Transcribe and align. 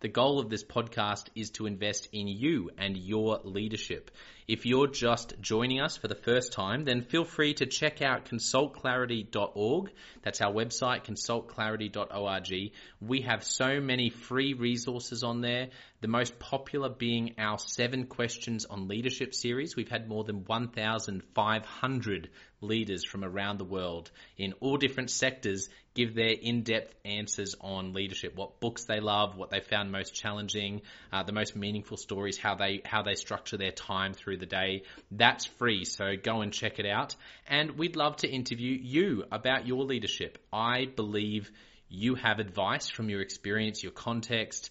The 0.00 0.08
goal 0.08 0.38
of 0.38 0.48
this 0.48 0.62
podcast 0.62 1.26
is 1.34 1.50
to 1.50 1.66
invest 1.66 2.08
in 2.12 2.28
you 2.28 2.70
and 2.78 2.96
your 2.96 3.40
leadership. 3.42 4.12
If 4.46 4.64
you're 4.64 4.86
just 4.86 5.34
joining 5.40 5.80
us 5.80 5.96
for 5.96 6.06
the 6.06 6.14
first 6.14 6.52
time, 6.52 6.84
then 6.84 7.02
feel 7.02 7.24
free 7.24 7.54
to 7.54 7.66
check 7.66 8.00
out 8.00 8.26
consultclarity.org. 8.26 9.90
That's 10.22 10.40
our 10.40 10.52
website, 10.52 11.04
consultclarity.org. 11.04 12.72
We 13.00 13.22
have 13.22 13.42
so 13.42 13.80
many 13.80 14.10
free 14.10 14.54
resources 14.54 15.24
on 15.24 15.40
there. 15.40 15.70
The 16.00 16.08
most 16.08 16.38
popular 16.38 16.88
being 16.88 17.34
our 17.38 17.58
seven 17.58 18.06
questions 18.06 18.64
on 18.64 18.86
leadership 18.86 19.34
series. 19.34 19.74
We've 19.74 19.88
had 19.88 20.08
more 20.08 20.22
than 20.22 20.44
1,500 20.44 22.30
leaders 22.60 23.04
from 23.04 23.24
around 23.24 23.58
the 23.58 23.64
world 23.64 24.10
in 24.36 24.52
all 24.60 24.76
different 24.76 25.10
sectors 25.10 25.68
give 25.94 26.14
their 26.14 26.30
in-depth 26.40 26.94
answers 27.04 27.56
on 27.60 27.92
leadership, 27.94 28.36
what 28.36 28.60
books 28.60 28.84
they 28.84 29.00
love, 29.00 29.36
what 29.36 29.50
they 29.50 29.58
found 29.58 29.90
most 29.90 30.14
challenging, 30.14 30.82
uh, 31.12 31.24
the 31.24 31.32
most 31.32 31.56
meaningful 31.56 31.96
stories, 31.96 32.38
how 32.38 32.54
they 32.54 32.80
how 32.84 33.02
they 33.02 33.16
structure 33.16 33.56
their 33.56 33.72
time 33.72 34.12
through 34.12 34.36
the 34.36 34.46
day. 34.46 34.84
That's 35.10 35.46
free, 35.46 35.84
so 35.84 36.14
go 36.14 36.42
and 36.42 36.52
check 36.52 36.78
it 36.78 36.86
out. 36.86 37.16
And 37.48 37.72
we'd 37.72 37.96
love 37.96 38.18
to 38.18 38.28
interview 38.28 38.78
you 38.80 39.24
about 39.32 39.66
your 39.66 39.82
leadership. 39.82 40.38
I 40.52 40.84
believe 40.84 41.50
you 41.88 42.14
have 42.14 42.38
advice 42.38 42.88
from 42.88 43.08
your 43.08 43.20
experience, 43.20 43.82
your 43.82 43.92
context, 43.92 44.70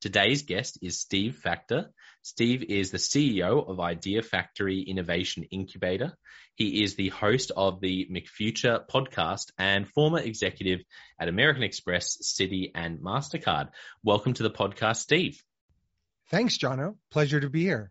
Today's 0.00 0.42
guest 0.42 0.78
is 0.82 1.00
Steve 1.00 1.40
Faktor. 1.42 1.86
Steve 2.22 2.62
is 2.62 2.90
the 2.90 2.98
CEO 2.98 3.68
of 3.68 3.78
IdeaFaktory 3.78 4.86
Innovation 4.86 5.44
Incubator. 5.50 6.12
He 6.54 6.82
is 6.82 6.94
the 6.94 7.08
host 7.08 7.52
of 7.56 7.80
the 7.80 8.08
McFuture 8.10 8.86
podcast 8.86 9.50
and 9.58 9.88
former 9.88 10.18
executive 10.18 10.80
at 11.18 11.28
American 11.28 11.62
Express, 11.62 12.18
Citi, 12.22 12.70
and 12.74 13.00
MasterCard. 13.00 13.70
Welcome 14.02 14.34
to 14.34 14.42
the 14.42 14.50
podcast, 14.50 14.96
Steve. 14.96 15.42
Thanks, 16.30 16.58
Jono. 16.58 16.96
Pleasure 17.10 17.40
to 17.40 17.50
be 17.50 17.62
here. 17.62 17.90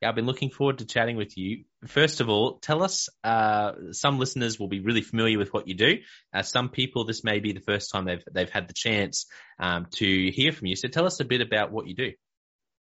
Yeah, 0.00 0.08
I've 0.08 0.14
been 0.14 0.26
looking 0.26 0.50
forward 0.50 0.78
to 0.78 0.86
chatting 0.86 1.16
with 1.16 1.36
you 1.36 1.64
first 1.86 2.20
of 2.20 2.28
all, 2.28 2.58
tell 2.58 2.82
us. 2.82 3.08
Uh, 3.22 3.92
some 3.92 4.18
listeners 4.18 4.58
will 4.58 4.68
be 4.68 4.80
really 4.80 5.02
familiar 5.02 5.38
with 5.38 5.52
what 5.52 5.68
you 5.68 5.74
do. 5.74 5.98
Uh, 6.32 6.42
some 6.42 6.68
people, 6.68 7.04
this 7.04 7.22
may 7.24 7.40
be 7.40 7.52
the 7.52 7.60
first 7.60 7.92
time 7.92 8.04
they've 8.04 8.24
they've 8.32 8.50
had 8.50 8.68
the 8.68 8.74
chance 8.74 9.26
um, 9.58 9.86
to 9.92 10.30
hear 10.30 10.52
from 10.52 10.66
you. 10.66 10.76
So 10.76 10.88
tell 10.88 11.06
us 11.06 11.20
a 11.20 11.24
bit 11.24 11.40
about 11.40 11.70
what 11.72 11.86
you 11.86 11.94
do. 11.94 12.12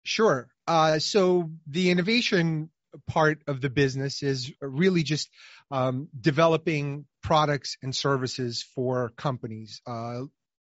Sure. 0.04 0.48
Uh, 0.66 0.98
so 0.98 1.50
the 1.66 1.90
innovation 1.90 2.70
part 3.06 3.42
of 3.46 3.60
the 3.60 3.70
business 3.70 4.22
is 4.22 4.52
really 4.60 5.02
just 5.02 5.28
um, 5.70 6.08
developing 6.18 7.04
products 7.22 7.76
and 7.82 7.94
services 7.94 8.64
for 8.74 9.10
companies, 9.16 9.82
uh, 9.86 10.22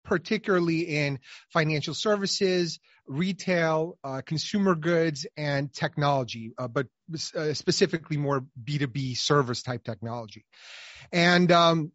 particularly 0.08 0.80
in 0.80 1.20
financial 1.52 1.94
services, 1.94 2.80
retail, 3.06 3.98
uh, 4.02 4.22
consumer 4.24 4.74
goods, 4.74 5.26
and 5.36 5.72
technology, 5.72 6.52
uh, 6.58 6.66
but 6.66 6.86
uh, 7.36 7.52
specifically 7.52 8.16
more 8.16 8.44
B2B 8.64 9.16
service 9.16 9.62
type 9.62 9.84
technology. 9.84 10.44
And 11.12 11.52
um, 11.52 11.92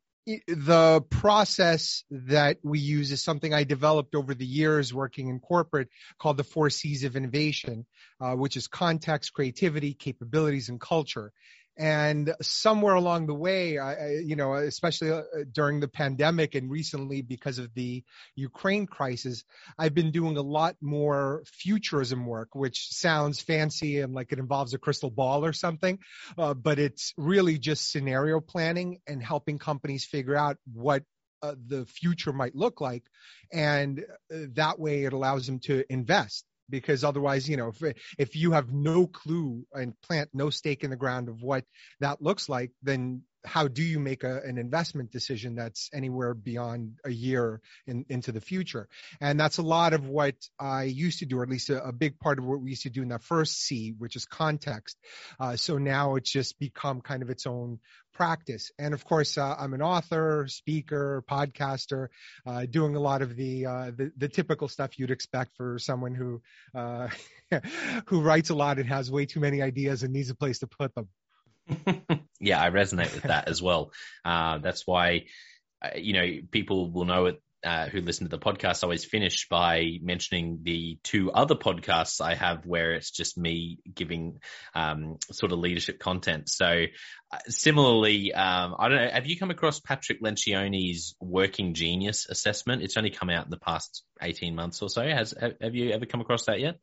the 0.48 1.01
process 1.10 2.04
that 2.12 2.57
we 2.63 2.80
use 2.80 3.12
is 3.12 3.24
something 3.24 3.54
I 3.54 3.63
developed 3.63 4.15
over 4.15 4.33
the 4.33 4.45
years 4.45 4.94
working 4.94 5.27
in 5.27 5.39
corporate 5.39 5.89
called 6.19 6.38
the 6.38 6.44
four 6.44 6.69
C's 6.69 7.04
of 7.04 7.15
innovation, 7.15 7.86
uh, 8.21 8.33
which 8.36 8.56
is 8.56 8.68
context, 8.68 9.33
creativity, 9.33 9.94
capabilities, 9.94 10.69
and 10.69 10.80
culture. 10.80 11.31
And 11.78 12.36
somewhere 12.42 12.94
along 12.94 13.25
the 13.25 13.34
way, 13.34 13.80
I, 13.80 14.20
you 14.24 14.36
know, 14.36 14.54
especially 14.54 15.12
uh, 15.12 15.22
during 15.52 15.80
the 15.80 15.88
pandemic 15.88 16.54
and 16.54 16.70
recently 16.70 17.22
because 17.24 17.58
of 17.58 17.74
the 17.74 18.04
Ukraine 18.36 18.86
crisis, 18.86 19.44
I've 19.78 19.96
been 19.96 20.12
doing 20.12 20.38
a 20.38 20.42
lot 20.42 20.75
more 20.81 21.44
futurism 21.48 22.28
work, 22.28 22.50
which 22.54 22.90
sounds 22.92 23.42
fancy 23.42 24.02
and 24.02 24.14
like 24.14 24.31
it 24.31 24.40
involves 24.40 24.74
a 24.75 24.78
crystal 24.78 25.10
ball 25.10 25.44
or 25.44 25.54
something, 25.54 25.98
uh, 26.38 26.54
but 26.54 26.78
it's 26.78 27.14
really 27.18 27.58
just 27.58 27.92
scenario 27.92 28.40
planning 28.40 29.00
and 29.08 29.24
helping 29.24 29.58
companies 29.58 30.06
figure 30.06 30.36
out 30.36 30.58
what 30.72 31.04
uh, 31.42 31.56
the 31.68 31.86
future 31.86 32.31
might 32.31 32.56
look 32.56 32.80
like, 32.80 33.04
and 33.52 34.00
uh, 34.34 34.38
that 34.54 34.80
way 34.80 35.04
it 35.04 35.12
allows 35.12 35.46
them 35.46 35.60
to 35.60 35.84
invest 35.90 36.46
because 36.69 37.04
otherwise, 37.04 37.50
you 37.50 37.57
know, 37.57 37.69
if, 37.69 37.95
if 38.18 38.36
you 38.36 38.51
have 38.51 38.71
no 38.71 39.07
clue 39.07 39.65
and 39.74 39.94
plant 40.01 40.30
no 40.33 40.50
stake 40.50 40.83
in 40.83 40.89
the 40.89 40.95
ground 40.95 41.30
of 41.30 41.42
what 41.42 41.65
that 42.00 42.21
looks 42.21 42.50
like, 42.50 42.71
then 42.81 43.24
how 43.45 43.68
do 43.68 43.84
you 43.84 44.00
make 44.00 44.24
a, 44.24 44.42
an 44.42 44.57
investment 44.57 45.12
decision 45.12 45.56
that's 45.56 45.90
anywhere 45.94 46.34
beyond 46.34 47.00
a 47.04 47.12
year 47.12 47.62
in, 47.88 48.06
into 48.10 48.31
the 48.31 48.42
future? 48.42 48.88
And 49.19 49.40
that's 49.40 49.57
a 49.57 49.62
lot 49.63 49.94
of 49.94 50.07
what 50.07 50.36
I 50.60 50.84
used 50.84 51.19
to 51.19 51.25
do, 51.25 51.40
or 51.40 51.44
at 51.44 51.50
least 51.50 51.69
a, 51.69 51.84
a 51.84 51.92
big 51.92 52.19
part 52.19 52.40
of 52.40 52.45
what 52.45 52.62
we 52.62 52.72
used 52.72 52.84
to 52.84 52.90
do 52.90 53.01
in 53.01 53.10
that 53.10 53.24
first 53.24 53.60
C, 53.60 53.94
which 53.98 54.16
is 54.16 54.25
context. 54.25 54.98
Uh, 55.40 55.56
so 55.56 55.78
now 55.78 56.16
it's 56.16 56.31
just 56.31 56.57
become 56.60 57.01
kind 57.01 57.22
of 57.22 57.30
its 57.30 57.45
own 57.45 57.80
practice. 58.13 58.72
And 58.78 58.94
of 58.94 59.04
course, 59.04 59.38
uh, 59.38 59.56
I'm 59.57 59.74
an 59.74 59.81
author, 59.81 60.46
speaker, 60.48 61.24
podcaster, 61.30 62.07
uh, 62.46 62.66
doing 62.66 62.96
a 62.96 63.00
lot 63.00 63.22
of 63.22 63.36
the, 63.36 63.66
uh, 63.66 63.92
the, 63.96 64.12
the 64.18 64.30
typical 64.30 64.68
stuff 64.68 64.98
you'd 64.98 65.12
expect 65.12 65.56
for 65.57 65.80
someone 65.80 66.16
who 66.16 66.42
uh, 66.75 67.10
who 68.07 68.22
writes 68.22 68.50
a 68.50 68.56
lot 68.56 68.80
and 68.80 68.88
has 68.88 69.12
way 69.12 69.25
too 69.25 69.39
many 69.39 69.62
ideas 69.62 70.04
and 70.04 70.13
needs 70.13 70.30
a 70.30 70.36
place 70.36 70.60
to 70.60 70.68
put 70.68 70.94
them. 70.96 71.07
yeah, 72.39 72.62
I 72.62 72.69
resonate 72.69 73.13
with 73.13 73.24
that 73.24 73.48
as 73.48 73.62
well. 73.62 73.92
Uh, 74.25 74.60
that's 74.60 74.86
why, 74.86 75.25
uh, 75.81 75.92
you 75.95 76.13
know, 76.13 76.27
people 76.51 76.92
will 76.92 77.06
know 77.06 77.25
it. 77.27 77.42
Uh, 77.65 77.88
who 77.88 78.01
listen 78.01 78.25
to 78.25 78.30
the 78.30 78.38
podcast 78.38 78.83
I 78.83 78.88
always 78.88 79.06
finish 79.06 79.48
by 79.48 79.98
mentioning 80.01 80.60
the 80.63 81.00
two 81.01 81.31
other 81.31 81.56
podcasts 81.56 82.19
I 82.19 82.36
have 82.36 82.65
where 82.65 82.92
it's 82.92 83.10
just 83.10 83.38
me 83.38 83.80
giving 83.95 84.42
um, 84.75 85.15
sort 85.31 85.54
of 85.54 85.60
leadership 85.60 85.98
content. 85.98 86.50
So 86.50 86.65
uh, 86.65 87.38
similarly, 87.48 88.33
um, 88.33 88.75
I 88.77 88.89
don't 88.89 88.98
know. 88.98 89.10
Have 89.13 89.27
you 89.27 89.39
come 89.39 89.50
across 89.50 89.80
Patrick 89.80 90.21
Lencioni's 90.21 91.15
Working 91.21 91.74
Genius 91.74 92.27
assessment? 92.30 92.81
It's 92.83 92.98
only 92.98 93.12
come 93.12 93.30
out 93.30 93.45
in 93.45 93.50
the 93.50 93.56
past 93.56 94.04
eighteen 94.21 94.56
months 94.56 94.81
or 94.81 94.89
so. 94.89 95.01
Has 95.01 95.33
have 95.39 95.74
you 95.74 95.92
ever 95.92 96.06
come 96.06 96.19
across 96.19 96.48
that 96.48 96.60
yet? 96.60 96.80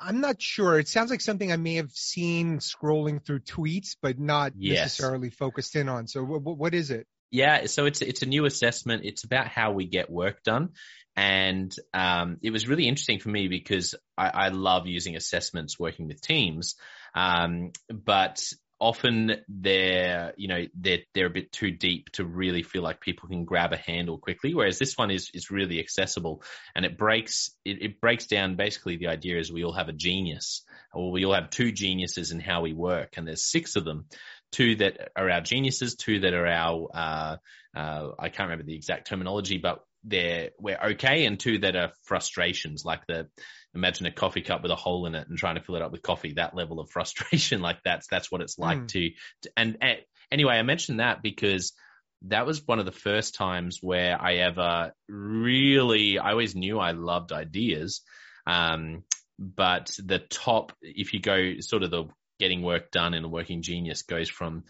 I'm 0.00 0.20
not 0.20 0.40
sure. 0.40 0.78
It 0.78 0.88
sounds 0.88 1.10
like 1.10 1.20
something 1.20 1.52
I 1.52 1.56
may 1.56 1.76
have 1.76 1.92
seen 1.92 2.58
scrolling 2.58 3.24
through 3.24 3.40
tweets, 3.40 3.96
but 4.00 4.18
not 4.18 4.52
yes. 4.56 4.80
necessarily 4.80 5.30
focused 5.30 5.76
in 5.76 5.88
on. 5.88 6.06
So, 6.06 6.22
what, 6.24 6.58
what 6.58 6.74
is 6.74 6.90
it? 6.90 7.06
Yeah, 7.30 7.66
so 7.66 7.86
it's 7.86 8.00
it's 8.00 8.22
a 8.22 8.26
new 8.26 8.44
assessment. 8.44 9.02
It's 9.04 9.24
about 9.24 9.48
how 9.48 9.72
we 9.72 9.86
get 9.86 10.08
work 10.08 10.42
done, 10.44 10.70
and 11.16 11.74
um, 11.92 12.38
it 12.42 12.50
was 12.50 12.68
really 12.68 12.86
interesting 12.86 13.18
for 13.18 13.28
me 13.28 13.48
because 13.48 13.94
I, 14.16 14.28
I 14.28 14.48
love 14.48 14.86
using 14.86 15.16
assessments 15.16 15.78
working 15.78 16.06
with 16.06 16.20
teams. 16.20 16.76
Um, 17.14 17.72
but 17.88 18.42
often 18.84 19.32
they're 19.48 20.34
you 20.36 20.46
know 20.46 20.62
they're 20.74 20.98
they're 21.14 21.26
a 21.26 21.30
bit 21.30 21.50
too 21.50 21.70
deep 21.70 22.10
to 22.10 22.22
really 22.22 22.62
feel 22.62 22.82
like 22.82 23.00
people 23.00 23.30
can 23.30 23.46
grab 23.46 23.72
a 23.72 23.78
handle 23.78 24.18
quickly 24.18 24.52
whereas 24.52 24.78
this 24.78 24.98
one 24.98 25.10
is 25.10 25.30
is 25.32 25.50
really 25.50 25.80
accessible. 25.80 26.42
And 26.76 26.84
it 26.84 26.98
breaks 26.98 27.50
it, 27.64 27.82
it 27.82 28.00
breaks 28.00 28.26
down 28.26 28.56
basically 28.56 28.98
the 28.98 29.06
idea 29.06 29.38
is 29.38 29.50
we 29.50 29.64
all 29.64 29.72
have 29.72 29.88
a 29.88 29.92
genius 29.94 30.64
or 30.92 31.10
we 31.10 31.24
all 31.24 31.32
have 31.32 31.48
two 31.48 31.72
geniuses 31.72 32.30
in 32.30 32.40
how 32.40 32.60
we 32.60 32.74
work 32.74 33.14
and 33.16 33.26
there's 33.26 33.50
six 33.50 33.76
of 33.76 33.86
them. 33.86 34.04
Two 34.52 34.76
that 34.76 35.12
are 35.16 35.30
our 35.30 35.40
geniuses 35.40 35.94
two 35.94 36.20
that 36.20 36.34
are 36.34 36.46
our 36.46 36.88
uh, 36.94 37.36
uh, 37.74 38.08
I 38.18 38.28
can't 38.28 38.50
remember 38.50 38.64
the 38.64 38.76
exact 38.76 39.08
terminology 39.08 39.56
but 39.56 39.80
they're 40.04 40.50
we're 40.58 40.78
okay 40.78 41.24
and 41.24 41.40
two 41.40 41.58
that 41.58 41.76
are 41.76 41.92
frustrations 42.02 42.84
like 42.84 43.06
the 43.06 43.26
imagine 43.74 44.06
a 44.06 44.12
coffee 44.12 44.42
cup 44.42 44.62
with 44.62 44.70
a 44.70 44.76
hole 44.76 45.06
in 45.06 45.14
it 45.14 45.28
and 45.28 45.38
trying 45.38 45.56
to 45.56 45.62
fill 45.62 45.76
it 45.76 45.82
up 45.82 45.92
with 45.92 46.02
coffee 46.02 46.34
that 46.34 46.54
level 46.54 46.78
of 46.78 46.90
frustration 46.92 47.60
like 47.60 47.78
that's 47.84 48.06
that's 48.08 48.30
what 48.30 48.40
it's 48.40 48.58
like 48.58 48.78
mm. 48.78 48.88
to, 48.88 49.10
to 49.42 49.50
and, 49.56 49.78
and 49.80 49.98
anyway 50.30 50.54
i 50.54 50.62
mentioned 50.62 51.00
that 51.00 51.22
because 51.22 51.72
that 52.26 52.46
was 52.46 52.66
one 52.66 52.78
of 52.78 52.86
the 52.86 52.92
first 52.92 53.34
times 53.34 53.78
where 53.80 54.20
i 54.20 54.34
ever 54.36 54.92
really 55.08 56.18
i 56.18 56.30
always 56.30 56.54
knew 56.54 56.78
i 56.78 56.92
loved 56.92 57.32
ideas 57.32 58.02
um, 58.46 59.04
but 59.38 59.90
the 60.04 60.18
top 60.18 60.72
if 60.82 61.14
you 61.14 61.20
go 61.20 61.54
sort 61.60 61.82
of 61.82 61.90
the 61.90 62.04
getting 62.38 62.62
work 62.62 62.90
done 62.90 63.14
in 63.14 63.24
a 63.24 63.28
working 63.28 63.62
genius 63.62 64.02
goes 64.02 64.28
from 64.28 64.64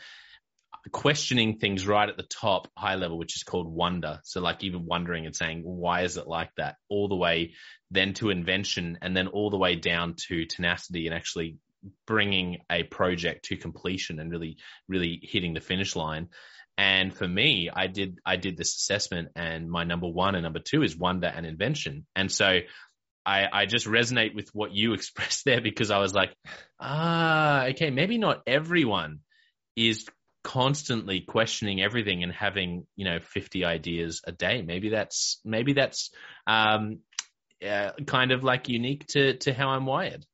questioning 0.92 1.58
things 1.58 1.86
right 1.86 2.08
at 2.08 2.16
the 2.16 2.24
top 2.24 2.68
high 2.76 2.96
level, 2.96 3.18
which 3.18 3.36
is 3.36 3.42
called 3.42 3.66
wonder. 3.66 4.20
So 4.24 4.40
like 4.40 4.62
even 4.64 4.86
wondering 4.86 5.26
and 5.26 5.34
saying, 5.34 5.62
why 5.64 6.02
is 6.02 6.16
it 6.16 6.26
like 6.26 6.50
that? 6.56 6.76
All 6.88 7.08
the 7.08 7.16
way 7.16 7.54
then 7.90 8.14
to 8.14 8.30
invention 8.30 8.98
and 9.00 9.16
then 9.16 9.28
all 9.28 9.50
the 9.50 9.56
way 9.56 9.76
down 9.76 10.14
to 10.28 10.44
tenacity 10.44 11.06
and 11.06 11.14
actually 11.14 11.56
bringing 12.06 12.58
a 12.70 12.82
project 12.82 13.46
to 13.46 13.56
completion 13.56 14.18
and 14.18 14.30
really, 14.30 14.58
really 14.88 15.20
hitting 15.22 15.54
the 15.54 15.60
finish 15.60 15.96
line. 15.96 16.28
And 16.76 17.14
for 17.14 17.26
me, 17.26 17.70
I 17.72 17.86
did, 17.86 18.18
I 18.26 18.36
did 18.36 18.56
this 18.56 18.74
assessment 18.74 19.28
and 19.36 19.70
my 19.70 19.84
number 19.84 20.08
one 20.08 20.34
and 20.34 20.42
number 20.42 20.58
two 20.58 20.82
is 20.82 20.96
wonder 20.96 21.28
and 21.28 21.46
invention. 21.46 22.06
And 22.16 22.30
so 22.30 22.60
I, 23.24 23.46
I 23.50 23.66
just 23.66 23.86
resonate 23.86 24.34
with 24.34 24.50
what 24.52 24.72
you 24.72 24.92
expressed 24.94 25.44
there 25.44 25.60
because 25.60 25.90
I 25.90 25.98
was 25.98 26.12
like, 26.12 26.34
ah, 26.78 27.66
okay, 27.68 27.90
maybe 27.90 28.18
not 28.18 28.42
everyone 28.46 29.20
is 29.76 30.06
constantly 30.44 31.22
questioning 31.22 31.82
everything 31.82 32.22
and 32.22 32.32
having 32.32 32.86
you 32.94 33.04
know 33.04 33.18
50 33.18 33.64
ideas 33.64 34.20
a 34.24 34.30
day. 34.30 34.62
Maybe 34.62 34.90
that's 34.90 35.40
maybe 35.44 35.72
that's 35.72 36.10
um, 36.46 37.00
uh, 37.66 37.92
kind 38.06 38.30
of 38.30 38.44
like 38.44 38.68
unique 38.68 39.06
to 39.08 39.38
to 39.38 39.52
how 39.52 39.70
i'm 39.70 39.86
wired. 39.86 40.24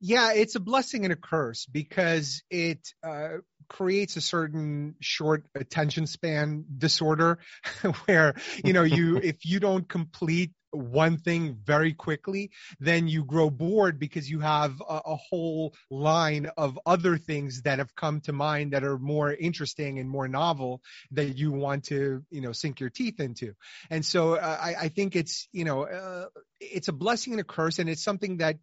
Yeah 0.00 0.32
it's 0.34 0.54
a 0.54 0.60
blessing 0.60 1.04
and 1.04 1.12
a 1.12 1.16
curse 1.16 1.66
because 1.66 2.42
it 2.50 2.86
uh, 3.02 3.38
creates 3.68 4.16
a 4.16 4.20
certain 4.20 4.94
short 5.00 5.44
attention 5.54 6.06
span 6.06 6.64
disorder 6.76 7.38
where 8.04 8.34
you 8.62 8.72
know 8.72 8.82
you 8.82 9.16
if 9.22 9.44
you 9.44 9.60
don't 9.60 9.88
complete 9.88 10.52
one 10.72 11.18
thing 11.18 11.56
very 11.64 11.92
quickly, 11.92 12.50
then 12.78 13.08
you 13.08 13.24
grow 13.24 13.50
bored 13.50 13.98
because 13.98 14.30
you 14.30 14.40
have 14.40 14.80
a, 14.80 15.00
a, 15.06 15.16
whole 15.16 15.74
line 15.90 16.50
of 16.56 16.78
other 16.86 17.18
things 17.18 17.62
that 17.62 17.78
have 17.78 17.94
come 17.94 18.20
to 18.20 18.32
mind 18.32 18.72
that 18.72 18.84
are 18.84 18.98
more 18.98 19.32
interesting 19.32 19.98
and 19.98 20.08
more 20.08 20.28
novel 20.28 20.80
that 21.12 21.36
you 21.36 21.52
want 21.52 21.84
to, 21.84 22.22
you 22.30 22.40
know, 22.40 22.52
sink 22.52 22.80
your 22.80 22.90
teeth 22.90 23.20
into. 23.20 23.54
And 23.90 24.04
so 24.04 24.34
uh, 24.34 24.58
I, 24.60 24.74
I, 24.82 24.88
think 24.88 25.16
it's, 25.16 25.48
you 25.52 25.64
know, 25.64 25.82
uh, 25.84 26.26
it's 26.60 26.88
a 26.88 26.92
blessing 26.92 27.32
and 27.32 27.40
a 27.40 27.44
curse, 27.44 27.78
and 27.78 27.88
it's 27.88 28.04
something 28.04 28.38
that 28.38 28.56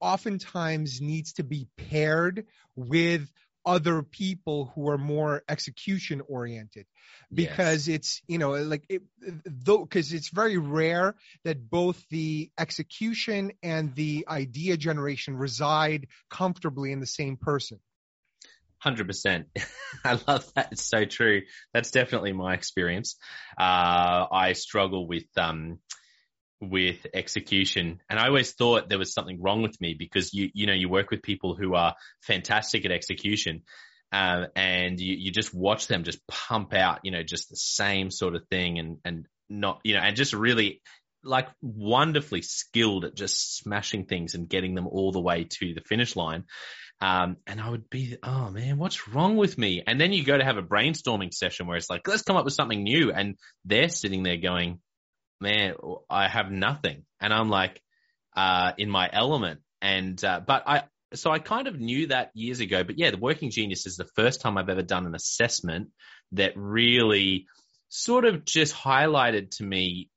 oftentimes 0.00 1.00
needs 1.00 1.34
to 1.34 1.42
be 1.42 1.68
paired 1.76 2.46
with 2.76 3.28
other 3.64 4.02
people 4.02 4.72
who 4.74 4.88
are 4.88 4.98
more 4.98 5.42
execution 5.48 6.22
oriented 6.28 6.86
because 7.32 7.88
yes. 7.88 7.96
it's 7.96 8.22
you 8.26 8.38
know 8.38 8.52
like 8.52 8.84
it, 8.88 9.02
though 9.44 9.84
because 9.84 10.12
it's 10.12 10.28
very 10.28 10.56
rare 10.56 11.14
that 11.44 11.68
both 11.68 12.02
the 12.10 12.50
execution 12.58 13.52
and 13.62 13.94
the 13.94 14.24
idea 14.28 14.76
generation 14.76 15.36
reside 15.36 16.06
comfortably 16.30 16.92
in 16.92 17.00
the 17.00 17.06
same 17.06 17.36
person 17.36 17.78
Hundred 18.80 19.08
percent. 19.08 19.48
I 20.04 20.20
love 20.28 20.52
that. 20.54 20.68
It's 20.70 20.84
so 20.84 21.04
true. 21.04 21.42
That's 21.74 21.90
definitely 21.90 22.32
my 22.32 22.54
experience. 22.54 23.16
Uh, 23.58 24.26
I 24.30 24.52
struggle 24.52 25.08
with 25.08 25.26
um, 25.36 25.80
with 26.60 27.06
execution. 27.14 28.00
And 28.08 28.18
I 28.18 28.26
always 28.26 28.52
thought 28.52 28.88
there 28.88 28.98
was 28.98 29.12
something 29.12 29.40
wrong 29.40 29.62
with 29.62 29.80
me 29.80 29.94
because 29.98 30.34
you, 30.34 30.50
you 30.54 30.66
know, 30.66 30.72
you 30.72 30.88
work 30.88 31.10
with 31.10 31.22
people 31.22 31.54
who 31.54 31.74
are 31.74 31.94
fantastic 32.22 32.84
at 32.84 32.92
execution. 32.92 33.62
Uh, 34.10 34.46
and 34.56 34.98
you, 34.98 35.14
you 35.18 35.30
just 35.30 35.54
watch 35.54 35.86
them 35.86 36.02
just 36.02 36.26
pump 36.26 36.72
out, 36.72 37.00
you 37.04 37.10
know, 37.10 37.22
just 37.22 37.50
the 37.50 37.56
same 37.56 38.10
sort 38.10 38.34
of 38.34 38.46
thing 38.48 38.78
and, 38.78 38.98
and 39.04 39.26
not, 39.50 39.80
you 39.84 39.94
know, 39.94 40.00
and 40.00 40.16
just 40.16 40.32
really 40.32 40.80
like 41.22 41.48
wonderfully 41.60 42.42
skilled 42.42 43.04
at 43.04 43.14
just 43.14 43.58
smashing 43.58 44.06
things 44.06 44.34
and 44.34 44.48
getting 44.48 44.74
them 44.74 44.86
all 44.86 45.12
the 45.12 45.20
way 45.20 45.44
to 45.44 45.74
the 45.74 45.82
finish 45.82 46.16
line. 46.16 46.44
Um, 47.00 47.36
and 47.46 47.60
I 47.60 47.68
would 47.68 47.88
be, 47.90 48.16
oh 48.22 48.50
man, 48.50 48.78
what's 48.78 49.08
wrong 49.08 49.36
with 49.36 49.56
me? 49.56 49.82
And 49.86 50.00
then 50.00 50.12
you 50.12 50.24
go 50.24 50.36
to 50.36 50.44
have 50.44 50.56
a 50.56 50.62
brainstorming 50.62 51.32
session 51.32 51.66
where 51.66 51.76
it's 51.76 51.90
like, 51.90 52.08
let's 52.08 52.22
come 52.22 52.36
up 52.36 52.44
with 52.44 52.54
something 52.54 52.82
new. 52.82 53.12
And 53.12 53.36
they're 53.64 53.88
sitting 53.88 54.22
there 54.22 54.38
going, 54.38 54.80
man, 55.40 55.74
I 56.08 56.28
have 56.28 56.50
nothing. 56.50 57.04
And 57.20 57.32
I'm 57.32 57.48
like, 57.48 57.80
uh, 58.36 58.72
in 58.78 58.90
my 58.90 59.08
element. 59.12 59.60
And, 59.80 60.22
uh, 60.24 60.40
but 60.46 60.64
I, 60.66 60.82
so 61.14 61.30
I 61.30 61.38
kind 61.38 61.68
of 61.68 61.78
knew 61.78 62.08
that 62.08 62.30
years 62.34 62.60
ago, 62.60 62.84
but 62.84 62.98
yeah, 62.98 63.10
the 63.10 63.18
working 63.18 63.50
genius 63.50 63.86
is 63.86 63.96
the 63.96 64.08
first 64.16 64.40
time 64.40 64.58
I've 64.58 64.68
ever 64.68 64.82
done 64.82 65.06
an 65.06 65.14
assessment 65.14 65.88
that 66.32 66.52
really 66.56 67.46
sort 67.88 68.24
of 68.24 68.44
just 68.44 68.74
highlighted 68.74 69.50
to 69.56 69.64
me 69.64 70.10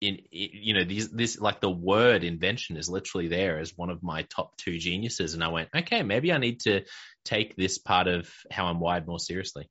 in, 0.00 0.18
you 0.30 0.74
know 0.74 0.84
these 0.84 1.10
this 1.10 1.40
like 1.40 1.60
the 1.60 1.70
word 1.70 2.22
invention 2.22 2.76
is 2.76 2.88
literally 2.88 3.26
there 3.26 3.58
as 3.58 3.76
one 3.76 3.90
of 3.90 4.00
my 4.00 4.22
top 4.22 4.56
two 4.56 4.78
geniuses 4.78 5.34
and 5.34 5.42
i 5.42 5.48
went 5.48 5.68
okay 5.74 6.04
maybe 6.04 6.32
i 6.32 6.38
need 6.38 6.60
to 6.60 6.82
take 7.24 7.56
this 7.56 7.78
part 7.78 8.06
of 8.06 8.30
how 8.48 8.66
i'm 8.66 8.78
wired 8.78 9.08
more 9.08 9.18
seriously 9.18 9.68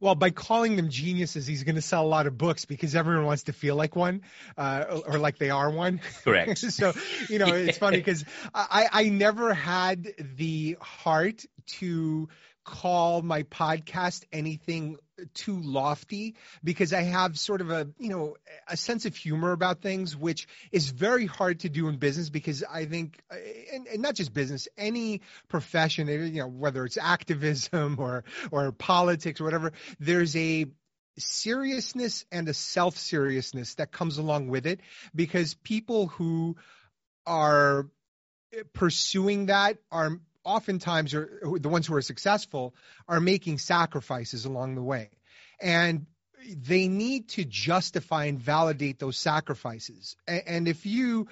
well, 0.00 0.14
by 0.14 0.30
calling 0.30 0.76
them 0.76 0.90
geniuses, 0.90 1.46
he's 1.46 1.64
going 1.64 1.74
to 1.74 1.82
sell 1.82 2.04
a 2.04 2.06
lot 2.06 2.26
of 2.26 2.38
books 2.38 2.64
because 2.64 2.94
everyone 2.94 3.26
wants 3.26 3.44
to 3.44 3.52
feel 3.52 3.74
like 3.74 3.96
one, 3.96 4.22
uh, 4.56 5.00
or 5.06 5.18
like 5.18 5.38
they 5.38 5.50
are 5.50 5.70
one. 5.70 6.00
Correct. 6.24 6.58
so, 6.72 6.92
you 7.28 7.38
know, 7.38 7.48
it's 7.48 7.78
funny 7.78 7.96
because 7.96 8.24
I, 8.54 8.88
I 8.92 9.08
never 9.08 9.52
had 9.52 10.08
the 10.36 10.76
heart 10.80 11.44
to 11.78 12.28
call 12.68 13.22
my 13.22 13.44
podcast 13.44 14.24
anything 14.30 14.98
too 15.32 15.58
lofty 15.58 16.36
because 16.62 16.92
I 16.92 17.00
have 17.00 17.38
sort 17.38 17.62
of 17.62 17.70
a, 17.70 17.88
you 17.98 18.10
know, 18.10 18.36
a 18.68 18.76
sense 18.76 19.06
of 19.06 19.16
humor 19.16 19.52
about 19.52 19.80
things, 19.80 20.14
which 20.14 20.46
is 20.70 20.90
very 20.90 21.24
hard 21.24 21.60
to 21.60 21.70
do 21.70 21.88
in 21.88 21.96
business 21.96 22.28
because 22.28 22.62
I 22.62 22.84
think, 22.84 23.18
and, 23.72 23.86
and 23.86 24.02
not 24.02 24.16
just 24.16 24.34
business, 24.34 24.68
any 24.76 25.22
profession, 25.48 26.08
you 26.08 26.42
know, 26.42 26.46
whether 26.46 26.84
it's 26.84 26.98
activism 26.98 27.96
or, 27.98 28.24
or 28.50 28.70
politics 28.70 29.40
or 29.40 29.44
whatever, 29.44 29.72
there's 29.98 30.36
a, 30.36 30.66
seriousness 31.20 32.24
and 32.30 32.48
a 32.48 32.54
self 32.54 32.96
seriousness 32.96 33.74
that 33.74 33.90
comes 33.90 34.18
along 34.18 34.46
with 34.46 34.66
it 34.66 34.78
because 35.16 35.54
people 35.54 36.06
who 36.06 36.54
are 37.26 37.88
pursuing 38.72 39.46
that 39.46 39.78
are 39.90 40.20
oftentimes 40.48 41.14
are 41.14 41.40
the 41.60 41.68
ones 41.68 41.86
who 41.86 41.94
are 41.94 42.02
successful 42.02 42.74
are 43.06 43.20
making 43.20 43.58
sacrifices 43.58 44.46
along 44.46 44.74
the 44.74 44.82
way. 44.82 45.10
And 45.60 46.06
they 46.56 46.88
need 46.88 47.28
to 47.30 47.44
justify 47.44 48.24
and 48.26 48.40
validate 48.40 48.98
those 48.98 49.18
sacrifices. 49.18 50.16
And 50.26 50.66
if 50.66 50.86
you 50.86 51.28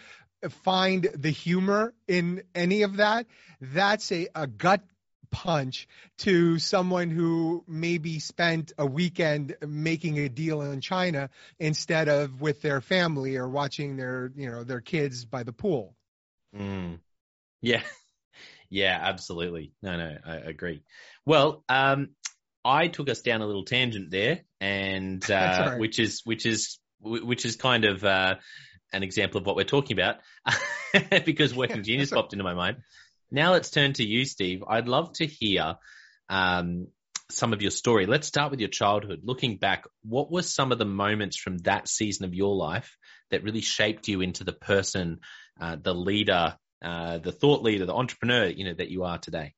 find 0.50 1.08
the 1.14 1.30
humor 1.30 1.94
in 2.06 2.42
any 2.54 2.82
of 2.82 2.98
that, 2.98 3.26
that's 3.60 4.12
a, 4.12 4.28
a 4.34 4.46
gut 4.46 4.82
punch 5.30 5.88
to 6.18 6.58
someone 6.58 7.10
who 7.10 7.64
maybe 7.66 8.18
spent 8.18 8.72
a 8.78 8.86
weekend 8.86 9.56
making 9.66 10.18
a 10.18 10.28
deal 10.28 10.60
in 10.62 10.80
China 10.80 11.30
instead 11.58 12.08
of 12.08 12.40
with 12.40 12.62
their 12.62 12.80
family 12.80 13.36
or 13.36 13.48
watching 13.48 13.96
their, 13.96 14.30
you 14.36 14.50
know, 14.50 14.64
their 14.64 14.80
kids 14.80 15.24
by 15.24 15.42
the 15.42 15.52
pool. 15.52 15.94
Mm. 16.54 17.00
Yeah. 17.62 17.82
Yeah, 18.70 18.98
absolutely. 19.00 19.72
No, 19.82 19.96
no, 19.96 20.16
I 20.24 20.36
agree. 20.36 20.82
Well, 21.24 21.64
um, 21.68 22.10
I 22.64 22.88
took 22.88 23.08
us 23.08 23.20
down 23.20 23.42
a 23.42 23.46
little 23.46 23.64
tangent 23.64 24.10
there, 24.10 24.40
and 24.60 25.22
uh, 25.30 25.66
right. 25.70 25.78
which 25.78 25.98
is 25.98 26.22
which 26.24 26.46
is 26.46 26.78
which 27.00 27.44
is 27.44 27.56
kind 27.56 27.84
of 27.84 28.04
uh, 28.04 28.36
an 28.92 29.02
example 29.02 29.40
of 29.40 29.46
what 29.46 29.56
we're 29.56 29.64
talking 29.64 29.96
about, 29.96 30.16
because 31.24 31.54
working 31.54 31.82
genius 31.82 32.10
popped 32.10 32.32
into 32.32 32.44
my 32.44 32.54
mind. 32.54 32.78
Now 33.30 33.52
let's 33.52 33.70
turn 33.70 33.92
to 33.94 34.04
you, 34.04 34.24
Steve. 34.24 34.62
I'd 34.66 34.88
love 34.88 35.12
to 35.14 35.26
hear 35.26 35.76
um, 36.28 36.88
some 37.30 37.52
of 37.52 37.62
your 37.62 37.70
story. 37.70 38.06
Let's 38.06 38.28
start 38.28 38.50
with 38.50 38.60
your 38.60 38.68
childhood. 38.68 39.20
Looking 39.24 39.56
back, 39.56 39.84
what 40.02 40.30
were 40.30 40.42
some 40.42 40.72
of 40.72 40.78
the 40.78 40.84
moments 40.84 41.36
from 41.36 41.58
that 41.58 41.88
season 41.88 42.24
of 42.24 42.34
your 42.34 42.54
life 42.54 42.96
that 43.30 43.42
really 43.42 43.60
shaped 43.60 44.08
you 44.08 44.20
into 44.20 44.44
the 44.44 44.52
person, 44.52 45.20
uh, 45.60 45.76
the 45.80 45.94
leader, 45.94 46.56
uh, 46.86 47.18
the 47.18 47.32
thought 47.32 47.62
leader, 47.62 47.84
the 47.84 47.94
entrepreneur, 47.94 48.46
you 48.46 48.64
know, 48.64 48.74
that 48.74 48.90
you 48.90 49.02
are 49.02 49.18
today? 49.18 49.54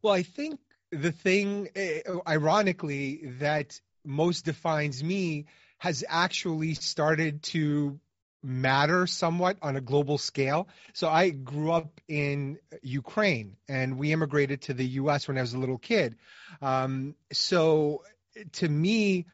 Well, 0.00 0.14
I 0.14 0.22
think 0.22 0.58
the 0.90 1.12
thing, 1.12 1.68
eh, 1.76 2.00
ironically, 2.26 3.34
that 3.40 3.78
most 4.04 4.46
defines 4.46 5.04
me 5.04 5.46
has 5.76 6.04
actually 6.08 6.74
started 6.74 7.42
to 7.42 8.00
matter 8.42 9.06
somewhat 9.06 9.58
on 9.60 9.76
a 9.76 9.82
global 9.82 10.16
scale. 10.16 10.68
So 10.94 11.08
I 11.08 11.28
grew 11.30 11.72
up 11.72 12.00
in 12.08 12.58
Ukraine 12.82 13.56
and 13.68 13.98
we 13.98 14.12
immigrated 14.12 14.62
to 14.62 14.74
the 14.74 14.86
US 15.02 15.28
when 15.28 15.36
I 15.36 15.42
was 15.42 15.52
a 15.52 15.58
little 15.58 15.78
kid. 15.78 16.16
Um, 16.62 17.16
so 17.32 18.04
to 18.52 18.68
me, 18.68 19.26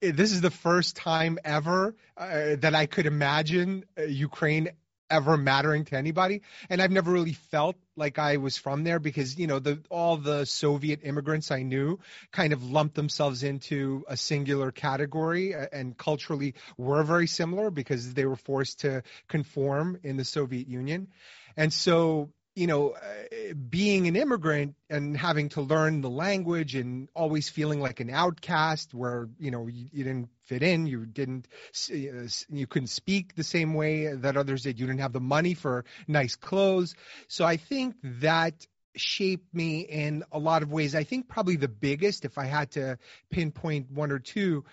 this 0.00 0.32
is 0.32 0.40
the 0.40 0.50
first 0.50 0.96
time 0.96 1.38
ever 1.44 1.94
uh, 2.16 2.56
that 2.60 2.74
I 2.74 2.86
could 2.86 3.06
imagine 3.06 3.84
Ukraine 3.98 4.70
ever 5.12 5.36
mattering 5.36 5.84
to 5.84 5.96
anybody. 5.96 6.42
And 6.70 6.80
I've 6.80 6.90
never 6.90 7.12
really 7.12 7.34
felt 7.34 7.76
like 7.96 8.18
I 8.18 8.38
was 8.38 8.56
from 8.56 8.82
there 8.82 8.98
because, 8.98 9.38
you 9.38 9.46
know, 9.46 9.58
the 9.58 9.78
all 9.90 10.16
the 10.16 10.46
Soviet 10.46 11.00
immigrants 11.04 11.50
I 11.50 11.62
knew 11.62 12.00
kind 12.32 12.52
of 12.52 12.64
lumped 12.64 12.94
themselves 12.94 13.42
into 13.42 14.04
a 14.08 14.16
singular 14.16 14.72
category 14.72 15.54
uh, 15.54 15.66
and 15.72 15.96
culturally 15.96 16.54
were 16.78 17.04
very 17.04 17.26
similar 17.26 17.70
because 17.70 18.14
they 18.14 18.24
were 18.24 18.36
forced 18.36 18.80
to 18.80 19.02
conform 19.28 19.98
in 20.02 20.16
the 20.16 20.24
Soviet 20.24 20.66
Union. 20.66 21.08
And 21.56 21.72
so 21.72 22.30
you 22.54 22.66
know, 22.66 22.90
uh, 22.90 23.54
being 23.54 24.06
an 24.08 24.16
immigrant 24.16 24.74
and 24.90 25.16
having 25.16 25.48
to 25.50 25.62
learn 25.62 26.02
the 26.02 26.10
language 26.10 26.74
and 26.74 27.08
always 27.14 27.48
feeling 27.48 27.80
like 27.80 28.00
an 28.00 28.10
outcast 28.10 28.92
where, 28.92 29.28
you 29.38 29.50
know, 29.50 29.66
you, 29.66 29.88
you, 29.90 30.04
didn't 30.04 30.28
fit 30.44 30.62
in, 30.62 30.86
you 30.86 31.06
didn't, 31.06 31.48
uh, 31.90 32.28
you 32.50 32.66
couldn't 32.66 32.88
speak 32.88 33.34
the 33.34 33.44
same 33.44 33.72
way 33.72 34.14
that 34.14 34.36
others 34.36 34.62
did, 34.64 34.78
you 34.78 34.86
didn't 34.86 35.00
have 35.00 35.14
the 35.14 35.20
money 35.20 35.54
for 35.54 35.84
nice 36.06 36.36
clothes. 36.36 36.94
So 37.28 37.46
I 37.46 37.56
think 37.56 37.96
that 38.02 38.66
shaped 38.96 39.54
me 39.54 39.80
in 39.80 40.22
a 40.30 40.38
lot 40.38 40.62
of 40.62 40.70
ways. 40.70 40.94
I 40.94 41.04
think 41.04 41.28
probably 41.28 41.56
the 41.56 41.68
biggest, 41.68 42.26
if 42.26 42.36
I 42.36 42.44
had 42.44 42.72
to 42.72 42.98
pinpoint 43.30 43.90
one 43.90 44.12
or 44.12 44.18
two, 44.18 44.64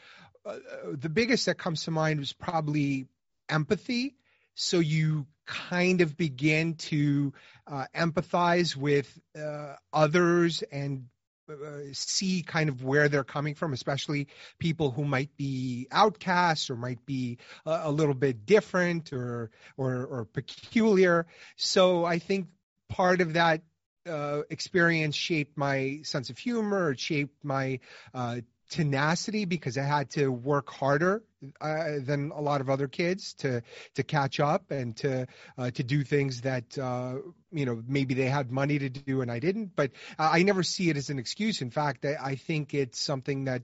uh, 0.45 0.57
the 0.91 1.09
biggest 1.09 1.45
that 1.45 1.57
comes 1.57 1.85
to 1.85 1.91
mind 1.91 2.19
was 2.19 2.33
probably 2.33 3.07
empathy. 3.47 4.15
So 4.55 4.79
you 4.79 5.27
kind 5.49 6.01
of 6.01 6.15
begin 6.15 6.75
to 6.75 7.33
uh, 7.65 7.85
empathize 7.95 8.75
with 8.75 9.19
uh, 9.35 9.73
others 9.91 10.63
and 10.71 11.05
uh, 11.49 11.79
see 11.93 12.43
kind 12.43 12.69
of 12.69 12.83
where 12.83 13.09
they're 13.09 13.23
coming 13.23 13.55
from, 13.55 13.73
especially 13.73 14.27
people 14.59 14.91
who 14.91 15.03
might 15.03 15.35
be 15.37 15.87
outcasts 15.91 16.69
or 16.69 16.75
might 16.75 17.03
be 17.07 17.39
a, 17.65 17.81
a 17.85 17.91
little 17.91 18.13
bit 18.13 18.45
different 18.45 19.11
or, 19.11 19.49
or, 19.75 20.05
or 20.05 20.25
peculiar. 20.25 21.25
So 21.55 22.05
I 22.05 22.19
think 22.19 22.47
part 22.87 23.21
of 23.21 23.33
that 23.33 23.61
uh, 24.07 24.41
experience 24.51 25.15
shaped 25.15 25.57
my 25.57 26.01
sense 26.03 26.29
of 26.29 26.37
humor. 26.37 26.95
Shaped 26.95 27.43
my 27.43 27.79
uh, 28.13 28.41
tenacity 28.69 29.45
because 29.45 29.77
I 29.77 29.83
had 29.83 30.11
to 30.11 30.29
work 30.29 30.69
harder 30.69 31.23
uh, 31.59 31.99
than 31.99 32.31
a 32.31 32.41
lot 32.41 32.61
of 32.61 32.69
other 32.69 32.87
kids 32.87 33.33
to 33.35 33.63
to 33.95 34.03
catch 34.03 34.39
up 34.39 34.71
and 34.71 34.95
to 34.97 35.27
uh, 35.57 35.71
to 35.71 35.83
do 35.83 36.03
things 36.03 36.41
that 36.41 36.77
uh, 36.77 37.15
you 37.51 37.65
know 37.65 37.81
maybe 37.87 38.13
they 38.13 38.25
had 38.25 38.51
money 38.51 38.79
to 38.79 38.89
do 38.89 39.21
and 39.21 39.31
I 39.31 39.39
didn't. 39.39 39.75
But 39.75 39.91
I 40.17 40.43
never 40.43 40.63
see 40.63 40.89
it 40.89 40.97
as 40.97 41.09
an 41.09 41.19
excuse. 41.19 41.61
In 41.61 41.71
fact, 41.71 42.05
I, 42.05 42.15
I 42.21 42.35
think 42.35 42.73
it's 42.73 42.99
something 42.99 43.45
that 43.45 43.63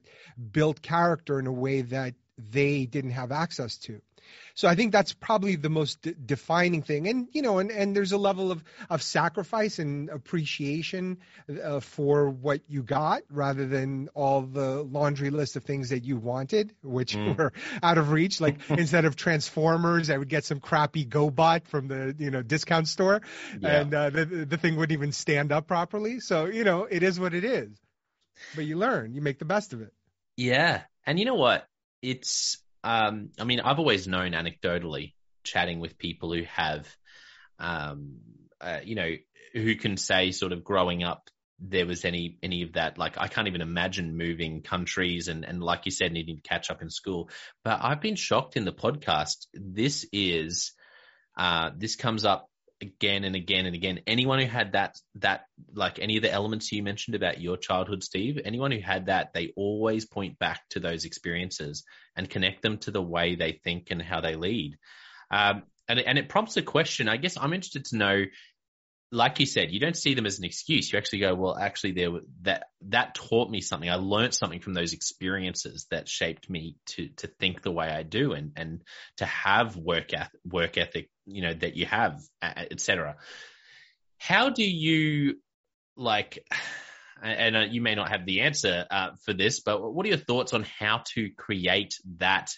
built 0.51 0.81
character 0.81 1.39
in 1.39 1.47
a 1.47 1.53
way 1.53 1.81
that 1.81 2.15
they 2.37 2.85
didn't 2.85 3.11
have 3.11 3.31
access 3.31 3.77
to. 3.77 4.01
So 4.53 4.67
I 4.67 4.75
think 4.75 4.91
that's 4.91 5.13
probably 5.13 5.55
the 5.55 5.69
most 5.69 6.01
de- 6.01 6.13
defining 6.13 6.81
thing. 6.81 7.07
And 7.07 7.27
you 7.33 7.41
know, 7.41 7.59
and, 7.59 7.71
and 7.71 7.95
there's 7.95 8.11
a 8.11 8.17
level 8.17 8.51
of 8.51 8.63
of 8.89 9.01
sacrifice 9.01 9.79
and 9.79 10.09
appreciation 10.09 11.17
uh, 11.63 11.79
for 11.81 12.29
what 12.29 12.61
you 12.67 12.81
got, 12.81 13.23
rather 13.29 13.67
than 13.67 14.09
all 14.13 14.41
the 14.41 14.81
laundry 14.83 15.29
list 15.29 15.55
of 15.55 15.63
things 15.63 15.89
that 15.89 16.05
you 16.05 16.17
wanted, 16.17 16.73
which 16.83 17.15
mm. 17.15 17.37
were 17.37 17.53
out 17.83 17.97
of 17.97 18.11
reach. 18.11 18.39
Like 18.39 18.57
instead 18.69 19.05
of 19.05 19.15
Transformers, 19.15 20.09
I 20.09 20.17
would 20.17 20.29
get 20.29 20.45
some 20.45 20.59
crappy 20.59 21.05
GoBot 21.05 21.67
from 21.67 21.87
the 21.87 22.15
you 22.17 22.31
know 22.31 22.41
discount 22.41 22.87
store, 22.87 23.21
yeah. 23.59 23.81
and 23.81 23.93
uh, 23.93 24.09
the 24.09 24.25
the 24.25 24.57
thing 24.57 24.77
wouldn't 24.77 24.97
even 24.97 25.11
stand 25.11 25.51
up 25.51 25.67
properly. 25.67 26.19
So 26.19 26.45
you 26.45 26.63
know, 26.63 26.87
it 26.89 27.03
is 27.03 27.19
what 27.19 27.33
it 27.33 27.43
is. 27.43 27.69
But 28.55 28.65
you 28.65 28.77
learn, 28.77 29.13
you 29.13 29.21
make 29.21 29.39
the 29.39 29.45
best 29.45 29.73
of 29.73 29.81
it. 29.81 29.93
Yeah, 30.37 30.81
and 31.05 31.19
you 31.19 31.25
know 31.25 31.35
what? 31.35 31.67
It's 32.01 32.57
um, 32.83 33.29
I 33.39 33.45
mean, 33.45 33.61
I've 33.61 33.79
always 33.79 34.07
known 34.07 34.33
anecdotally, 34.33 35.13
chatting 35.43 35.79
with 35.79 35.97
people 35.97 36.33
who 36.33 36.43
have, 36.43 36.87
um, 37.57 38.17
uh, 38.61 38.79
you 38.83 38.95
know, 38.95 39.11
who 39.53 39.75
can 39.75 39.97
say 39.97 40.31
sort 40.31 40.51
of 40.51 40.63
growing 40.63 41.03
up 41.03 41.29
there 41.59 41.85
was 41.85 42.05
any 42.05 42.37
any 42.43 42.63
of 42.63 42.73
that. 42.73 42.97
Like 42.97 43.15
I 43.17 43.27
can't 43.27 43.47
even 43.47 43.61
imagine 43.61 44.17
moving 44.17 44.61
countries 44.61 45.27
and 45.27 45.45
and 45.45 45.63
like 45.63 45.85
you 45.85 45.91
said, 45.91 46.11
needing 46.11 46.35
to 46.35 46.41
catch 46.41 46.69
up 46.69 46.81
in 46.81 46.89
school. 46.89 47.29
But 47.63 47.79
I've 47.81 48.01
been 48.01 48.15
shocked 48.15 48.57
in 48.57 48.65
the 48.65 48.73
podcast. 48.73 49.47
This 49.53 50.05
is 50.11 50.73
uh, 51.37 51.71
this 51.77 51.95
comes 51.95 52.25
up 52.25 52.49
again 52.81 53.23
and 53.23 53.35
again 53.35 53.65
and 53.65 53.75
again. 53.75 54.01
Anyone 54.05 54.39
who 54.39 54.47
had 54.47 54.73
that 54.73 54.97
that 55.15 55.45
like 55.73 55.99
any 55.99 56.17
of 56.17 56.23
the 56.23 56.31
elements 56.31 56.71
you 56.71 56.83
mentioned 56.83 57.15
about 57.15 57.41
your 57.41 57.57
childhood, 57.57 58.03
Steve, 58.03 58.39
anyone 58.43 58.71
who 58.71 58.79
had 58.79 59.07
that, 59.07 59.33
they 59.33 59.53
always 59.55 60.05
point 60.05 60.37
back 60.39 60.61
to 60.71 60.79
those 60.79 61.05
experiences 61.05 61.83
and 62.15 62.29
connect 62.29 62.61
them 62.61 62.77
to 62.79 62.91
the 62.91 63.01
way 63.01 63.35
they 63.35 63.53
think 63.63 63.91
and 63.91 64.01
how 64.01 64.21
they 64.21 64.35
lead. 64.35 64.77
Um, 65.31 65.63
and, 65.87 65.99
and 65.99 66.17
it 66.17 66.29
prompts 66.29 66.57
a 66.57 66.61
question. 66.61 67.09
I 67.09 67.17
guess 67.17 67.37
I'm 67.37 67.53
interested 67.53 67.85
to 67.85 67.97
know 67.97 68.23
like 69.11 69.39
you 69.39 69.45
said, 69.45 69.71
you 69.71 69.79
don't 69.79 69.95
see 69.95 70.13
them 70.13 70.25
as 70.25 70.39
an 70.39 70.45
excuse. 70.45 70.91
You 70.91 70.97
actually 70.97 71.19
go, 71.19 71.35
well, 71.35 71.57
actually, 71.57 71.93
there 71.93 72.09
that 72.41 72.65
that 72.87 73.15
taught 73.15 73.49
me 73.49 73.61
something. 73.61 73.89
I 73.89 73.95
learned 73.95 74.33
something 74.33 74.59
from 74.59 74.73
those 74.73 74.93
experiences 74.93 75.87
that 75.91 76.09
shaped 76.09 76.49
me 76.49 76.77
to 76.87 77.09
to 77.17 77.27
think 77.27 77.61
the 77.61 77.71
way 77.71 77.87
I 77.87 78.03
do 78.03 78.33
and 78.33 78.51
and 78.55 78.81
to 79.17 79.25
have 79.25 79.75
work 79.75 80.13
ethic, 80.13 80.39
work 80.43 80.77
ethic, 80.77 81.09
you 81.25 81.41
know, 81.41 81.53
that 81.53 81.75
you 81.75 81.85
have, 81.85 82.19
etc. 82.41 83.17
How 84.17 84.49
do 84.49 84.63
you 84.63 85.35
like? 85.95 86.45
And 87.21 87.55
uh, 87.55 87.61
you 87.61 87.81
may 87.81 87.95
not 87.95 88.09
have 88.09 88.25
the 88.25 88.41
answer 88.41 88.85
uh, 88.91 89.11
for 89.23 89.33
this, 89.33 89.61
but 89.61 89.81
what 89.81 90.05
are 90.05 90.09
your 90.09 90.17
thoughts 90.17 90.53
on 90.53 90.65
how 90.77 91.01
to 91.13 91.29
create 91.31 91.97
that 92.17 92.51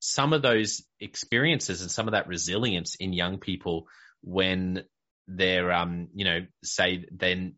some 0.00 0.32
of 0.32 0.42
those 0.42 0.82
experiences 0.98 1.80
and 1.80 1.90
some 1.90 2.08
of 2.08 2.12
that 2.12 2.26
resilience 2.26 2.96
in 2.96 3.12
young 3.12 3.38
people 3.38 3.86
when 4.22 4.82
they're 5.30 5.72
um 5.72 6.08
you 6.14 6.24
know 6.24 6.40
say 6.62 7.04
then 7.12 7.54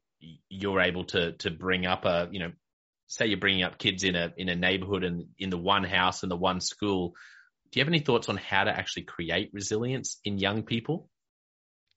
you're 0.49 0.81
able 0.81 1.05
to 1.05 1.33
to 1.33 1.51
bring 1.51 1.87
up 1.87 2.05
a 2.05 2.29
you 2.31 2.39
know 2.39 2.53
say 3.07 3.27
you're 3.27 3.39
bringing 3.39 3.63
up 3.63 3.79
kids 3.79 4.05
in 4.05 4.15
a 4.15 4.33
in 4.37 4.49
a 4.49 4.57
neighborhood 4.57 5.05
and 5.05 5.27
in 5.39 5.51
the 5.51 5.59
one 5.59 5.85
house 5.85 6.23
and 6.23 6.31
the 6.31 6.37
one 6.37 6.61
school 6.61 7.15
do 7.71 7.81
you 7.81 7.85
have 7.85 7.89
any 7.89 8.01
thoughts 8.01 8.29
on 8.29 8.37
how 8.37 8.65
to 8.65 8.71
actually 8.71 9.05
create 9.05 9.49
resilience 9.55 10.19
in 10.27 10.37
young 10.39 10.63
people? 10.63 11.09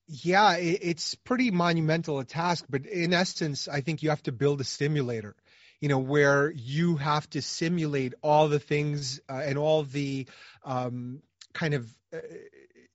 Yeah 0.07 0.55
it's 0.55 1.15
pretty 1.15 1.51
monumental 1.51 2.19
a 2.19 2.25
task 2.25 2.65
but 2.69 2.85
in 2.85 3.13
essence 3.13 3.67
i 3.67 3.81
think 3.81 4.03
you 4.03 4.09
have 4.09 4.23
to 4.23 4.31
build 4.31 4.61
a 4.61 4.63
simulator 4.63 5.35
you 5.81 5.89
know 5.89 5.99
where 5.99 6.51
you 6.51 6.95
have 6.95 7.29
to 7.31 7.41
simulate 7.41 8.13
all 8.21 8.47
the 8.47 8.59
things 8.59 9.19
uh, 9.29 9.41
and 9.43 9.57
all 9.57 9.83
the 9.83 10.27
um, 10.63 11.21
kind 11.53 11.73
of 11.73 11.93
uh, 12.13 12.19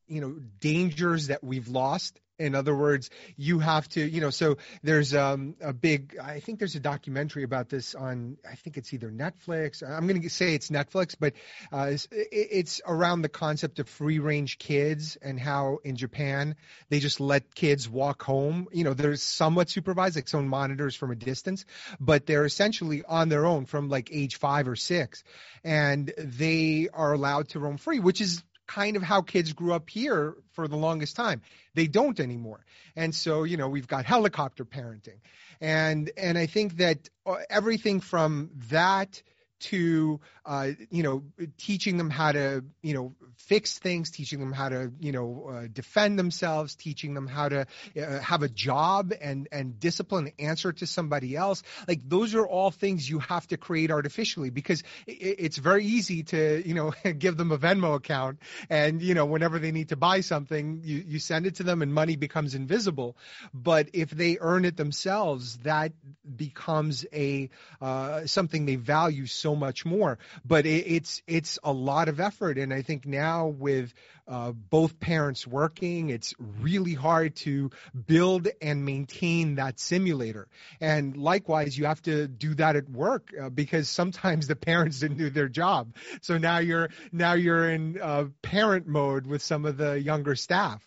you 0.07 0.21
know 0.21 0.37
dangers 0.61 1.29
that 1.29 1.43
we've 1.43 1.69
lost 1.69 2.21
in 2.41 2.55
other 2.55 2.75
words, 2.75 3.11
you 3.37 3.59
have 3.59 3.89
to, 3.91 4.01
you 4.01 4.21
know, 4.21 4.31
so 4.31 4.57
there's 4.83 5.15
um, 5.15 5.55
a 5.61 5.73
big, 5.73 6.17
I 6.21 6.41
think 6.41 6.59
there's 6.59 6.75
a 6.75 6.81
documentary 6.81 7.43
about 7.43 7.69
this 7.69 7.95
on, 7.95 8.39
I 8.51 8.55
think 8.55 8.79
it's 8.79 8.93
either 8.95 9.11
Netflix. 9.11 9.89
I'm 9.89 10.07
going 10.07 10.23
to 10.23 10.31
say 10.31 10.55
it's 10.55 10.71
Netflix, 10.71 11.15
but 11.19 11.35
uh, 11.73 11.89
it's, 11.91 12.09
it's 12.11 12.81
around 12.87 13.23
the 13.23 13.29
concept 13.29 13.79
of 13.79 13.89
free 13.89 14.19
range 14.19 14.59
kids 14.59 15.17
and 15.21 15.39
how 15.39 15.79
in 15.85 15.97
Japan 15.97 16.57
they 16.89 16.99
just 16.99 17.21
let 17.21 17.55
kids 17.55 17.89
walk 17.89 18.23
home. 18.23 18.69
You 18.73 18.85
know, 18.85 18.95
they're 18.95 19.17
somewhat 19.17 19.69
supervised, 19.69 20.17
like 20.17 20.29
someone 20.29 20.49
monitors 20.49 20.97
from 20.97 21.11
a 21.11 21.17
distance, 21.17 21.67
but 22.01 22.25
they're 22.25 22.47
essentially 22.47 23.05
on 23.05 23.29
their 23.29 23.45
own 23.45 23.67
from 23.67 23.91
like 23.91 24.09
age 24.13 24.37
five 24.37 24.67
or 24.67 24.77
six. 24.77 25.23
And 25.63 26.11
they 26.17 26.89
are 26.93 27.13
allowed 27.13 27.51
to 27.51 27.61
roam 27.61 27.77
free, 27.77 28.01
which 28.01 28.23
is 28.23 28.43
kind 28.71 28.97
of 28.97 29.03
how 29.03 29.21
kids 29.21 29.53
grew 29.53 29.75
up 29.75 29.91
here 29.91 30.37
for 30.53 30.69
the 30.69 30.77
longest 30.77 31.17
time. 31.17 31.43
They 31.75 31.89
don't 31.89 32.21
anymore. 32.21 32.65
And 32.95 33.13
so, 33.13 33.43
you 33.43 33.57
know, 33.57 33.69
we've 33.69 33.89
got 33.89 34.05
helicopter 34.05 34.65
parenting. 34.65 35.19
And 35.61 36.11
and 36.17 36.39
I 36.39 36.47
think 36.47 36.77
that 36.77 37.09
uh, 37.27 37.37
everything 37.51 38.01
from 38.01 38.51
that 38.71 39.23
to 39.71 40.21
uh, 40.47 40.71
you 40.91 41.03
know 41.03 41.23
teaching 41.59 41.97
them 41.97 42.11
how 42.11 42.33
to 42.33 42.65
you 42.83 42.95
know 42.95 43.13
fix 43.47 43.79
things 43.79 44.11
teaching 44.11 44.41
them 44.41 44.53
how 44.53 44.69
to 44.69 44.93
you 45.01 45.13
know 45.13 45.51
uh, 45.53 45.67
defend 45.73 46.19
themselves 46.19 46.75
teaching 46.75 47.15
them 47.15 47.27
how 47.27 47.49
to 47.49 47.67
uh, 47.97 48.19
have 48.21 48.43
a 48.43 48.49
job 48.49 49.13
and 49.21 49.49
and 49.53 49.81
discipline 49.81 50.33
answer 50.39 50.73
to 50.73 50.87
somebody 50.87 51.37
else. 51.37 51.63
Like 51.89 52.01
those 52.09 52.35
are 52.35 52.47
all 52.47 52.71
things 52.71 53.09
you 53.09 53.19
have 53.21 53.47
to 53.49 53.57
create 53.57 53.91
artificially 53.91 54.51
because 54.51 54.83
it, 55.07 55.37
it's 55.47 55.59
very 55.59 55.85
easy 55.85 56.23
to 56.25 56.63
you 56.67 56.75
know 56.75 56.93
give 57.19 57.37
them 57.37 57.53
a 57.53 57.59
Venmo 57.59 57.95
account 57.97 58.39
and 58.69 59.03
you 59.03 59.15
know 59.15 59.27
whenever 59.27 59.59
they 59.59 59.73
need 59.73 59.89
to 59.91 59.97
buy 59.97 60.21
something 60.21 60.83
you 60.85 61.05
you 61.07 61.19
send 61.19 61.47
it 61.47 61.57
to 61.57 61.63
them 61.63 61.83
and 61.83 61.93
money 61.93 62.17
becomes 62.17 62.55
invisible. 62.55 63.17
But 63.55 63.89
if 63.93 64.11
they 64.11 64.39
earn 64.41 64.65
it 64.65 64.77
themselves 64.77 65.57
that 65.59 65.93
becomes 66.37 67.07
a 67.13 67.51
uh, 67.81 68.27
something 68.27 68.67
they 68.67 68.77
value 68.77 69.27
so 69.27 69.55
much 69.55 69.85
more. 69.85 70.19
But 70.45 70.67
it, 70.67 70.85
it's 70.97 71.23
it's 71.27 71.59
a 71.63 71.73
lot 71.73 72.09
of 72.09 72.21
effort. 72.21 72.59
And 72.59 72.73
I 72.73 72.83
think 72.83 73.07
now 73.07 73.30
now 73.31 73.47
with 73.47 73.93
uh, 74.27 74.53
both 74.53 74.99
parents 74.99 75.47
working, 75.47 76.11
it's 76.11 76.35
really 76.61 76.95
hard 76.95 77.37
to 77.37 77.71
build 78.07 78.49
and 78.61 78.85
maintain 78.85 79.57
that 79.57 79.79
simulator. 79.81 80.49
And 80.81 81.17
likewise, 81.17 81.77
you 81.79 81.87
have 81.87 82.03
to 82.03 82.29
do 82.29 82.55
that 82.55 82.77
at 82.77 82.89
work 82.89 83.31
uh, 83.41 83.51
because 83.51 83.89
sometimes 83.89 84.47
the 84.47 84.57
parents 84.57 85.01
didn't 85.01 85.19
do 85.19 85.31
their 85.31 85.49
job. 85.49 85.95
So 86.23 86.39
now 86.39 86.59
you're 86.59 86.91
now 87.13 87.35
you're 87.35 87.71
in 87.71 88.01
uh, 88.01 88.27
parent 88.43 88.87
mode 88.87 89.27
with 89.27 89.43
some 89.43 89.65
of 89.65 89.77
the 89.77 90.01
younger 90.01 90.37
staff. 90.37 90.87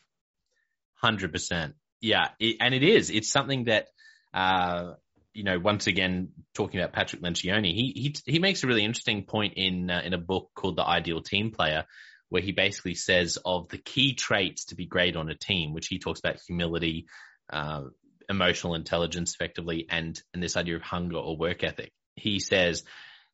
Hundred 0.96 1.32
percent, 1.32 1.76
yeah, 2.02 2.30
it, 2.40 2.58
and 2.60 2.74
it 2.74 2.84
is. 2.84 3.10
It's 3.10 3.30
something 3.30 3.66
that 3.66 3.88
uh, 4.34 4.94
you 5.34 5.44
know, 5.44 5.60
once 5.60 5.88
again, 5.88 6.30
talking 6.54 6.80
about 6.80 6.94
Patrick 6.94 7.22
Lencioni, 7.22 7.74
he 7.74 7.94
he 7.96 8.34
he 8.34 8.40
makes 8.40 8.64
a 8.64 8.68
really 8.68 8.86
interesting 8.86 9.26
point 9.26 9.54
in 9.58 9.90
uh, 9.90 10.02
in 10.06 10.14
a 10.14 10.18
book 10.18 10.52
called 10.56 10.78
The 10.78 10.86
Ideal 10.86 11.22
Team 11.22 11.52
Player, 11.52 11.86
where 12.34 12.41
he 12.41 12.52
basically 12.52 12.96
says 12.96 13.38
of 13.46 13.69
the 13.69 13.78
key 13.78 14.15
traits 14.15 14.65
to 14.65 14.76
be 14.76 14.88
great 14.88 15.15
on 15.15 15.30
a 15.30 15.36
team, 15.36 15.72
which 15.72 15.86
he 15.86 16.00
talks 16.00 16.19
about 16.19 16.41
humility, 16.48 17.06
uh, 17.52 17.84
emotional 18.28 18.74
intelligence, 18.74 19.36
effectively, 19.36 19.86
and 19.88 20.19
and 20.34 20.41
this 20.41 20.58
idea 20.58 20.76
of 20.76 20.82
hunger 20.82 21.17
or 21.17 21.38
work 21.38 21.63
ethic. 21.63 21.91
He 22.15 22.39
says 22.39 22.86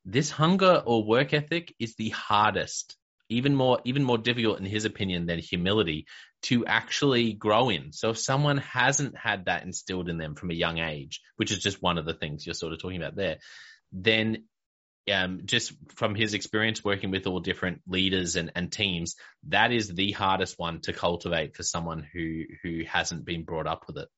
this 0.04 0.30
hunger 0.30 0.84
or 0.86 1.06
work 1.06 1.34
ethic 1.34 1.74
is 1.80 1.96
the 1.96 2.10
hardest, 2.10 2.98
even 3.30 3.56
more 3.56 3.80
even 3.86 4.04
more 4.04 4.18
difficult 4.18 4.60
in 4.60 4.66
his 4.66 4.84
opinion 4.84 5.28
than 5.28 5.40
humility 5.40 6.06
to 6.42 6.66
actually 6.66 7.32
grow 7.32 7.70
in. 7.70 7.94
So 7.94 8.10
if 8.10 8.18
someone 8.18 8.58
hasn't 8.58 9.18
had 9.18 9.46
that 9.46 9.64
instilled 9.64 10.10
in 10.10 10.18
them 10.18 10.36
from 10.36 10.52
a 10.52 10.56
young 10.66 10.78
age, 10.78 11.22
which 11.38 11.54
is 11.54 11.60
just 11.60 11.82
one 11.82 11.98
of 11.98 12.06
the 12.06 12.14
things 12.14 12.46
you're 12.46 12.54
sort 12.54 12.74
of 12.74 12.82
talking 12.82 13.02
about 13.02 13.16
there, 13.16 13.38
then 13.94 14.44
um, 15.12 15.42
just 15.46 15.74
from 15.96 16.16
his 16.16 16.34
experience 16.34 16.84
working 16.84 17.12
with 17.12 17.28
all 17.28 17.40
different 17.40 17.82
leaders 17.88 18.36
and, 18.36 18.52
and 18.56 18.72
teams, 18.72 19.16
that 19.48 19.72
is 19.72 19.90
the 19.90 20.12
hardest 20.12 20.58
one 20.58 20.82
to 20.82 20.94
cultivate 20.94 21.56
for 21.56 21.64
someone 21.64 22.06
who 22.14 22.44
who 22.64 22.84
hasn't 22.86 23.26
been 23.26 23.44
brought 23.44 23.68
up 23.68 23.86
with 23.88 23.98
it. 23.98 24.10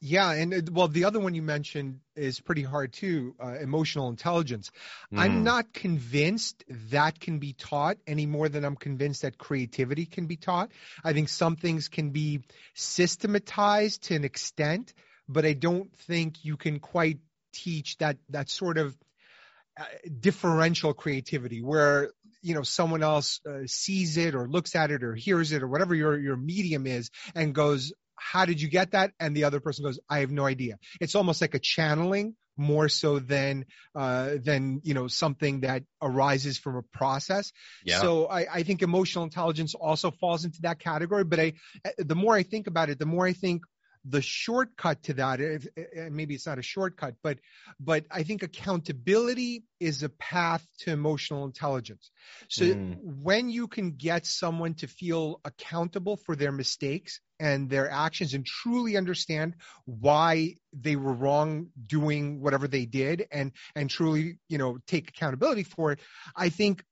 Yeah, 0.00 0.30
and 0.32 0.52
uh, 0.52 0.60
well, 0.72 0.88
the 0.88 1.04
other 1.04 1.18
one 1.18 1.34
you 1.34 1.42
mentioned 1.42 2.00
is 2.14 2.38
pretty 2.38 2.62
hard 2.62 2.92
too. 2.92 3.34
Uh, 3.42 3.54
emotional 3.58 4.08
intelligence. 4.08 4.70
Mm. 5.12 5.18
I'm 5.18 5.44
not 5.44 5.72
convinced 5.72 6.64
that 6.90 7.18
can 7.18 7.38
be 7.38 7.54
taught 7.54 7.96
any 8.06 8.26
more 8.26 8.48
than 8.48 8.64
I'm 8.64 8.76
convinced 8.76 9.22
that 9.22 9.38
creativity 9.38 10.04
can 10.04 10.26
be 10.26 10.36
taught. 10.36 10.70
I 11.02 11.14
think 11.14 11.30
some 11.30 11.56
things 11.56 11.88
can 11.88 12.10
be 12.10 12.40
systematized 12.74 14.04
to 14.04 14.16
an 14.16 14.24
extent, 14.24 14.92
but 15.28 15.46
I 15.46 15.54
don't 15.54 15.90
think 16.00 16.44
you 16.44 16.58
can 16.58 16.78
quite 16.78 17.18
teach 17.52 17.96
that 17.98 18.18
that 18.28 18.50
sort 18.50 18.76
of 18.76 18.94
differential 20.20 20.94
creativity 20.94 21.62
where 21.62 22.10
you 22.42 22.54
know 22.54 22.62
someone 22.62 23.02
else 23.02 23.40
uh, 23.48 23.66
sees 23.66 24.16
it 24.16 24.34
or 24.34 24.48
looks 24.48 24.74
at 24.74 24.90
it 24.90 25.02
or 25.02 25.14
hears 25.14 25.52
it 25.52 25.62
or 25.62 25.68
whatever 25.68 25.94
your 25.94 26.18
your 26.18 26.36
medium 26.36 26.86
is 26.86 27.10
and 27.34 27.54
goes 27.54 27.92
how 28.14 28.44
did 28.44 28.60
you 28.60 28.68
get 28.68 28.92
that 28.92 29.12
and 29.20 29.36
the 29.36 29.44
other 29.44 29.60
person 29.60 29.84
goes 29.84 29.98
i 30.08 30.20
have 30.20 30.30
no 30.30 30.46
idea 30.46 30.78
it's 31.00 31.14
almost 31.14 31.40
like 31.40 31.54
a 31.54 31.58
channeling 31.58 32.34
more 32.56 32.88
so 32.88 33.18
than 33.18 33.66
uh, 33.94 34.36
than 34.42 34.80
you 34.82 34.94
know 34.94 35.08
something 35.08 35.60
that 35.60 35.82
arises 36.00 36.58
from 36.58 36.76
a 36.76 36.82
process. 36.82 37.52
Yeah. 37.84 38.00
So 38.00 38.26
I, 38.26 38.46
I 38.50 38.62
think 38.62 38.82
emotional 38.82 39.24
intelligence 39.24 39.74
also 39.74 40.10
falls 40.10 40.44
into 40.44 40.62
that 40.62 40.78
category. 40.78 41.24
But 41.24 41.40
I, 41.40 41.52
the 41.98 42.14
more 42.14 42.34
I 42.34 42.42
think 42.42 42.66
about 42.66 42.88
it, 42.88 42.98
the 42.98 43.06
more 43.06 43.26
I 43.26 43.32
think 43.34 43.62
the 44.08 44.22
shortcut 44.22 45.02
to 45.04 45.14
that 45.14 45.40
and 45.40 46.14
maybe 46.14 46.34
it's 46.34 46.46
not 46.46 46.58
a 46.58 46.62
shortcut 46.62 47.14
but 47.22 47.38
but 47.80 48.04
i 48.10 48.22
think 48.22 48.42
accountability 48.42 49.64
is 49.80 50.02
a 50.02 50.08
path 50.08 50.66
to 50.78 50.90
emotional 50.90 51.44
intelligence 51.44 52.10
so 52.48 52.64
mm. 52.64 52.96
when 53.02 53.48
you 53.48 53.66
can 53.66 53.92
get 53.92 54.24
someone 54.24 54.74
to 54.74 54.86
feel 54.86 55.40
accountable 55.44 56.16
for 56.16 56.36
their 56.36 56.52
mistakes 56.52 57.20
and 57.40 57.68
their 57.68 57.90
actions 57.90 58.32
and 58.34 58.46
truly 58.46 58.96
understand 58.96 59.54
why 59.84 60.54
they 60.72 60.96
were 60.96 61.12
wrong 61.12 61.68
doing 61.86 62.40
whatever 62.40 62.68
they 62.68 62.86
did 62.86 63.26
and 63.30 63.52
and 63.74 63.90
truly 63.90 64.38
you 64.48 64.58
know 64.58 64.78
take 64.86 65.08
accountability 65.08 65.64
for 65.64 65.92
it 65.92 66.00
i 66.36 66.48
think 66.48 66.84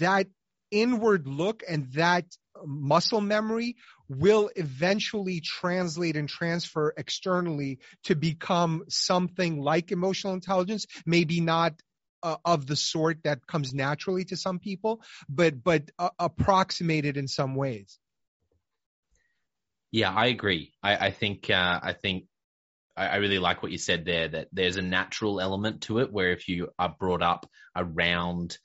that 0.00 0.26
inward 0.70 1.26
look 1.26 1.62
and 1.68 1.92
that 1.92 2.24
muscle 2.64 3.20
memory 3.20 3.76
will 4.18 4.50
eventually 4.56 5.40
translate 5.40 6.16
and 6.16 6.28
transfer 6.28 6.92
externally 6.96 7.78
to 8.04 8.14
become 8.14 8.84
something 8.88 9.60
like 9.60 9.92
emotional 9.92 10.34
intelligence, 10.34 10.86
maybe 11.06 11.40
not 11.40 11.74
uh, 12.22 12.36
of 12.44 12.66
the 12.66 12.76
sort 12.76 13.18
that 13.24 13.46
comes 13.46 13.74
naturally 13.74 14.24
to 14.24 14.36
some 14.36 14.58
people, 14.58 15.02
but 15.28 15.62
but 15.62 15.90
uh, 15.98 16.10
approximated 16.18 17.16
in 17.16 17.28
some 17.28 17.54
ways. 17.54 17.98
Yeah, 19.90 20.12
I 20.12 20.26
agree. 20.26 20.72
I, 20.82 21.06
I 21.06 21.10
think 21.10 21.50
uh, 21.50 21.80
I 21.82 21.92
think 21.92 22.24
I, 22.96 23.08
I 23.08 23.16
really 23.16 23.38
like 23.38 23.62
what 23.62 23.72
you 23.72 23.78
said 23.78 24.04
there. 24.04 24.28
That 24.28 24.48
there's 24.52 24.76
a 24.76 24.82
natural 24.82 25.40
element 25.40 25.82
to 25.82 25.98
it, 25.98 26.12
where 26.12 26.32
if 26.32 26.48
you 26.48 26.68
are 26.78 26.94
brought 26.98 27.22
up 27.22 27.48
around 27.76 28.56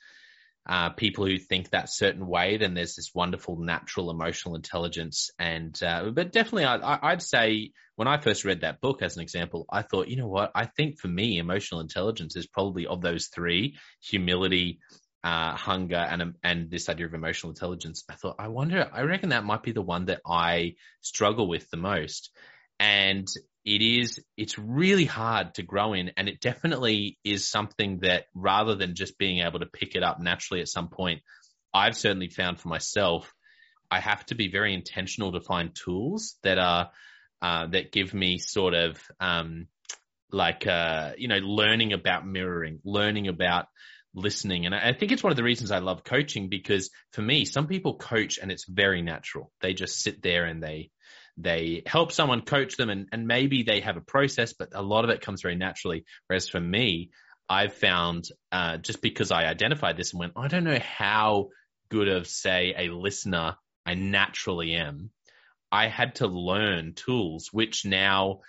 uh, 0.67 0.89
people 0.89 1.25
who 1.25 1.37
think 1.37 1.69
that 1.69 1.89
certain 1.89 2.27
way, 2.27 2.57
then 2.57 2.73
there's 2.73 2.95
this 2.95 3.15
wonderful 3.15 3.57
natural 3.57 4.11
emotional 4.11 4.55
intelligence. 4.55 5.31
And 5.39 5.81
uh, 5.81 6.11
but 6.11 6.33
definitely, 6.33 6.65
I, 6.65 7.11
would 7.11 7.21
say 7.21 7.71
when 7.95 8.09
I 8.09 8.19
first 8.19 8.43
read 8.43 8.61
that 8.61 8.81
book, 8.81 9.01
as 9.01 9.15
an 9.15 9.21
example, 9.21 9.65
I 9.69 9.81
thought, 9.81 10.09
you 10.09 10.17
know 10.17 10.27
what? 10.27 10.51
I 10.53 10.65
think 10.65 10.99
for 10.99 11.07
me, 11.07 11.37
emotional 11.37 11.79
intelligence 11.79 12.35
is 12.35 12.47
probably 12.47 12.85
of 12.85 13.01
those 13.01 13.27
three: 13.27 13.77
humility, 14.01 14.79
uh, 15.23 15.55
hunger, 15.55 15.95
and 15.95 16.33
and 16.43 16.69
this 16.69 16.89
idea 16.89 17.05
of 17.05 17.13
emotional 17.13 17.51
intelligence. 17.51 18.03
I 18.09 18.15
thought, 18.15 18.35
I 18.37 18.49
wonder, 18.49 18.89
I 18.91 19.03
reckon 19.03 19.29
that 19.29 19.45
might 19.45 19.63
be 19.63 19.71
the 19.71 19.81
one 19.81 20.05
that 20.05 20.19
I 20.27 20.75
struggle 20.99 21.47
with 21.47 21.69
the 21.69 21.77
most. 21.77 22.31
And 22.79 23.27
it 23.67 23.81
is 23.81 24.23
it's 24.37 24.57
really 24.57 25.03
hard 25.03 25.53
to 25.53 25.61
grow 25.61 25.93
in 25.93 26.11
and 26.15 26.29
it 26.29 26.39
definitely 26.39 27.19
is 27.25 27.49
something 27.49 27.99
that 28.01 28.25
rather 28.33 28.75
than 28.75 28.95
just 28.95 29.17
being 29.17 29.45
able 29.45 29.59
to 29.59 29.65
pick 29.65 29.93
it 29.93 30.03
up 30.03 30.19
naturally 30.21 30.61
at 30.61 30.69
some 30.69 30.87
point 30.87 31.21
i've 31.73 31.97
certainly 31.97 32.29
found 32.29 32.57
for 32.59 32.69
myself 32.69 33.33
i 33.91 33.99
have 33.99 34.25
to 34.25 34.35
be 34.35 34.49
very 34.49 34.73
intentional 34.73 35.33
to 35.33 35.41
find 35.41 35.75
tools 35.75 36.37
that 36.43 36.57
are 36.57 36.89
uh, 37.41 37.67
that 37.67 37.91
give 37.91 38.15
me 38.15 38.39
sort 38.39 38.73
of 38.73 38.99
um, 39.19 39.67
like 40.31 40.65
uh, 40.65 41.11
you 41.17 41.27
know 41.27 41.37
learning 41.37 41.93
about 41.93 42.25
mirroring 42.25 42.79
learning 42.83 43.27
about 43.27 43.67
listening. 44.15 44.65
And 44.65 44.73
I 44.73 44.93
think 44.93 45.11
it's 45.11 45.23
one 45.23 45.31
of 45.31 45.37
the 45.37 45.43
reasons 45.43 45.69
i 45.69 45.77
love 45.77 46.03
coaching 46.03 46.49
because 46.49 46.89
for 47.13 47.21
me 47.21 47.45
some 47.45 47.67
people 47.67 47.97
coach 47.97 48.39
and 48.41 48.51
it's 48.51 48.65
very 48.67 49.01
natural. 49.01 49.51
They 49.61 49.73
just 49.73 50.01
sit 50.01 50.23
there 50.23 50.45
and 50.45 50.63
they 50.63 50.89
they 51.37 51.83
help 51.85 52.11
someone 52.11 52.41
coach 52.41 52.77
them 52.77 52.89
and, 52.89 53.07
and 53.11 53.27
maybe 53.27 53.63
they 53.63 53.81
have 53.81 53.97
a 53.97 54.01
process, 54.01 54.53
but 54.53 54.69
a 54.73 54.81
lot 54.81 55.03
of 55.03 55.11
it 55.11 55.21
comes 55.21 55.41
very 55.41 55.55
naturally. 55.55 56.03
Whereas 56.27 56.49
for 56.49 56.59
me, 56.59 57.11
I've 57.47 57.73
found 57.73 58.27
uh, 58.51 58.77
just 58.77 59.01
because 59.01 59.31
I 59.31 59.45
identified 59.45 59.97
this 59.97 60.11
and 60.11 60.19
went, 60.19 60.33
I 60.35 60.47
don't 60.47 60.63
know 60.63 60.79
how 60.79 61.49
good 61.89 62.07
of, 62.07 62.27
say, 62.27 62.73
a 62.77 62.89
listener 62.89 63.55
I 63.85 63.93
naturally 63.93 64.73
am. 64.73 65.11
I 65.71 65.87
had 65.87 66.15
to 66.15 66.27
learn 66.27 66.93
tools, 66.93 67.49
which 67.51 67.85
now, 67.85 68.41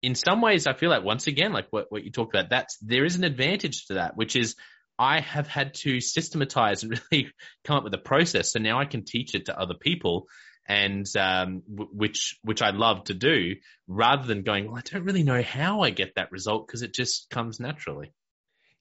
in 0.00 0.14
some 0.14 0.40
ways, 0.40 0.66
I 0.66 0.72
feel 0.72 0.90
like 0.90 1.04
once 1.04 1.26
again, 1.26 1.52
like 1.52 1.66
what, 1.70 1.86
what 1.90 2.04
you 2.04 2.10
talked 2.10 2.34
about, 2.34 2.50
that's 2.50 2.78
there 2.78 3.04
is 3.04 3.16
an 3.16 3.24
advantage 3.24 3.86
to 3.86 3.94
that, 3.94 4.16
which 4.16 4.36
is 4.36 4.56
I 4.98 5.20
have 5.20 5.46
had 5.46 5.74
to 5.74 6.00
systematize 6.00 6.82
and 6.82 7.00
really 7.10 7.30
come 7.64 7.76
up 7.76 7.84
with 7.84 7.94
a 7.94 7.98
process. 7.98 8.52
So 8.52 8.58
now 8.58 8.80
I 8.80 8.84
can 8.84 9.04
teach 9.04 9.34
it 9.34 9.46
to 9.46 9.58
other 9.58 9.74
people 9.74 10.26
and 10.66 11.06
um, 11.16 11.62
w- 11.68 11.90
which 11.92 12.38
which 12.42 12.62
I 12.62 12.70
love 12.70 13.04
to 13.04 13.14
do, 13.14 13.56
rather 13.86 14.26
than 14.26 14.42
going, 14.42 14.66
well, 14.66 14.76
I 14.76 14.82
don't 14.82 15.04
really 15.04 15.22
know 15.22 15.42
how 15.42 15.80
I 15.80 15.90
get 15.90 16.14
that 16.16 16.32
result 16.32 16.66
because 16.66 16.82
it 16.82 16.94
just 16.94 17.30
comes 17.30 17.60
naturally. 17.60 18.12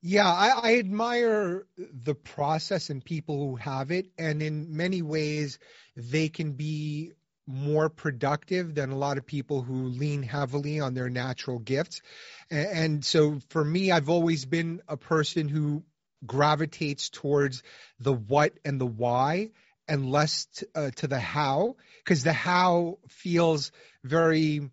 Yeah, 0.03 0.27
I, 0.27 0.49
I, 0.49 0.77
admire 0.79 1.67
the 1.77 2.15
process 2.15 2.89
and 2.89 3.05
people 3.05 3.37
who 3.37 3.55
have 3.57 3.91
it, 3.91 4.07
and 4.17 4.41
in 4.41 4.75
many 4.75 5.03
ways, 5.03 5.59
they 5.95 6.27
can 6.27 6.53
be 6.53 7.11
more 7.45 7.89
productive 7.89 8.73
than 8.73 8.89
a 8.89 8.97
lot 8.97 9.19
of 9.19 9.27
people 9.27 9.61
who 9.61 9.89
lean 9.89 10.23
heavily 10.23 10.79
on 10.79 10.95
their 10.95 11.09
natural 11.09 11.59
gifts. 11.59 12.01
And, 12.49 12.67
and 12.67 13.05
so, 13.05 13.39
for 13.49 13.63
me, 13.63 13.91
I've 13.91 14.09
always 14.09 14.45
been 14.45 14.81
a 14.87 14.97
person 14.97 15.47
who 15.47 15.83
gravitates 16.25 17.09
towards 17.09 17.61
the 17.99 18.13
what 18.13 18.53
and 18.65 18.81
the 18.81 18.87
why 18.87 19.51
and 19.91 20.09
less 20.09 20.45
to, 20.45 20.67
uh, 20.73 20.91
to 20.95 21.07
the 21.07 21.19
how, 21.19 21.75
because 21.97 22.23
the 22.23 22.31
how 22.31 22.97
feels 23.09 23.73
very 24.05 24.71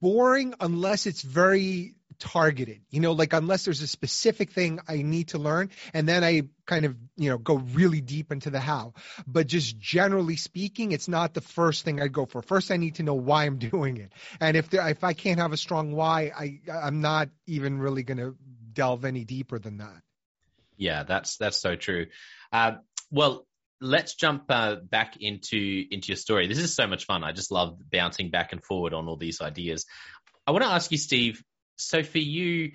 boring 0.00 0.54
unless 0.58 1.06
it's 1.06 1.20
very 1.20 1.96
targeted. 2.18 2.80
You 2.88 3.00
know, 3.00 3.12
like 3.12 3.34
unless 3.34 3.66
there's 3.66 3.82
a 3.82 3.86
specific 3.86 4.52
thing 4.52 4.80
I 4.88 5.02
need 5.02 5.28
to 5.28 5.38
learn, 5.38 5.68
and 5.92 6.08
then 6.08 6.24
I 6.24 6.44
kind 6.64 6.86
of 6.86 6.96
you 7.18 7.28
know 7.28 7.36
go 7.36 7.56
really 7.56 8.00
deep 8.00 8.32
into 8.32 8.48
the 8.48 8.58
how. 8.58 8.94
But 9.26 9.46
just 9.46 9.78
generally 9.78 10.36
speaking, 10.36 10.92
it's 10.92 11.08
not 11.08 11.34
the 11.34 11.42
first 11.42 11.84
thing 11.84 12.00
I 12.00 12.08
go 12.08 12.24
for. 12.24 12.40
First, 12.40 12.70
I 12.70 12.78
need 12.78 12.94
to 12.94 13.02
know 13.02 13.14
why 13.14 13.44
I'm 13.44 13.58
doing 13.70 13.98
it, 13.98 14.12
and 14.40 14.56
if 14.56 14.70
there, 14.70 14.88
if 14.88 15.04
I 15.04 15.12
can't 15.12 15.40
have 15.40 15.52
a 15.52 15.58
strong 15.58 15.92
why, 15.92 16.32
I 16.34 16.60
I'm 16.72 17.02
not 17.02 17.28
even 17.46 17.80
really 17.80 18.02
going 18.02 18.18
to 18.18 18.34
delve 18.72 19.04
any 19.04 19.24
deeper 19.24 19.58
than 19.58 19.76
that. 19.78 20.02
Yeah, 20.80 21.02
that's 21.02 21.36
that's 21.36 21.58
so 21.58 21.76
true. 21.76 22.06
Uh, 22.50 22.76
well, 23.10 23.46
let's 23.80 24.14
jump 24.14 24.44
uh, 24.48 24.76
back 24.76 25.16
into 25.20 25.84
into 25.90 26.08
your 26.08 26.16
story. 26.16 26.46
This 26.46 26.58
is 26.58 26.74
so 26.74 26.86
much 26.86 27.06
fun. 27.06 27.24
I 27.24 27.32
just 27.32 27.50
love 27.50 27.78
bouncing 27.90 28.30
back 28.30 28.52
and 28.52 28.64
forward 28.64 28.94
on 28.94 29.08
all 29.08 29.16
these 29.16 29.40
ideas. 29.40 29.86
I 30.46 30.52
want 30.52 30.64
to 30.64 30.70
ask 30.70 30.90
you, 30.90 30.98
Steve. 30.98 31.42
So 31.76 32.02
for 32.02 32.18
you, 32.18 32.72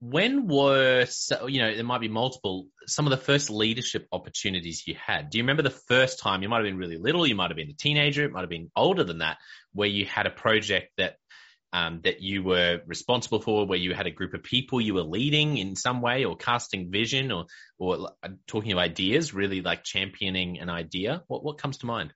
when 0.00 0.48
were 0.48 1.06
you 1.46 1.60
know 1.60 1.74
there 1.74 1.84
might 1.84 2.00
be 2.00 2.08
multiple 2.08 2.66
some 2.86 3.06
of 3.06 3.10
the 3.10 3.24
first 3.24 3.50
leadership 3.50 4.08
opportunities 4.12 4.82
you 4.86 4.94
had? 4.94 5.30
Do 5.30 5.38
you 5.38 5.44
remember 5.44 5.62
the 5.62 5.70
first 5.70 6.18
time? 6.18 6.42
You 6.42 6.48
might 6.48 6.58
have 6.58 6.66
been 6.66 6.78
really 6.78 6.98
little. 6.98 7.26
You 7.26 7.36
might 7.36 7.50
have 7.50 7.56
been 7.56 7.70
a 7.70 7.74
teenager. 7.74 8.24
It 8.24 8.32
might 8.32 8.40
have 8.40 8.50
been 8.50 8.70
older 8.74 9.04
than 9.04 9.18
that, 9.18 9.36
where 9.72 9.88
you 9.88 10.06
had 10.06 10.26
a 10.26 10.30
project 10.30 10.92
that 10.96 11.16
um, 11.72 12.00
that 12.04 12.20
you 12.20 12.42
were 12.42 12.80
responsible 12.86 13.40
for, 13.40 13.66
where 13.66 13.78
you 13.78 13.94
had 13.94 14.06
a 14.06 14.10
group 14.10 14.34
of 14.34 14.42
people 14.42 14.80
you 14.80 14.94
were 14.94 15.02
leading 15.02 15.56
in 15.56 15.76
some 15.76 16.00
way, 16.00 16.24
or 16.24 16.36
casting 16.36 16.90
vision, 16.90 17.30
or 17.32 17.46
or 17.78 18.10
uh, 18.22 18.28
talking 18.46 18.72
of 18.72 18.78
ideas, 18.78 19.34
really 19.34 19.62
like 19.62 19.84
championing 19.84 20.58
an 20.58 20.68
idea? 20.70 21.22
What 21.28 21.44
what 21.44 21.58
comes 21.58 21.78
to 21.78 21.86
mind? 21.86 22.12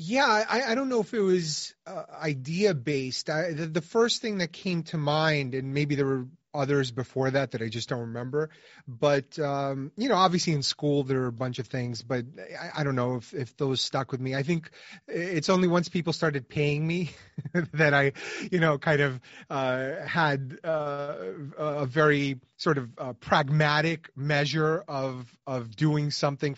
Yeah, 0.00 0.26
I, 0.26 0.62
I 0.62 0.74
don't 0.76 0.88
know 0.88 1.00
if 1.00 1.12
it 1.12 1.20
was 1.20 1.74
uh, 1.84 2.04
idea 2.22 2.72
based. 2.72 3.26
the, 3.26 3.68
the 3.72 3.80
first 3.80 4.22
thing 4.22 4.38
that 4.38 4.52
came 4.52 4.84
to 4.84 4.96
mind, 4.96 5.56
and 5.56 5.74
maybe 5.74 5.96
there 5.96 6.06
were 6.06 6.28
others 6.54 6.90
before 6.90 7.30
that 7.30 7.52
that 7.52 7.62
I 7.62 7.68
just 7.68 7.88
don't 7.88 8.00
remember. 8.00 8.50
But 8.86 9.38
um, 9.38 9.92
you 9.96 10.08
know, 10.08 10.16
obviously 10.16 10.52
in 10.52 10.62
school 10.62 11.02
there 11.02 11.22
are 11.22 11.26
a 11.26 11.32
bunch 11.32 11.58
of 11.58 11.66
things, 11.66 12.02
but 12.02 12.24
I, 12.60 12.80
I, 12.80 12.84
don't 12.84 12.96
know 12.96 13.16
if 13.16 13.34
if 13.34 13.56
those 13.56 13.80
stuck 13.80 14.12
with 14.12 14.20
me. 14.20 14.34
I 14.34 14.42
think 14.42 14.70
it's 15.06 15.48
only 15.48 15.68
once 15.68 15.88
people 15.88 16.12
started 16.12 16.48
paying 16.48 16.86
me 16.86 17.10
that 17.74 17.94
I, 17.94 18.12
you 18.50 18.60
know, 18.60 18.78
kind 18.78 19.00
of 19.00 19.20
uh, 19.50 20.06
had 20.06 20.58
uh, 20.64 21.16
a 21.56 21.86
very 21.86 22.38
sort 22.58 22.76
of 22.76 22.90
uh, 22.98 23.12
pragmatic 23.14 24.10
measure 24.16 24.84
of 24.88 25.26
of 25.46 25.74
doing 25.74 26.10
something 26.10 26.56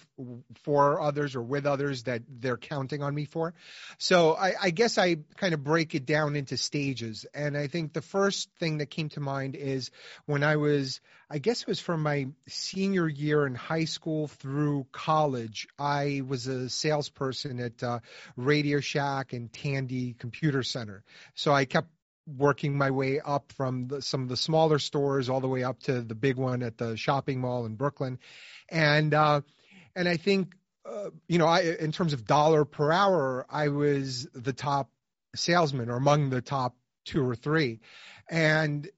for 0.65 1.01
others 1.01 1.37
or 1.37 1.43
with 1.43 1.67
others 1.67 2.05
that 2.05 2.23
they're 2.29 2.57
counting 2.57 3.03
on 3.03 3.15
me 3.15 3.27
for. 3.27 3.55
So 3.99 4.35
I, 4.35 4.55
I 4.61 4.71
guess 4.71 4.97
I 4.97 5.17
kind 5.37 5.53
of 5.53 5.63
break 5.63 5.95
it 5.95 6.07
down 6.07 6.37
into 6.37 6.57
stages, 6.57 7.27
and 7.35 7.57
I 7.57 7.67
think 7.67 7.93
the 7.93 8.03
first 8.03 8.49
thing 8.59 8.79
that 8.79 8.87
came 8.87 9.11
to 9.11 9.21
mind 9.21 9.55
is 9.55 9.91
when 10.25 10.43
I 10.43 10.57
was, 10.57 11.01
I 11.31 11.39
guess 11.39 11.61
it 11.61 11.69
was 11.69 11.81
from 11.81 12.03
my 12.03 12.29
senior 12.49 13.07
year 13.07 13.47
in 13.47 13.55
high 13.55 13.85
school 13.85 14.27
through 14.27 14.87
college. 14.93 15.69
I 15.79 16.23
was 16.27 16.47
a 16.47 16.71
salesperson 16.71 17.61
at 17.61 17.83
uh, 17.83 18.01
Radio 18.37 18.81
Shack 18.81 19.35
and 19.35 19.53
Tandy 19.53 20.15
Computer 20.15 20.63
Center, 20.63 21.05
so 21.35 21.53
I 21.53 21.67
kept 21.67 21.89
working 22.27 22.77
my 22.77 22.91
way 22.91 23.21
up 23.21 23.53
from 23.53 23.89
the, 23.89 24.03
some 24.03 24.23
of 24.23 24.29
the 24.29 24.37
smaller 24.37 24.79
stores 24.79 25.29
all 25.29 25.41
the 25.41 25.49
way 25.49 25.65
up 25.65 25.81
to 25.81 26.01
the 26.03 26.15
big 26.15 26.37
one 26.37 26.63
at 26.63 26.79
the 26.79 26.97
shopping 26.97 27.41
mall 27.41 27.67
in 27.67 27.75
Brooklyn, 27.75 28.19
and 28.69 29.13
uh, 29.15 29.41
and 29.95 30.09
I 30.09 30.17
think 30.17 30.55
uh, 30.85 31.11
you 31.29 31.39
know 31.39 31.47
I 31.47 31.61
in 31.61 31.93
terms 31.93 32.13
of 32.13 32.27
dollar 32.27 32.65
per 32.65 32.93
hour 32.93 33.47
I 33.51 33.69
was 33.69 34.27
the 34.35 34.53
top 34.53 34.91
salesman 35.35 35.91
or 35.91 35.97
among 35.97 36.31
the 36.31 36.43
top 36.43 36.77
two 37.05 37.27
or 37.27 37.35
three, 37.35 37.81
and 38.29 38.89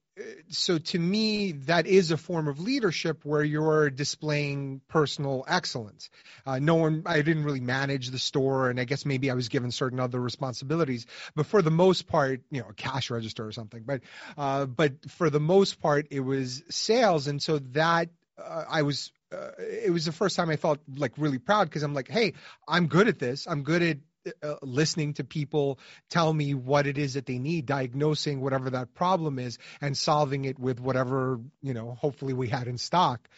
so 0.48 0.78
to 0.78 0.98
me, 0.98 1.52
that 1.52 1.86
is 1.86 2.10
a 2.10 2.16
form 2.16 2.48
of 2.48 2.60
leadership 2.60 3.24
where 3.24 3.42
you're 3.42 3.88
displaying 3.90 4.80
personal 4.88 5.44
excellence. 5.48 6.10
Uh, 6.44 6.58
no 6.58 6.74
one, 6.74 7.02
I 7.06 7.22
didn't 7.22 7.44
really 7.44 7.60
manage 7.60 8.10
the 8.10 8.18
store, 8.18 8.68
and 8.68 8.78
I 8.78 8.84
guess 8.84 9.06
maybe 9.06 9.30
I 9.30 9.34
was 9.34 9.48
given 9.48 9.70
certain 9.70 10.00
other 10.00 10.20
responsibilities. 10.20 11.06
But 11.34 11.46
for 11.46 11.62
the 11.62 11.70
most 11.70 12.06
part, 12.08 12.42
you 12.50 12.60
know, 12.60 12.68
a 12.68 12.74
cash 12.74 13.10
register 13.10 13.46
or 13.46 13.52
something. 13.52 13.84
But 13.84 14.02
uh, 14.36 14.66
but 14.66 15.10
for 15.10 15.30
the 15.30 15.40
most 15.40 15.80
part, 15.80 16.08
it 16.10 16.20
was 16.20 16.62
sales, 16.68 17.26
and 17.26 17.42
so 17.42 17.58
that 17.72 18.10
uh, 18.38 18.64
I 18.68 18.82
was. 18.82 19.12
Uh, 19.32 19.50
it 19.58 19.90
was 19.90 20.04
the 20.04 20.12
first 20.12 20.36
time 20.36 20.50
I 20.50 20.56
felt 20.56 20.78
like 20.94 21.12
really 21.16 21.38
proud 21.38 21.64
because 21.64 21.82
I'm 21.82 21.94
like, 21.94 22.08
hey, 22.08 22.34
I'm 22.68 22.86
good 22.86 23.08
at 23.08 23.18
this. 23.18 23.46
I'm 23.46 23.62
good 23.62 23.82
at 23.82 23.96
uh, 24.42 24.54
listening 24.62 25.14
to 25.14 25.24
people 25.24 25.78
tell 26.10 26.32
me 26.32 26.54
what 26.54 26.86
it 26.86 26.98
is 26.98 27.14
that 27.14 27.26
they 27.26 27.38
need, 27.38 27.66
diagnosing 27.66 28.40
whatever 28.40 28.70
that 28.70 28.94
problem 28.94 29.38
is, 29.38 29.58
and 29.80 29.96
solving 29.96 30.44
it 30.44 30.58
with 30.58 30.80
whatever 30.80 31.40
you 31.62 31.74
know. 31.74 31.96
Hopefully, 32.00 32.32
we 32.32 32.48
had 32.48 32.68
in 32.68 32.78
stock, 32.78 33.28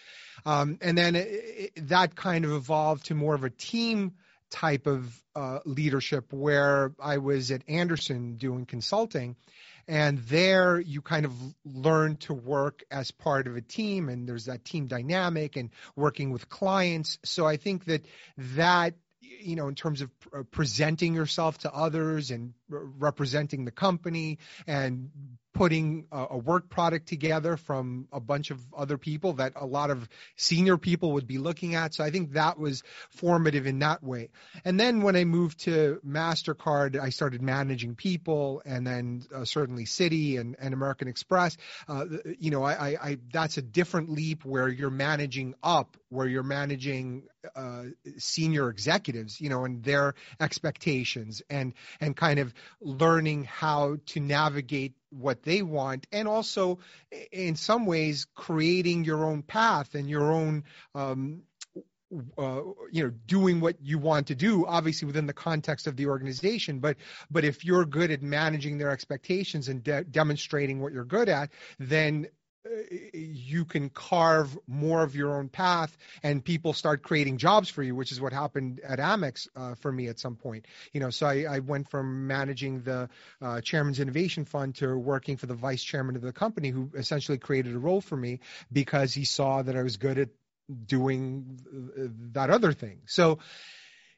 um, 0.45 0.79
and 0.81 0.97
then 0.97 1.17
it, 1.17 1.29
it, 1.29 1.89
that 1.89 2.15
kind 2.15 2.45
of 2.45 2.53
evolved 2.53 3.07
to 3.07 3.15
more 3.15 3.35
of 3.35 3.45
a 3.45 3.51
team 3.51 4.13
type 4.51 4.87
of 4.87 5.21
uh, 5.35 5.59
leadership 5.65 6.33
where 6.33 6.93
I 7.01 7.19
was 7.19 7.51
at 7.51 7.63
Andersen 7.69 8.37
doing 8.37 8.67
consulting. 8.67 9.37
And 9.87 10.19
there 10.19 10.81
you 10.81 11.03
kind 11.03 11.27
of 11.27 11.33
learn 11.65 12.17
to 12.19 12.33
work 12.33 12.85
as 12.91 13.11
part 13.11 13.47
of 13.47 13.57
a 13.57 13.61
team 13.61 14.09
and 14.09 14.27
there's 14.27 14.47
that 14.47 14.65
team 14.65 14.87
dynamic 14.87 15.57
and 15.57 15.71
working 15.95 16.31
with 16.31 16.49
clients. 16.49 17.19
So 17.25 17.47
I 17.47 17.57
think 17.59 17.85
that 17.87 18.07
that 18.55 18.95
you 19.41 19.57
know, 19.57 19.69
in 19.69 19.75
terms 19.75 20.01
of 20.01 20.11
presenting 20.51 21.15
yourself 21.15 21.59
to 21.59 21.73
others 21.73 22.31
and 22.31 22.55
representing 22.69 23.65
the 23.65 23.71
company 23.71 24.39
and 24.67 25.11
putting 25.55 26.07
a, 26.11 26.27
a, 26.31 26.37
work 26.37 26.69
product 26.69 27.07
together 27.07 27.57
from 27.57 28.09
a 28.13 28.19
bunch 28.19 28.51
of 28.51 28.61
other 28.77 28.99
people 28.99 29.35
that 29.35 29.53
a 29.55 29.65
lot 29.65 29.91
of 29.91 30.09
senior 30.37 30.77
people 30.77 31.13
would 31.13 31.29
be 31.29 31.39
looking 31.39 31.77
at. 31.77 31.95
So 31.95 32.03
I 32.03 32.11
think 32.11 32.33
that 32.33 32.59
was 32.59 32.83
formative 33.11 33.67
in 33.67 33.79
that 33.79 34.03
way. 34.03 34.31
And 34.65 34.79
then 34.79 35.03
when 35.03 35.15
I 35.15 35.25
moved 35.25 35.61
to 35.61 36.01
MasterCard, 36.07 36.99
I 36.99 37.11
started 37.11 37.41
managing 37.41 37.95
people 37.95 38.63
and 38.67 38.85
then 38.85 39.23
uh, 39.33 39.45
certainly 39.45 39.85
Citi 39.85 40.41
and, 40.41 40.57
and 40.59 40.75
American 40.75 41.07
Express. 41.07 41.57
Uh, 41.89 42.07
you 42.39 42.51
know, 42.51 42.65
I, 42.65 42.73
I, 42.73 42.97
I, 43.01 43.19
that's 43.33 43.57
a 43.57 43.63
different 43.63 44.11
leap 44.11 44.45
where 44.45 44.69
you're 44.69 44.91
managing 44.91 45.55
up, 45.63 45.97
where 46.09 46.27
you're 46.27 46.43
managing 46.43 47.29
uh, 47.55 47.85
senior 48.19 48.69
executives, 48.69 49.41
you 49.41 49.49
know, 49.49 49.65
and 49.65 49.83
their 49.83 50.15
expectations 50.41 51.43
and, 51.51 51.75
and 52.01 52.17
kind 52.17 52.39
of 52.39 52.53
learning 52.81 53.45
how 53.45 53.97
to 54.07 54.21
navigate 54.21 54.95
what 55.11 55.43
they 55.43 55.63
want 55.63 56.07
and 56.11 56.27
also 56.27 56.81
in 57.31 57.55
some 57.55 57.87
ways 57.87 58.27
creating 58.35 59.05
your 59.05 59.25
own 59.25 59.43
path 59.43 59.95
and 59.95 60.11
your 60.11 60.33
own 60.33 60.65
um, 60.95 61.43
uh, 62.39 62.61
you 62.93 63.05
know 63.05 63.11
doing 63.27 63.61
what 63.61 63.77
you 63.81 63.99
want 63.99 64.29
to 64.29 64.35
do 64.35 64.67
obviously 64.67 65.07
within 65.07 65.27
the 65.27 65.33
context 65.33 65.87
of 65.87 65.97
the 65.97 66.07
organization. 66.07 66.79
But 66.79 66.97
but 67.31 67.45
if 67.45 67.65
you're 67.65 67.85
good 67.85 68.11
at 68.11 68.23
managing 68.23 68.79
their 68.79 68.91
expectations 68.91 69.69
and 69.69 69.83
de- 69.83 70.05
demonstrating 70.05 70.81
what 70.81 70.93
you're 70.93 71.05
good 71.05 71.29
at 71.29 71.51
then 71.79 72.27
you 73.13 73.65
can 73.65 73.91
carve 73.91 74.59
more 74.67 75.03
of 75.03 75.15
your 75.15 75.37
own 75.37 75.49
path 75.49 75.97
and 76.23 76.45
people 76.45 76.73
start 76.73 77.03
creating 77.03 77.37
jobs 77.37 77.69
for 77.69 77.83
you 77.83 77.95
which 77.95 78.13
is 78.13 78.21
what 78.21 78.33
happened 78.33 78.81
at 78.87 78.99
amex 78.99 79.49
uh, 79.57 79.75
for 79.75 79.93
me 79.93 80.09
at 80.09 80.19
some 80.19 80.37
point. 80.37 80.67
You 80.93 81.01
know 81.01 81.11
so 81.11 81.27
i, 81.27 81.45
I 81.49 81.59
went 81.59 81.91
from 81.91 82.27
managing 82.27 82.83
the 82.83 83.09
uh, 83.43 83.61
chairman's 83.61 84.01
innovation 84.01 84.45
fund 84.45 84.75
to 84.77 84.97
working 84.97 85.37
for 85.37 85.47
the 85.47 85.55
vice 85.55 85.83
chairman 85.83 86.17
of 86.17 86.23
the 86.23 86.33
company 86.33 86.71
who 86.71 86.91
essentially 86.95 87.39
created 87.39 87.75
a 87.75 87.79
role 87.79 88.01
for 88.01 88.17
me 88.17 88.41
because 88.73 89.13
he 89.13 89.25
saw 89.25 89.63
that 89.63 89.77
i 89.77 89.83
was 89.83 89.97
good 89.97 90.19
at 90.19 90.29
doing 90.87 91.61
that 92.33 92.51
other 92.51 92.73
thing. 92.73 93.01
So 93.07 93.39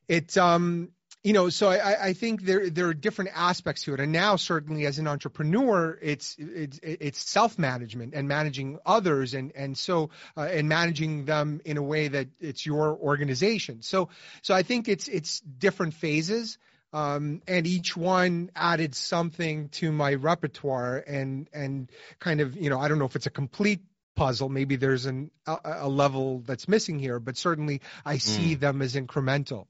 it 0.08 0.36
um 0.36 0.90
you 1.26 1.32
know, 1.32 1.48
so 1.48 1.68
I, 1.70 2.06
I 2.06 2.12
think 2.12 2.42
there 2.42 2.70
there 2.70 2.86
are 2.86 2.94
different 2.94 3.32
aspects 3.34 3.82
to 3.82 3.94
it, 3.94 3.98
and 3.98 4.12
now 4.12 4.36
certainly 4.36 4.86
as 4.86 5.00
an 5.00 5.08
entrepreneur, 5.08 5.98
it's 6.00 6.36
it's 6.38 6.78
it's 6.84 7.28
self 7.28 7.58
management 7.58 8.14
and 8.14 8.28
managing 8.28 8.78
others, 8.86 9.34
and 9.34 9.50
and 9.56 9.76
so 9.76 10.10
uh, 10.36 10.42
and 10.42 10.68
managing 10.68 11.24
them 11.24 11.60
in 11.64 11.78
a 11.78 11.82
way 11.82 12.06
that 12.06 12.28
it's 12.38 12.64
your 12.64 12.96
organization. 12.96 13.82
So 13.82 14.08
so 14.42 14.54
I 14.54 14.62
think 14.62 14.86
it's 14.86 15.08
it's 15.08 15.40
different 15.40 15.94
phases. 15.94 16.58
Um, 16.92 17.42
and 17.48 17.66
each 17.66 17.96
one 17.96 18.52
added 18.54 18.94
something 18.94 19.70
to 19.80 19.90
my 19.90 20.14
repertoire 20.14 20.98
and 20.98 21.48
and 21.52 21.90
kind 22.20 22.40
of 22.40 22.56
you 22.56 22.70
know 22.70 22.78
I 22.78 22.86
don't 22.86 23.00
know 23.00 23.04
if 23.04 23.16
it's 23.16 23.26
a 23.26 23.30
complete 23.30 23.80
puzzle 24.14 24.48
maybe 24.48 24.76
there's 24.76 25.06
an 25.06 25.32
a, 25.44 25.58
a 25.64 25.88
level 25.88 26.44
that's 26.46 26.68
missing 26.68 27.00
here 27.00 27.18
but 27.18 27.36
certainly 27.36 27.82
I 28.04 28.18
see 28.18 28.54
mm. 28.54 28.60
them 28.60 28.80
as 28.80 28.94
incremental 28.94 29.66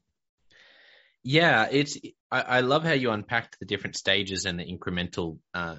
yeah, 1.23 1.67
it's. 1.71 1.97
I, 2.31 2.41
I, 2.41 2.59
love 2.61 2.83
how 2.83 2.93
you 2.93 3.11
unpacked 3.11 3.57
the 3.59 3.65
different 3.65 3.95
stages 3.95 4.45
and 4.45 4.59
the 4.59 4.65
incremental 4.65 5.39
uh, 5.53 5.75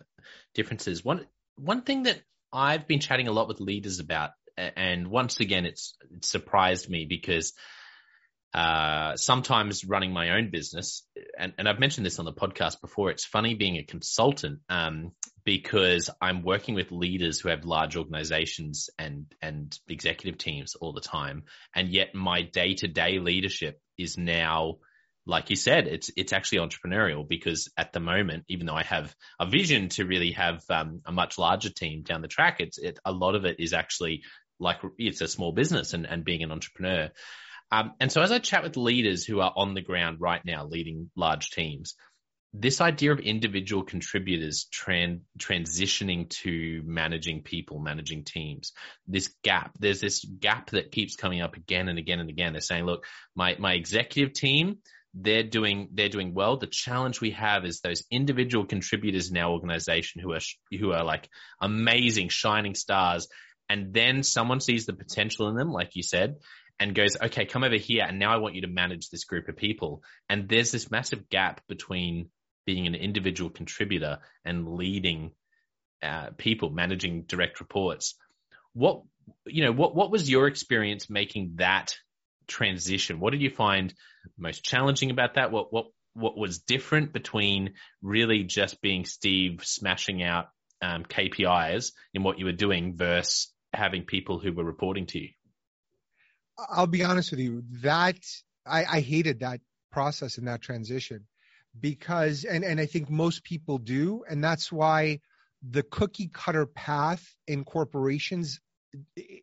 differences. 0.54 1.04
One 1.04 1.26
one 1.56 1.82
thing 1.82 2.04
that 2.04 2.20
I've 2.52 2.86
been 2.86 3.00
chatting 3.00 3.28
a 3.28 3.32
lot 3.32 3.48
with 3.48 3.60
leaders 3.60 4.00
about, 4.00 4.30
and 4.56 5.08
once 5.08 5.40
again, 5.40 5.66
it's 5.66 5.96
it 6.14 6.24
surprised 6.24 6.88
me 6.88 7.06
because 7.08 7.52
uh, 8.54 9.14
sometimes 9.16 9.84
running 9.84 10.12
my 10.12 10.30
own 10.30 10.50
business, 10.50 11.06
and, 11.38 11.52
and, 11.58 11.68
I've 11.68 11.78
mentioned 11.78 12.06
this 12.06 12.18
on 12.18 12.24
the 12.24 12.32
podcast 12.32 12.80
before. 12.80 13.10
It's 13.10 13.24
funny 13.24 13.54
being 13.54 13.76
a 13.76 13.84
consultant 13.84 14.60
um, 14.70 15.12
because 15.44 16.08
I'm 16.20 16.42
working 16.42 16.74
with 16.74 16.90
leaders 16.90 17.40
who 17.40 17.50
have 17.50 17.66
large 17.66 17.96
organizations 17.96 18.88
and 18.98 19.26
and 19.42 19.78
executive 19.86 20.38
teams 20.38 20.76
all 20.76 20.94
the 20.94 21.02
time, 21.02 21.44
and 21.74 21.90
yet 21.90 22.14
my 22.14 22.42
day 22.42 22.74
to 22.74 22.88
day 22.88 23.18
leadership 23.18 23.80
is 23.98 24.16
now 24.16 24.78
like 25.28 25.50
you 25.50 25.56
said, 25.56 25.86
it's 25.86 26.10
it's 26.16 26.32
actually 26.32 26.58
entrepreneurial 26.58 27.28
because 27.28 27.68
at 27.76 27.92
the 27.92 28.00
moment, 28.00 28.44
even 28.48 28.66
though 28.66 28.74
I 28.74 28.82
have 28.84 29.14
a 29.38 29.46
vision 29.46 29.90
to 29.90 30.06
really 30.06 30.32
have 30.32 30.62
um, 30.70 31.02
a 31.04 31.12
much 31.12 31.36
larger 31.36 31.68
team 31.68 32.02
down 32.02 32.22
the 32.22 32.28
track, 32.28 32.60
it's 32.60 32.78
it, 32.78 32.98
a 33.04 33.12
lot 33.12 33.34
of 33.34 33.44
it 33.44 33.60
is 33.60 33.74
actually 33.74 34.22
like 34.58 34.78
it's 34.96 35.20
a 35.20 35.28
small 35.28 35.52
business 35.52 35.92
and, 35.92 36.06
and 36.06 36.24
being 36.24 36.42
an 36.42 36.50
entrepreneur. 36.50 37.10
Um, 37.70 37.92
and 38.00 38.10
so 38.10 38.22
as 38.22 38.32
I 38.32 38.38
chat 38.38 38.62
with 38.62 38.78
leaders 38.78 39.26
who 39.26 39.40
are 39.40 39.52
on 39.54 39.74
the 39.74 39.82
ground 39.82 40.16
right 40.20 40.42
now 40.42 40.64
leading 40.64 41.10
large 41.14 41.50
teams, 41.50 41.94
this 42.54 42.80
idea 42.80 43.12
of 43.12 43.20
individual 43.20 43.82
contributors 43.82 44.66
tran- 44.72 45.20
transitioning 45.38 46.30
to 46.30 46.82
managing 46.86 47.42
people, 47.42 47.78
managing 47.78 48.24
teams, 48.24 48.72
this 49.06 49.34
gap, 49.44 49.72
there's 49.78 50.00
this 50.00 50.24
gap 50.24 50.70
that 50.70 50.90
keeps 50.90 51.16
coming 51.16 51.42
up 51.42 51.56
again 51.56 51.88
and 51.88 51.98
again 51.98 52.20
and 52.20 52.30
again. 52.30 52.54
They're 52.54 52.62
saying, 52.62 52.86
look, 52.86 53.04
my, 53.36 53.56
my 53.58 53.74
executive 53.74 54.32
team, 54.32 54.78
they're 55.20 55.42
doing 55.42 55.88
they're 55.92 56.08
doing 56.08 56.32
well. 56.32 56.56
The 56.56 56.66
challenge 56.66 57.20
we 57.20 57.32
have 57.32 57.64
is 57.64 57.80
those 57.80 58.04
individual 58.10 58.66
contributors 58.66 59.30
in 59.30 59.36
our 59.36 59.50
organization 59.50 60.20
who 60.22 60.32
are 60.32 60.40
who 60.70 60.92
are 60.92 61.04
like 61.04 61.28
amazing 61.60 62.28
shining 62.28 62.74
stars, 62.74 63.28
and 63.68 63.92
then 63.92 64.22
someone 64.22 64.60
sees 64.60 64.86
the 64.86 64.92
potential 64.92 65.48
in 65.48 65.56
them, 65.56 65.72
like 65.72 65.96
you 65.96 66.02
said, 66.02 66.36
and 66.78 66.94
goes, 66.94 67.16
okay, 67.20 67.46
come 67.46 67.64
over 67.64 67.76
here, 67.76 68.04
and 68.06 68.18
now 68.18 68.32
I 68.32 68.38
want 68.38 68.54
you 68.54 68.62
to 68.62 68.68
manage 68.68 69.08
this 69.08 69.24
group 69.24 69.48
of 69.48 69.56
people. 69.56 70.02
And 70.28 70.48
there's 70.48 70.70
this 70.70 70.90
massive 70.90 71.28
gap 71.28 71.62
between 71.68 72.30
being 72.64 72.86
an 72.86 72.94
individual 72.94 73.50
contributor 73.50 74.18
and 74.44 74.68
leading 74.68 75.32
uh, 76.02 76.30
people, 76.36 76.70
managing 76.70 77.22
direct 77.22 77.60
reports. 77.60 78.14
What 78.72 79.02
you 79.46 79.64
know, 79.64 79.72
what 79.72 79.96
what 79.96 80.12
was 80.12 80.30
your 80.30 80.46
experience 80.46 81.10
making 81.10 81.54
that 81.56 81.96
transition? 82.48 83.20
What 83.20 83.30
did 83.30 83.42
you 83.42 83.50
find 83.50 83.94
most 84.36 84.64
challenging 84.64 85.10
about 85.10 85.34
that? 85.34 85.52
What 85.52 85.72
what 85.72 85.86
what 86.14 86.36
was 86.36 86.58
different 86.58 87.12
between 87.12 87.74
really 88.02 88.42
just 88.42 88.80
being 88.80 89.04
Steve 89.04 89.64
smashing 89.64 90.22
out 90.22 90.48
um, 90.82 91.04
KPIs 91.04 91.92
in 92.12 92.22
what 92.22 92.38
you 92.38 92.46
were 92.46 92.52
doing 92.52 92.96
versus 92.96 93.52
having 93.72 94.04
people 94.04 94.38
who 94.38 94.52
were 94.52 94.64
reporting 94.64 95.06
to 95.06 95.20
you? 95.20 95.28
I'll 96.58 96.86
be 96.88 97.04
honest 97.04 97.30
with 97.30 97.40
you. 97.40 97.62
That 97.82 98.18
I, 98.66 98.84
I 98.84 99.00
hated 99.00 99.40
that 99.40 99.60
process 99.92 100.38
and 100.38 100.48
that 100.48 100.60
transition 100.60 101.26
because, 101.78 102.44
and 102.44 102.64
and 102.64 102.80
I 102.80 102.86
think 102.86 103.10
most 103.10 103.44
people 103.44 103.78
do, 103.78 104.24
and 104.28 104.42
that's 104.42 104.72
why 104.72 105.20
the 105.68 105.82
cookie 105.82 106.30
cutter 106.32 106.66
path 106.66 107.24
in 107.46 107.64
corporations 107.64 108.60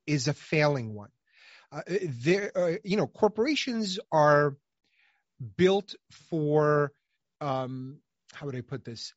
is 0.07 0.27
a 0.27 0.33
failing 0.33 0.93
one 0.93 1.09
uh, 1.75 1.81
there, 2.23 2.51
uh, 2.55 2.77
you 2.83 2.97
know, 2.97 3.07
corporations 3.07 3.99
are 4.11 4.55
built 5.57 5.95
for, 6.29 6.93
um, 7.41 7.99
how 8.33 8.45
would 8.45 8.55
I 8.55 8.61
put 8.61 8.85
this? 8.85 9.13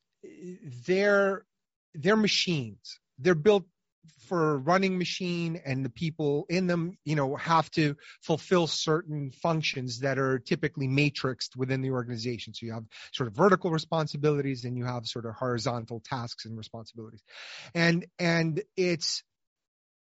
They're 0.86 1.44
they're 1.94 2.16
machines. 2.16 2.98
They're 3.18 3.34
built 3.34 3.64
for 4.26 4.58
running 4.58 4.98
machine 4.98 5.60
and 5.64 5.84
the 5.84 5.90
people 5.90 6.46
in 6.48 6.66
them, 6.66 6.98
you 7.04 7.14
know, 7.14 7.36
have 7.36 7.70
to 7.72 7.96
fulfill 8.22 8.66
certain 8.66 9.30
functions 9.30 10.00
that 10.00 10.18
are 10.18 10.38
typically 10.38 10.88
matrixed 10.88 11.56
within 11.56 11.80
the 11.80 11.90
organization. 11.90 12.54
So 12.54 12.66
you 12.66 12.72
have 12.72 12.84
sort 13.12 13.28
of 13.28 13.34
vertical 13.34 13.70
responsibilities 13.70 14.64
and 14.64 14.76
you 14.76 14.84
have 14.84 15.06
sort 15.06 15.26
of 15.26 15.34
horizontal 15.34 16.00
tasks 16.00 16.44
and 16.44 16.56
responsibilities. 16.56 17.22
And, 17.74 18.06
and 18.18 18.62
it's 18.76 19.22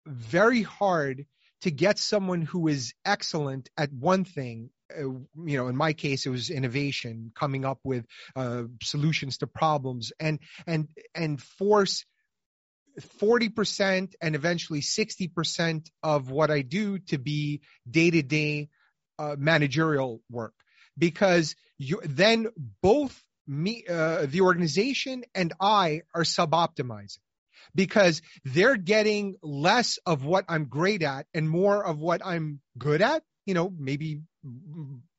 very 0.06 0.62
hard 0.63 1.26
to 1.62 1.72
get 1.72 2.00
someone 2.00 2.41
who 2.41 2.67
is 2.67 2.93
excellent 3.06 3.70
at 3.78 3.91
one 3.91 4.24
thing 4.24 4.70
uh, 4.96 5.02
you 5.02 5.58
know 5.58 5.67
in 5.67 5.76
my 5.76 5.93
case 5.93 6.26
it 6.26 6.30
was 6.30 6.50
innovation 6.50 7.32
coming 7.36 7.65
up 7.65 7.80
with 7.84 8.06
uh, 8.36 8.63
solutions 8.82 9.38
to 9.39 9.48
problems 9.48 10.12
and 10.20 10.39
and 10.65 10.88
and 11.15 11.41
force 11.41 12.06
40% 13.22 14.15
and 14.22 14.36
eventually 14.36 14.82
60% 14.82 15.88
of 16.02 16.32
what 16.32 16.50
i 16.50 16.62
do 16.63 16.98
to 16.98 17.20
be 17.20 17.62
day-to-day 17.88 18.70
uh, 19.20 19.36
managerial 19.38 20.22
work. 20.30 20.54
Because 20.98 21.56
you 21.78 22.02
then 22.04 22.48
both 22.82 23.24
me, 23.48 23.86
uh, 23.88 24.26
the 24.26 24.41
organization 24.41 25.24
and 25.36 25.54
I 25.60 26.02
are 26.13 26.24
suboptimizing 26.24 27.20
because 27.78 28.24
they're 28.44 28.76
getting 28.76 29.36
less 29.44 30.00
of 30.06 30.26
what 30.26 30.44
I'm 30.50 30.66
great 30.66 31.04
at 31.04 31.28
and 31.34 31.48
more 31.48 31.86
of 31.86 32.00
what 32.00 32.26
I'm 32.26 32.60
good 32.78 33.04
at, 33.04 33.22
you 33.46 33.54
know, 33.54 33.72
maybe 33.78 34.22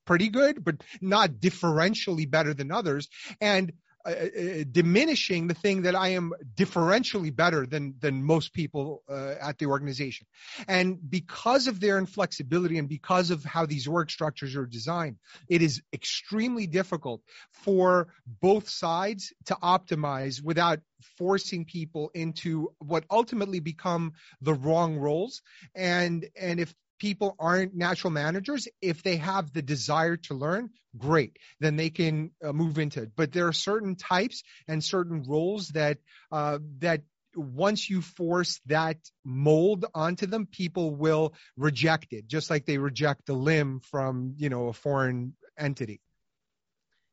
pretty 0.04 0.28
good, 0.28 0.64
but 0.64 0.82
not 1.00 1.30
differentially 1.30 2.28
better 2.28 2.52
than 2.52 2.72
others. 2.72 3.08
And 3.40 3.72
uh, 4.08 4.60
uh, 4.60 4.64
diminishing 4.70 5.46
the 5.48 5.54
thing 5.54 5.82
that 5.82 5.94
I 5.94 6.08
am 6.08 6.32
differentially 6.54 7.34
better 7.34 7.66
than 7.66 7.94
than 8.00 8.22
most 8.22 8.52
people 8.52 9.02
uh, 9.08 9.34
at 9.40 9.58
the 9.58 9.66
organization. 9.66 10.26
And 10.66 10.98
because 11.10 11.66
of 11.66 11.80
their 11.80 11.98
inflexibility 11.98 12.78
and 12.78 12.88
because 12.88 13.30
of 13.30 13.44
how 13.44 13.66
these 13.66 13.88
work 13.88 14.10
structures 14.10 14.56
are 14.56 14.66
designed, 14.66 15.16
it 15.48 15.62
is 15.62 15.82
extremely 15.92 16.66
difficult 16.66 17.20
for 17.52 18.08
both 18.40 18.68
sides 18.68 19.32
to 19.46 19.54
optimize 19.62 20.42
without 20.42 20.80
forcing 21.16 21.64
people 21.64 22.10
into 22.14 22.72
what 22.78 23.04
ultimately 23.10 23.60
become 23.60 24.12
the 24.40 24.54
wrong 24.54 24.96
roles. 24.96 25.42
And 25.74 26.26
and 26.36 26.60
if 26.60 26.74
people 26.98 27.36
aren't 27.38 27.74
natural 27.74 28.12
managers, 28.12 28.68
if 28.80 29.02
they 29.02 29.16
have 29.16 29.52
the 29.52 29.62
desire 29.62 30.16
to 30.16 30.34
learn, 30.34 30.70
great, 30.96 31.38
then 31.60 31.76
they 31.76 31.90
can 31.90 32.30
uh, 32.44 32.52
move 32.52 32.78
into 32.78 33.02
it. 33.02 33.12
But 33.16 33.32
there 33.32 33.46
are 33.48 33.52
certain 33.52 33.96
types 33.96 34.42
and 34.66 34.82
certain 34.82 35.22
roles 35.22 35.68
that 35.68 35.98
uh, 36.32 36.58
that 36.78 37.02
once 37.34 37.88
you 37.88 38.02
force 38.02 38.60
that 38.66 38.96
mold 39.24 39.84
onto 39.94 40.26
them, 40.26 40.46
people 40.46 40.94
will 40.94 41.34
reject 41.56 42.12
it, 42.12 42.26
just 42.26 42.50
like 42.50 42.66
they 42.66 42.78
reject 42.78 43.28
a 43.28 43.34
limb 43.34 43.80
from 43.80 44.34
you 44.36 44.48
know 44.48 44.68
a 44.68 44.72
foreign 44.72 45.34
entity. 45.58 46.00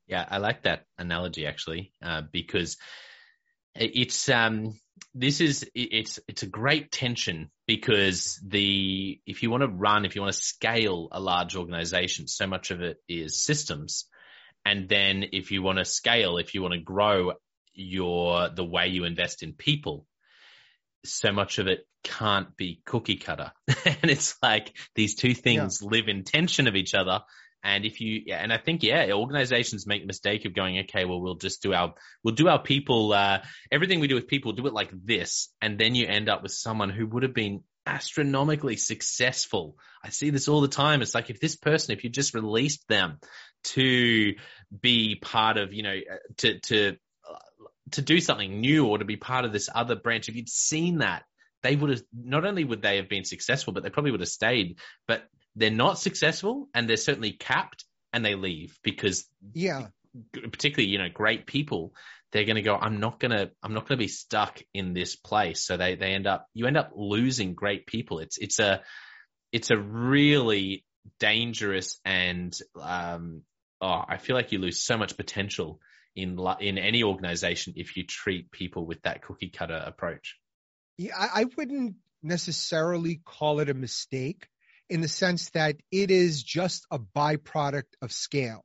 Yeah, 0.07 0.25
I 0.29 0.37
like 0.37 0.63
that 0.63 0.85
analogy 0.97 1.47
actually, 1.47 1.91
uh, 2.01 2.21
because 2.31 2.77
it's 3.75 4.29
um 4.29 4.79
this 5.13 5.41
is 5.41 5.69
it's 5.73 6.19
it's 6.27 6.43
a 6.43 6.47
great 6.47 6.91
tension 6.91 7.49
because 7.67 8.39
the 8.45 9.19
if 9.25 9.43
you 9.43 9.49
want 9.49 9.61
to 9.61 9.67
run 9.67 10.05
if 10.05 10.15
you 10.15 10.21
want 10.21 10.33
to 10.33 10.41
scale 10.41 11.09
a 11.11 11.19
large 11.19 11.55
organization 11.55 12.27
so 12.27 12.47
much 12.47 12.71
of 12.71 12.81
it 12.81 12.97
is 13.07 13.39
systems. 13.39 14.05
And 14.67 14.89
then 14.89 15.25
if 15.31 15.51
you 15.51 15.61
want 15.61 15.77
to 15.77 15.85
scale 15.85 16.37
if 16.37 16.53
you 16.53 16.61
want 16.61 16.73
to 16.73 16.79
grow 16.79 17.33
your 17.73 18.49
the 18.49 18.63
way 18.63 18.87
you 18.87 19.05
invest 19.05 19.43
in 19.43 19.53
people 19.53 20.05
so 21.03 21.31
much 21.31 21.59
of 21.59 21.67
it 21.67 21.87
can't 22.03 22.55
be 22.55 22.81
cookie 22.85 23.17
cutter. 23.17 23.51
And 23.85 24.09
it's 24.09 24.35
like 24.41 24.75
these 24.95 25.15
two 25.15 25.33
things 25.33 25.79
yeah. 25.81 25.89
live 25.89 26.07
in 26.07 26.23
tension 26.23 26.67
of 26.67 26.75
each 26.75 26.93
other 26.93 27.21
and 27.65 27.83
if 27.83 27.99
you, 27.99 28.31
and 28.31 28.53
I 28.53 28.59
think, 28.59 28.83
yeah, 28.83 29.11
organizations 29.11 29.87
make 29.87 30.03
the 30.03 30.07
mistake 30.07 30.45
of 30.45 30.53
going, 30.53 30.77
okay, 30.81 31.03
well, 31.03 31.19
we'll 31.19 31.33
just 31.33 31.63
do 31.63 31.73
our, 31.73 31.95
we'll 32.23 32.35
do 32.35 32.47
our 32.47 32.61
people, 32.61 33.11
uh, 33.11 33.41
everything 33.71 33.99
we 33.99 34.07
do 34.07 34.13
with 34.13 34.27
people, 34.27 34.51
do 34.51 34.67
it 34.67 34.73
like 34.73 34.91
this. 34.93 35.49
And 35.59 35.79
then 35.79 35.95
you 35.95 36.05
end 36.05 36.29
up 36.29 36.43
with 36.43 36.51
someone 36.51 36.91
who 36.91 37.07
would 37.07 37.23
have 37.23 37.33
been 37.33 37.63
astronomically 37.87 38.75
successful. 38.75 39.77
I 40.03 40.09
see 40.09 40.29
this 40.29 40.47
all 40.47 40.61
the 40.61 40.67
time. 40.67 41.01
It's 41.01 41.15
like 41.15 41.31
if 41.31 41.39
this 41.39 41.55
person, 41.55 41.97
if 41.97 42.03
you 42.03 42.11
just 42.11 42.35
released 42.35 42.87
them 42.87 43.17
to 43.63 44.35
be 44.79 45.15
part 45.15 45.57
of, 45.57 45.73
you 45.73 45.81
know, 45.81 45.95
uh, 45.95 46.17
to, 46.37 46.59
to, 46.59 46.89
uh, 46.89 47.65
to 47.93 48.03
do 48.03 48.19
something 48.19 48.61
new 48.61 48.85
or 48.85 48.99
to 48.99 49.05
be 49.05 49.17
part 49.17 49.43
of 49.43 49.51
this 49.51 49.69
other 49.73 49.95
branch, 49.95 50.29
if 50.29 50.35
you'd 50.35 50.49
seen 50.49 50.99
that, 50.99 51.23
they 51.65 51.75
would 51.75 51.89
have, 51.89 52.01
not 52.13 52.45
only 52.45 52.63
would 52.63 52.83
they 52.83 52.97
have 52.97 53.09
been 53.09 53.25
successful, 53.25 53.73
but 53.73 53.81
they 53.81 53.89
probably 53.89 54.11
would 54.11 54.19
have 54.19 54.29
stayed. 54.29 54.77
But 55.07 55.23
they're 55.55 55.71
not 55.71 55.97
successful 55.97 56.69
and 56.75 56.87
they're 56.87 56.95
certainly 56.95 57.31
capped 57.31 57.85
and 58.13 58.23
they 58.23 58.35
leave 58.35 58.77
because 58.83 59.25
yeah. 59.53 59.87
particularly 60.33 60.89
you 60.89 60.97
know 60.97 61.09
great 61.11 61.45
people 61.45 61.93
they're 62.31 62.45
going 62.45 62.55
to 62.55 62.61
go 62.61 62.75
i'm 62.75 62.99
not 62.99 63.19
going 63.19 63.31
to 63.31 63.49
i'm 63.63 63.73
not 63.73 63.87
going 63.87 63.97
to 63.97 64.03
be 64.03 64.07
stuck 64.07 64.61
in 64.73 64.93
this 64.93 65.15
place. 65.15 65.65
So 65.65 65.77
they 65.77 65.95
they 65.95 66.13
end 66.13 66.27
up 66.27 66.47
you 66.53 66.67
end 66.67 66.77
up 66.77 66.91
losing 66.95 67.55
great 67.55 67.87
people. 67.87 68.19
It's 68.19 68.37
it's 68.37 68.59
a 68.59 68.83
it's 69.51 69.71
a 69.71 69.77
really 69.77 70.85
dangerous 71.19 71.99
and 72.03 72.57
um 72.81 73.41
oh 73.79 74.03
i 74.07 74.17
feel 74.17 74.35
like 74.35 74.51
you 74.51 74.59
lose 74.59 74.83
so 74.83 74.97
much 74.97 75.17
potential 75.17 75.79
in 76.15 76.39
in 76.59 76.77
any 76.77 77.03
organization 77.03 77.73
if 77.75 77.95
you 77.95 78.03
treat 78.03 78.51
people 78.51 78.85
with 78.85 79.01
that 79.03 79.21
cookie 79.21 79.49
cutter 79.49 79.81
approach 79.85 80.37
yeah 80.97 81.13
i 81.17 81.45
wouldn't 81.57 81.95
necessarily 82.23 83.21
call 83.23 83.59
it 83.59 83.69
a 83.69 83.73
mistake 83.73 84.47
in 84.89 85.01
the 85.01 85.07
sense 85.07 85.49
that 85.51 85.77
it 85.91 86.11
is 86.11 86.43
just 86.43 86.85
a 86.91 86.99
byproduct 86.99 87.93
of 88.01 88.11
scale. 88.11 88.63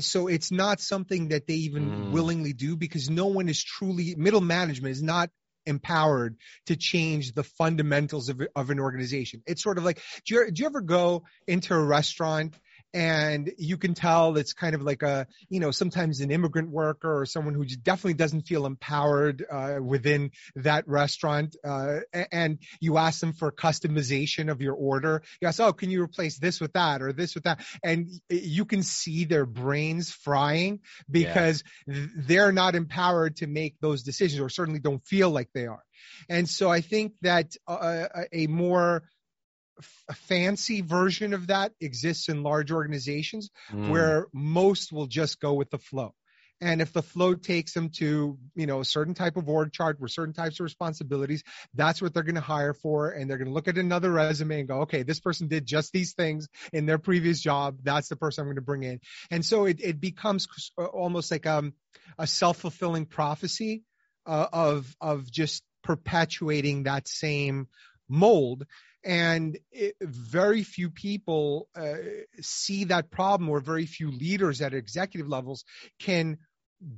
So 0.00 0.28
it's 0.28 0.50
not 0.50 0.80
something 0.80 1.28
that 1.28 1.46
they 1.46 1.54
even 1.54 1.90
mm. 1.90 2.10
willingly 2.12 2.54
do 2.54 2.76
because 2.76 3.10
no 3.10 3.26
one 3.26 3.48
is 3.48 3.62
truly 3.62 4.14
middle 4.16 4.40
management 4.40 4.92
is 4.92 5.02
not 5.02 5.28
empowered 5.66 6.36
to 6.66 6.76
change 6.76 7.32
the 7.32 7.42
fundamentals 7.42 8.30
of, 8.30 8.40
of 8.56 8.70
an 8.70 8.80
organization. 8.80 9.42
It's 9.46 9.62
sort 9.62 9.76
of 9.76 9.84
like, 9.84 10.00
do 10.26 10.34
you, 10.34 10.50
do 10.50 10.62
you 10.62 10.66
ever 10.66 10.80
go 10.80 11.24
into 11.46 11.74
a 11.74 11.84
restaurant 11.84 12.54
and 12.92 13.52
you 13.58 13.76
can 13.76 13.94
tell 13.94 14.36
it's 14.36 14.52
kind 14.52 14.74
of 14.74 14.82
like 14.82 15.02
a 15.02 15.26
you 15.48 15.60
know 15.60 15.70
sometimes 15.70 16.20
an 16.20 16.30
immigrant 16.30 16.70
worker 16.70 17.20
or 17.20 17.26
someone 17.26 17.54
who 17.54 17.64
definitely 17.64 18.14
doesn't 18.14 18.42
feel 18.42 18.66
empowered 18.66 19.44
uh, 19.50 19.78
within 19.80 20.30
that 20.56 20.88
restaurant 20.88 21.56
uh, 21.64 22.00
and 22.32 22.58
you 22.80 22.96
ask 22.98 23.20
them 23.20 23.32
for 23.32 23.52
customization 23.52 24.50
of 24.50 24.60
your 24.60 24.74
order. 24.74 25.22
You 25.40 25.48
ask 25.48 25.60
oh 25.60 25.72
can 25.72 25.90
you 25.90 26.02
replace 26.02 26.38
this 26.38 26.60
with 26.60 26.72
that 26.72 27.02
or 27.02 27.12
this 27.12 27.34
with 27.34 27.44
that? 27.44 27.64
And 27.82 28.10
you 28.28 28.64
can 28.64 28.82
see 28.82 29.24
their 29.24 29.46
brains 29.46 30.10
frying 30.10 30.80
because 31.10 31.62
yeah. 31.86 32.06
they're 32.16 32.52
not 32.52 32.74
empowered 32.74 33.36
to 33.36 33.46
make 33.46 33.76
those 33.80 34.02
decisions 34.02 34.40
or 34.40 34.48
certainly 34.48 34.80
don't 34.80 35.04
feel 35.06 35.30
like 35.30 35.48
they 35.54 35.66
are. 35.66 35.82
And 36.28 36.48
so 36.48 36.70
i 36.70 36.80
think 36.80 37.12
that 37.22 37.54
uh, 37.66 38.06
a 38.32 38.46
more 38.46 39.02
a 40.08 40.14
fancy 40.14 40.80
version 40.80 41.34
of 41.34 41.48
that 41.48 41.72
exists 41.80 42.28
in 42.28 42.42
large 42.42 42.70
organizations 42.70 43.50
mm. 43.72 43.90
where 43.90 44.26
most 44.32 44.92
will 44.92 45.06
just 45.06 45.40
go 45.40 45.54
with 45.54 45.70
the 45.70 45.78
flow. 45.78 46.14
And 46.62 46.82
if 46.82 46.92
the 46.92 47.02
flow 47.02 47.34
takes 47.34 47.72
them 47.72 47.88
to, 47.96 48.38
you 48.54 48.66
know, 48.66 48.80
a 48.80 48.84
certain 48.84 49.14
type 49.14 49.38
of 49.38 49.48
org 49.48 49.72
chart 49.72 49.98
with 49.98 50.10
certain 50.10 50.34
types 50.34 50.60
of 50.60 50.64
responsibilities, 50.64 51.42
that's 51.72 52.02
what 52.02 52.12
they're 52.12 52.22
going 52.22 52.34
to 52.34 52.42
hire 52.42 52.74
for. 52.74 53.08
And 53.08 53.30
they're 53.30 53.38
going 53.38 53.48
to 53.48 53.54
look 53.54 53.68
at 53.68 53.78
another 53.78 54.10
resume 54.10 54.60
and 54.60 54.68
go, 54.68 54.80
okay, 54.82 55.02
this 55.02 55.20
person 55.20 55.48
did 55.48 55.64
just 55.64 55.90
these 55.90 56.12
things 56.12 56.48
in 56.70 56.84
their 56.84 56.98
previous 56.98 57.40
job. 57.40 57.78
That's 57.82 58.08
the 58.08 58.16
person 58.16 58.42
I'm 58.42 58.48
going 58.48 58.56
to 58.56 58.62
bring 58.62 58.82
in. 58.82 59.00
And 59.30 59.42
so 59.42 59.64
it, 59.64 59.80
it 59.82 60.00
becomes 60.00 60.48
almost 60.76 61.30
like 61.30 61.46
um, 61.46 61.72
a 62.18 62.26
self-fulfilling 62.26 63.06
prophecy 63.06 63.84
uh, 64.26 64.48
of, 64.52 64.94
of 65.00 65.30
just 65.30 65.62
perpetuating 65.82 66.82
that 66.82 67.08
same 67.08 67.68
mold 68.06 68.66
and 69.04 69.58
it, 69.72 69.94
very 70.00 70.62
few 70.62 70.90
people 70.90 71.68
uh, 71.74 71.94
see 72.40 72.84
that 72.84 73.10
problem 73.10 73.48
or 73.48 73.60
very 73.60 73.86
few 73.86 74.10
leaders 74.10 74.60
at 74.60 74.74
executive 74.74 75.28
levels 75.28 75.64
can 75.98 76.38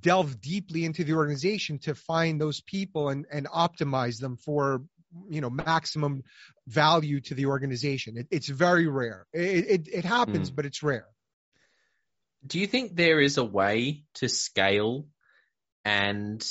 delve 0.01 0.41
deeply 0.41 0.85
into 0.85 1.05
the 1.05 1.15
organization 1.15 1.79
to 1.79 1.95
find 1.95 2.41
those 2.41 2.61
people 2.61 3.09
and, 3.09 3.27
and 3.33 3.47
optimize 3.49 4.21
them 4.21 4.37
for 4.37 4.83
you 5.29 5.41
know 5.41 5.51
maximum 5.51 6.23
value 6.67 7.21
to 7.21 7.35
the 7.35 7.47
organization. 7.47 8.17
It, 8.17 8.29
it's 8.31 8.49
very 8.49 8.87
rare. 8.87 9.27
It, 9.33 9.43
it, 9.43 9.89
it 9.93 10.05
happens 10.05 10.51
mm. 10.51 10.57
but 10.57 10.67
it's 10.67 10.83
rare. 10.83 11.07
Do 12.45 12.59
you 12.59 12.67
think 12.67 12.97
there 12.97 13.21
is 13.21 13.39
a 13.39 13.45
way 13.45 14.05
to 14.15 14.29
scale? 14.29 15.07
And 15.85 16.45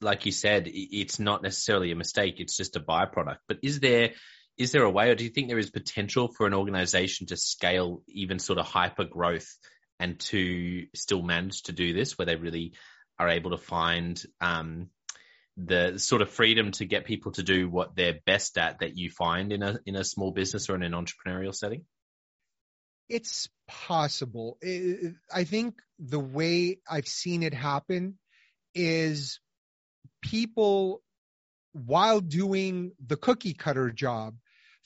like 0.00 0.26
you 0.26 0.32
said 0.32 0.68
it's 0.70 1.18
not 1.18 1.42
necessarily 1.42 1.90
a 1.90 1.96
mistake 1.96 2.36
it's 2.38 2.56
just 2.56 2.76
a 2.76 2.80
byproduct. 2.80 3.38
But 3.46 3.58
is 3.62 3.80
there 3.80 4.12
is 4.58 4.72
there 4.72 4.82
a 4.82 4.90
way, 4.90 5.10
or 5.10 5.14
do 5.14 5.24
you 5.24 5.30
think 5.30 5.48
there 5.48 5.58
is 5.58 5.70
potential 5.70 6.28
for 6.28 6.46
an 6.46 6.54
organization 6.54 7.28
to 7.28 7.36
scale 7.36 8.02
even 8.08 8.40
sort 8.40 8.58
of 8.58 8.66
hyper 8.66 9.04
growth 9.04 9.48
and 10.00 10.18
to 10.18 10.86
still 10.94 11.22
manage 11.22 11.62
to 11.62 11.72
do 11.72 11.92
this, 11.92 12.18
where 12.18 12.26
they 12.26 12.36
really 12.36 12.74
are 13.18 13.28
able 13.28 13.52
to 13.52 13.56
find 13.56 14.20
um, 14.40 14.90
the 15.56 15.98
sort 15.98 16.22
of 16.22 16.30
freedom 16.30 16.72
to 16.72 16.84
get 16.84 17.04
people 17.04 17.32
to 17.32 17.42
do 17.42 17.68
what 17.68 17.94
they're 17.94 18.18
best 18.26 18.58
at 18.58 18.80
that 18.80 18.96
you 18.96 19.10
find 19.10 19.52
in 19.52 19.62
a 19.62 19.78
in 19.86 19.96
a 19.96 20.04
small 20.04 20.32
business 20.32 20.68
or 20.68 20.74
in 20.74 20.82
an 20.82 20.92
entrepreneurial 20.92 21.54
setting? 21.54 21.84
It's 23.08 23.48
possible. 23.66 24.58
I 25.32 25.44
think 25.44 25.80
the 25.98 26.20
way 26.20 26.78
I've 26.88 27.08
seen 27.08 27.42
it 27.42 27.54
happen 27.54 28.18
is 28.74 29.40
people 30.20 31.02
while 31.72 32.20
doing 32.20 32.92
the 33.04 33.16
cookie 33.16 33.54
cutter 33.54 33.90
job 33.90 34.34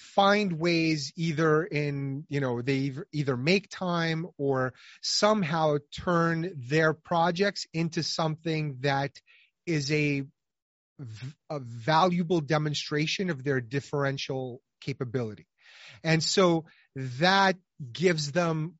find 0.02 0.58
ways 0.58 1.12
either 1.16 1.64
in 1.64 2.24
you 2.28 2.40
know 2.40 2.60
they 2.60 2.92
either 3.12 3.36
make 3.36 3.70
time 3.70 4.26
or 4.36 4.74
somehow 5.00 5.76
turn 5.92 6.52
their 6.68 6.92
projects 6.92 7.66
into 7.72 8.02
something 8.02 8.78
that 8.80 9.12
is 9.66 9.92
a, 9.92 10.24
a 11.48 11.60
valuable 11.60 12.40
demonstration 12.40 13.30
of 13.30 13.44
their 13.44 13.60
differential 13.60 14.60
capability 14.80 15.46
and 16.02 16.22
so 16.22 16.64
that 16.96 17.56
gives 17.92 18.32
them 18.32 18.74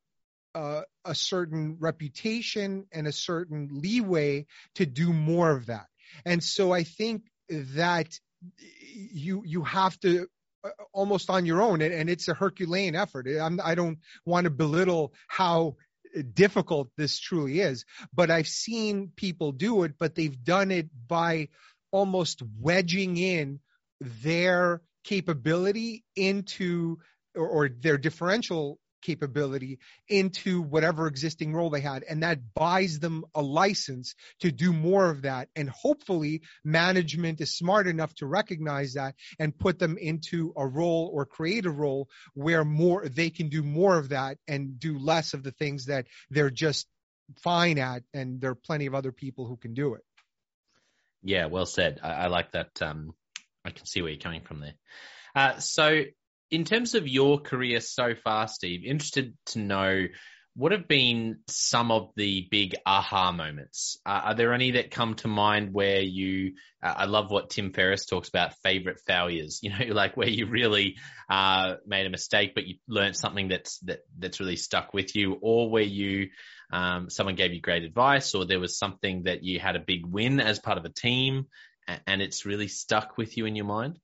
uh, 0.55 0.83
a 1.05 1.14
certain 1.14 1.77
reputation 1.81 2.87
and 2.93 3.07
a 3.07 3.12
certain 3.12 3.68
leeway 3.73 4.47
to 4.75 4.87
do 4.87 5.12
more 5.12 5.51
of 5.51 5.66
that. 5.66 5.87
And 6.25 6.43
so 6.43 6.73
I 6.73 6.85
think 6.85 7.23
that 7.49 8.09
you 8.59 9.43
you 9.47 9.62
have 9.64 9.99
to 10.01 10.27
almost 10.93 11.31
on 11.31 11.47
your 11.47 11.63
own 11.63 11.83
and, 11.83 11.93
and 11.93 12.11
it's 12.11 12.29
a 12.29 12.35
herculean 12.35 12.95
effort. 12.95 13.27
I'm, 13.29 13.61
i 13.65 13.75
don't 13.75 13.99
want 14.25 14.45
to 14.45 14.51
belittle 14.51 15.13
how 15.29 15.77
difficult 16.35 16.91
this 16.97 17.19
truly 17.19 17.61
is 17.61 17.85
but 18.13 18.31
i've 18.31 18.49
seen 18.49 19.11
people 19.17 19.53
do 19.53 19.85
it 19.85 19.95
but 19.99 20.15
they've 20.15 20.45
done 20.45 20.71
it 20.71 20.89
by 21.09 21.49
almost 21.91 22.43
wedging 22.61 23.17
in 23.17 23.61
their 24.01 24.83
capability 25.05 26.05
into 26.17 26.99
or, 27.35 27.49
or 27.49 27.69
their 27.69 27.99
differential 27.99 28.79
capability 29.03 29.79
into 30.09 30.63
whatever 30.63 31.07
existing 31.07 31.53
role 31.53 31.71
they 31.71 31.81
had. 31.81 32.05
And 32.05 32.23
that 32.23 32.55
buys 32.55 32.99
them 32.99 33.25
a 33.35 33.43
license 33.43 34.15
to 34.41 34.51
do 34.51 34.73
more 34.73 35.11
of 35.11 35.23
that. 35.23 35.49
And 35.55 35.69
hopefully 35.69 36.43
management 36.65 37.41
is 37.41 37.57
smart 37.57 37.87
enough 37.87 38.15
to 38.17 38.27
recognize 38.27 38.95
that 38.95 39.15
and 39.39 39.57
put 39.57 39.79
them 39.79 39.99
into 39.99 40.53
a 40.57 40.67
role 40.67 41.11
or 41.13 41.27
create 41.27 41.67
a 41.67 41.71
role 41.71 42.09
where 42.35 42.65
more 42.65 43.09
they 43.09 43.31
can 43.31 43.49
do 43.49 43.63
more 43.63 43.99
of 43.99 44.11
that 44.11 44.39
and 44.49 44.79
do 44.79 44.99
less 44.99 45.35
of 45.35 45.43
the 45.43 45.53
things 45.53 45.87
that 45.87 46.07
they're 46.31 46.51
just 46.51 46.87
fine 47.39 47.79
at. 47.79 48.03
And 48.15 48.41
there 48.41 48.51
are 48.51 48.55
plenty 48.55 48.87
of 48.87 48.95
other 48.95 49.13
people 49.13 49.47
who 49.47 49.57
can 49.57 49.75
do 49.75 49.95
it. 49.95 50.03
Yeah, 51.23 51.47
well 51.47 51.67
said. 51.67 52.01
I, 52.03 52.13
I 52.13 52.27
like 52.27 52.53
that. 52.53 52.81
Um, 52.81 53.15
I 53.65 53.71
can 53.71 53.87
see 53.87 54.03
where 54.03 54.11
you're 54.11 54.21
coming 54.21 54.41
from 54.43 54.61
there. 54.61 54.75
Uh, 55.35 55.59
so 55.59 56.05
in 56.53 56.65
terms 56.65 56.95
of 56.95 57.09
your 57.09 57.41
career 57.41 57.81
so 57.81 58.15
far, 58.15 58.47
Steve, 58.47 58.85
interested 58.85 59.35
to 59.47 59.59
know 59.59 60.07
what 60.55 60.73
have 60.73 60.87
been 60.87 61.39
some 61.49 61.91
of 61.91 62.11
the 62.15 62.47
big 62.51 62.77
aha 62.85 63.33
moments? 63.33 63.97
Uh, 64.05 64.21
are 64.25 64.35
there 64.35 64.53
any 64.53 64.73
that 64.73 64.91
come 64.91 65.15
to 65.15 65.29
mind 65.29 65.73
where 65.73 66.03
you, 66.03 66.53
uh, 66.83 66.93
I 66.95 67.07
love 67.07 67.31
what 67.31 67.49
Tim 67.49 67.73
Ferriss 67.73 68.05
talks 68.05 68.29
about 68.29 68.53
favorite 68.63 69.01
failures, 69.07 69.61
you 69.63 69.71
know, 69.71 69.95
like 69.95 70.15
where 70.15 70.29
you 70.29 70.45
really 70.47 70.97
uh, 71.31 71.77
made 71.87 72.05
a 72.05 72.11
mistake, 72.11 72.53
but 72.55 72.67
you 72.67 72.77
learned 72.87 73.17
something 73.17 73.49
that's, 73.49 73.79
that, 73.81 74.01
that's 74.19 74.39
really 74.39 74.57
stuck 74.57 74.93
with 74.93 75.17
you 75.17 75.39
or 75.41 75.71
where 75.71 75.83
you, 75.83 76.29
um, 76.71 77.09
someone 77.09 77.35
gave 77.35 77.55
you 77.55 77.63
great 77.63 77.85
advice 77.85 78.35
or 78.35 78.45
there 78.45 78.61
was 78.61 78.79
something 78.79 79.23
that 79.23 79.43
you 79.43 79.59
had 79.59 79.77
a 79.77 79.81
big 79.81 80.05
win 80.05 80.39
as 80.39 80.59
part 80.59 80.77
of 80.77 80.85
a 80.85 80.91
team 80.91 81.47
and 82.07 82.21
it's 82.21 82.45
really 82.45 82.69
stuck 82.69 83.17
with 83.17 83.39
you 83.39 83.47
in 83.47 83.57
your 83.57 83.65
mind? 83.65 83.99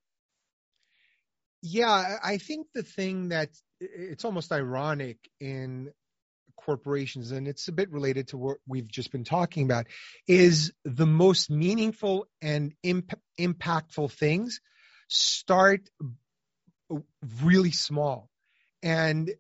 Yeah, 1.63 2.19
I 2.23 2.39
think 2.39 2.69
the 2.75 2.83
thing 2.83 3.31
that 3.31 3.51
it's 3.81 4.25
almost 4.25 4.53
ironic 4.53 5.19
in 5.41 5.91
corporations, 6.57 7.33
and 7.33 7.49
it's 7.49 7.69
a 7.69 7.73
bit 7.73 7.91
related 7.91 8.29
to 8.29 8.39
what 8.39 8.59
we've 8.67 8.89
just 8.91 9.11
been 9.13 9.25
talking 9.25 9.65
about, 9.65 9.87
is 10.27 10.73
the 10.85 11.07
most 11.07 11.51
meaningful 11.51 12.27
and 12.43 12.75
imp- 12.83 13.21
impactful 13.39 14.13
things 14.13 14.61
start 15.09 15.89
really 17.43 17.73
small. 17.73 18.29
And 18.81 19.33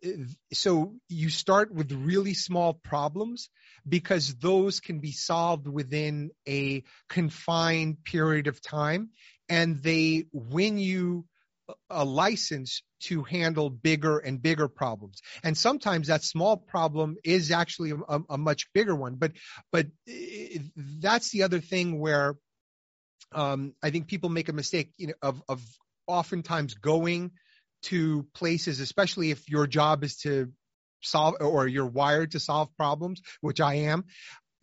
so 0.52 0.94
you 1.08 1.30
start 1.30 1.72
with 1.72 1.92
really 1.92 2.34
small 2.34 2.74
problems 2.74 3.50
because 3.88 4.34
those 4.34 4.80
can 4.80 4.98
be 4.98 5.12
solved 5.12 5.68
within 5.68 6.30
a 6.48 6.82
confined 7.08 8.02
period 8.02 8.48
of 8.48 8.60
time 8.60 9.10
and 9.48 9.80
they 9.80 10.24
win 10.32 10.78
you 10.78 11.24
a 11.90 12.04
license 12.04 12.82
to 13.00 13.22
handle 13.22 13.70
bigger 13.70 14.18
and 14.18 14.42
bigger 14.42 14.68
problems. 14.68 15.20
And 15.42 15.56
sometimes 15.56 16.08
that 16.08 16.24
small 16.24 16.56
problem 16.56 17.16
is 17.24 17.50
actually 17.50 17.92
a, 18.08 18.20
a 18.30 18.38
much 18.38 18.72
bigger 18.72 18.94
one. 18.94 19.16
But 19.16 19.32
but 19.70 19.86
that's 20.76 21.30
the 21.30 21.42
other 21.42 21.60
thing 21.60 22.00
where 22.00 22.36
um, 23.32 23.74
I 23.82 23.90
think 23.90 24.08
people 24.08 24.30
make 24.30 24.48
a 24.48 24.54
mistake 24.54 24.92
you 24.96 25.08
know, 25.08 25.14
of 25.22 25.42
of 25.48 25.62
oftentimes 26.06 26.74
going 26.74 27.32
to 27.82 28.26
places, 28.34 28.80
especially 28.80 29.30
if 29.30 29.48
your 29.48 29.66
job 29.66 30.02
is 30.02 30.16
to 30.18 30.52
solve 31.02 31.36
or 31.40 31.68
you're 31.68 31.86
wired 31.86 32.32
to 32.32 32.40
solve 32.40 32.74
problems, 32.76 33.22
which 33.40 33.60
I 33.60 33.74
am. 33.74 34.04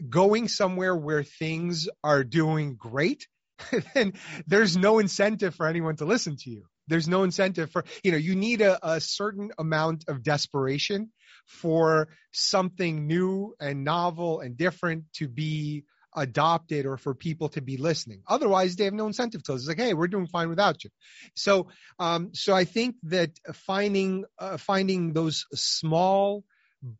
Going 0.10 0.50
somewhere 0.50 0.94
where 0.94 1.24
things 1.24 1.88
are 2.04 2.26
doing 2.26 2.76
great, 2.76 3.28
then 3.94 4.14
there's 4.46 4.76
no 4.76 5.00
incentive 5.00 5.56
for 5.56 5.68
anyone 5.68 5.96
to 5.98 6.06
listen 6.06 6.36
to 6.38 6.50
you 6.50 6.66
there's 6.88 7.08
no 7.08 7.24
incentive 7.24 7.72
for 7.72 7.86
you 8.04 8.12
know 8.12 8.18
you 8.18 8.36
need 8.36 8.62
a, 8.62 8.78
a 8.88 9.02
certain 9.02 9.52
amount 9.58 10.06
of 10.08 10.24
desperation 10.24 11.12
for 11.46 12.10
something 12.32 13.08
new 13.08 13.56
and 13.60 13.84
novel 13.84 14.40
and 14.40 14.58
different 14.58 15.06
to 15.14 15.28
be 15.28 15.86
adopted 16.16 16.86
or 16.86 16.98
for 16.98 17.14
people 17.14 17.50
to 17.50 17.62
be 17.62 17.78
listening. 17.78 18.22
Otherwise, 18.28 18.76
they 18.76 18.86
have 18.86 18.94
no 18.94 19.08
incentive 19.08 19.44
to. 19.44 19.54
It's 19.54 19.68
like, 19.68 19.78
hey, 19.78 19.94
we're 19.94 20.08
doing 20.08 20.28
fine 20.28 20.50
without 20.50 20.84
you. 20.84 20.90
So, 21.36 21.68
um, 22.00 22.32
so 22.34 22.54
I 22.54 22.64
think 22.64 22.96
that 23.04 23.32
finding 23.54 24.26
uh, 24.40 24.58
finding 24.58 25.14
those 25.14 25.46
small 25.54 26.44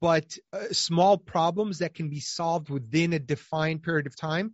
but 0.02 0.38
uh, 0.52 0.66
small 0.72 1.18
problems 1.18 1.80
that 1.80 1.94
can 1.94 2.10
be 2.10 2.20
solved 2.20 2.70
within 2.70 3.14
a 3.14 3.20
defined 3.20 3.84
period 3.84 4.08
of 4.08 4.16
time 4.16 4.54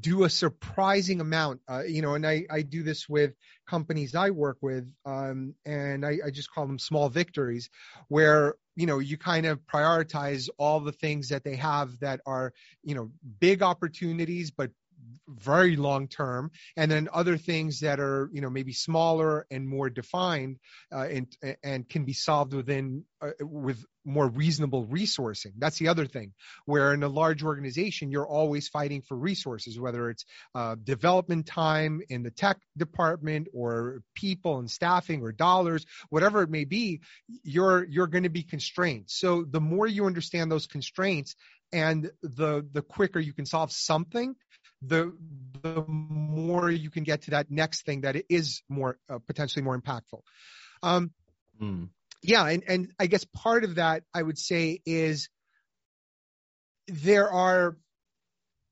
do 0.00 0.24
a 0.24 0.30
surprising 0.30 1.20
amount. 1.20 1.60
Uh, 1.68 1.82
you 1.84 2.02
know, 2.02 2.14
and 2.14 2.26
I, 2.26 2.44
I 2.50 2.62
do 2.62 2.82
this 2.82 3.08
with 3.08 3.34
companies 3.68 4.14
I 4.14 4.30
work 4.30 4.58
with, 4.60 4.90
um, 5.04 5.54
and 5.64 6.04
I, 6.04 6.18
I 6.26 6.30
just 6.30 6.50
call 6.50 6.66
them 6.66 6.78
small 6.78 7.08
victories, 7.08 7.70
where 8.08 8.54
you 8.76 8.86
know 8.86 8.98
you 8.98 9.16
kind 9.16 9.46
of 9.46 9.60
prioritize 9.66 10.48
all 10.58 10.80
the 10.80 10.92
things 10.92 11.28
that 11.28 11.44
they 11.44 11.56
have 11.56 11.98
that 12.00 12.20
are 12.26 12.52
you 12.82 12.94
know 12.94 13.10
big 13.40 13.62
opportunities, 13.62 14.50
but 14.50 14.70
very 15.28 15.76
long 15.76 16.08
term, 16.08 16.50
and 16.76 16.90
then 16.90 17.08
other 17.12 17.36
things 17.36 17.80
that 17.80 18.00
are 18.00 18.30
you 18.32 18.40
know 18.40 18.50
maybe 18.50 18.72
smaller 18.72 19.46
and 19.50 19.68
more 19.68 19.90
defined 19.90 20.58
uh, 20.92 21.06
and 21.06 21.26
and 21.62 21.88
can 21.88 22.04
be 22.04 22.12
solved 22.12 22.54
within 22.54 23.04
uh, 23.20 23.30
with 23.40 23.84
more 24.04 24.28
reasonable 24.28 24.86
resourcing. 24.86 25.52
That's 25.58 25.78
the 25.78 25.88
other 25.88 26.06
thing. 26.06 26.32
Where 26.64 26.94
in 26.94 27.02
a 27.02 27.08
large 27.08 27.44
organization, 27.44 28.10
you're 28.10 28.26
always 28.26 28.68
fighting 28.68 29.02
for 29.02 29.16
resources, 29.16 29.78
whether 29.78 30.10
it's 30.10 30.24
uh, 30.54 30.76
development 30.82 31.46
time 31.46 32.00
in 32.08 32.22
the 32.22 32.30
tech 32.30 32.58
department 32.76 33.48
or 33.52 34.02
people 34.14 34.58
and 34.58 34.70
staffing 34.70 35.22
or 35.22 35.32
dollars, 35.32 35.84
whatever 36.08 36.42
it 36.42 36.50
may 36.50 36.64
be. 36.64 37.00
You're 37.42 37.84
you're 37.84 38.06
going 38.06 38.24
to 38.24 38.30
be 38.30 38.42
constrained. 38.42 39.04
So 39.08 39.44
the 39.44 39.60
more 39.60 39.86
you 39.86 40.06
understand 40.06 40.50
those 40.50 40.66
constraints 40.66 41.36
and 41.72 42.10
the 42.22 42.66
the 42.72 42.82
quicker 42.82 43.20
you 43.20 43.32
can 43.32 43.46
solve 43.46 43.72
something 43.72 44.34
the 44.82 45.12
the 45.62 45.84
more 45.86 46.70
you 46.70 46.90
can 46.90 47.02
get 47.02 47.22
to 47.22 47.30
that 47.32 47.50
next 47.50 47.84
thing 47.84 48.02
that 48.02 48.16
is 48.28 48.62
more 48.68 48.98
uh, 49.08 49.18
potentially 49.26 49.64
more 49.64 49.78
impactful. 49.78 50.20
Um, 50.82 51.10
mm. 51.60 51.88
Yeah, 52.22 52.46
and 52.46 52.62
and 52.66 52.92
I 52.98 53.06
guess 53.06 53.24
part 53.24 53.64
of 53.64 53.76
that 53.76 54.04
I 54.14 54.22
would 54.22 54.38
say 54.38 54.80
is 54.84 55.28
there 56.86 57.30
are 57.30 57.76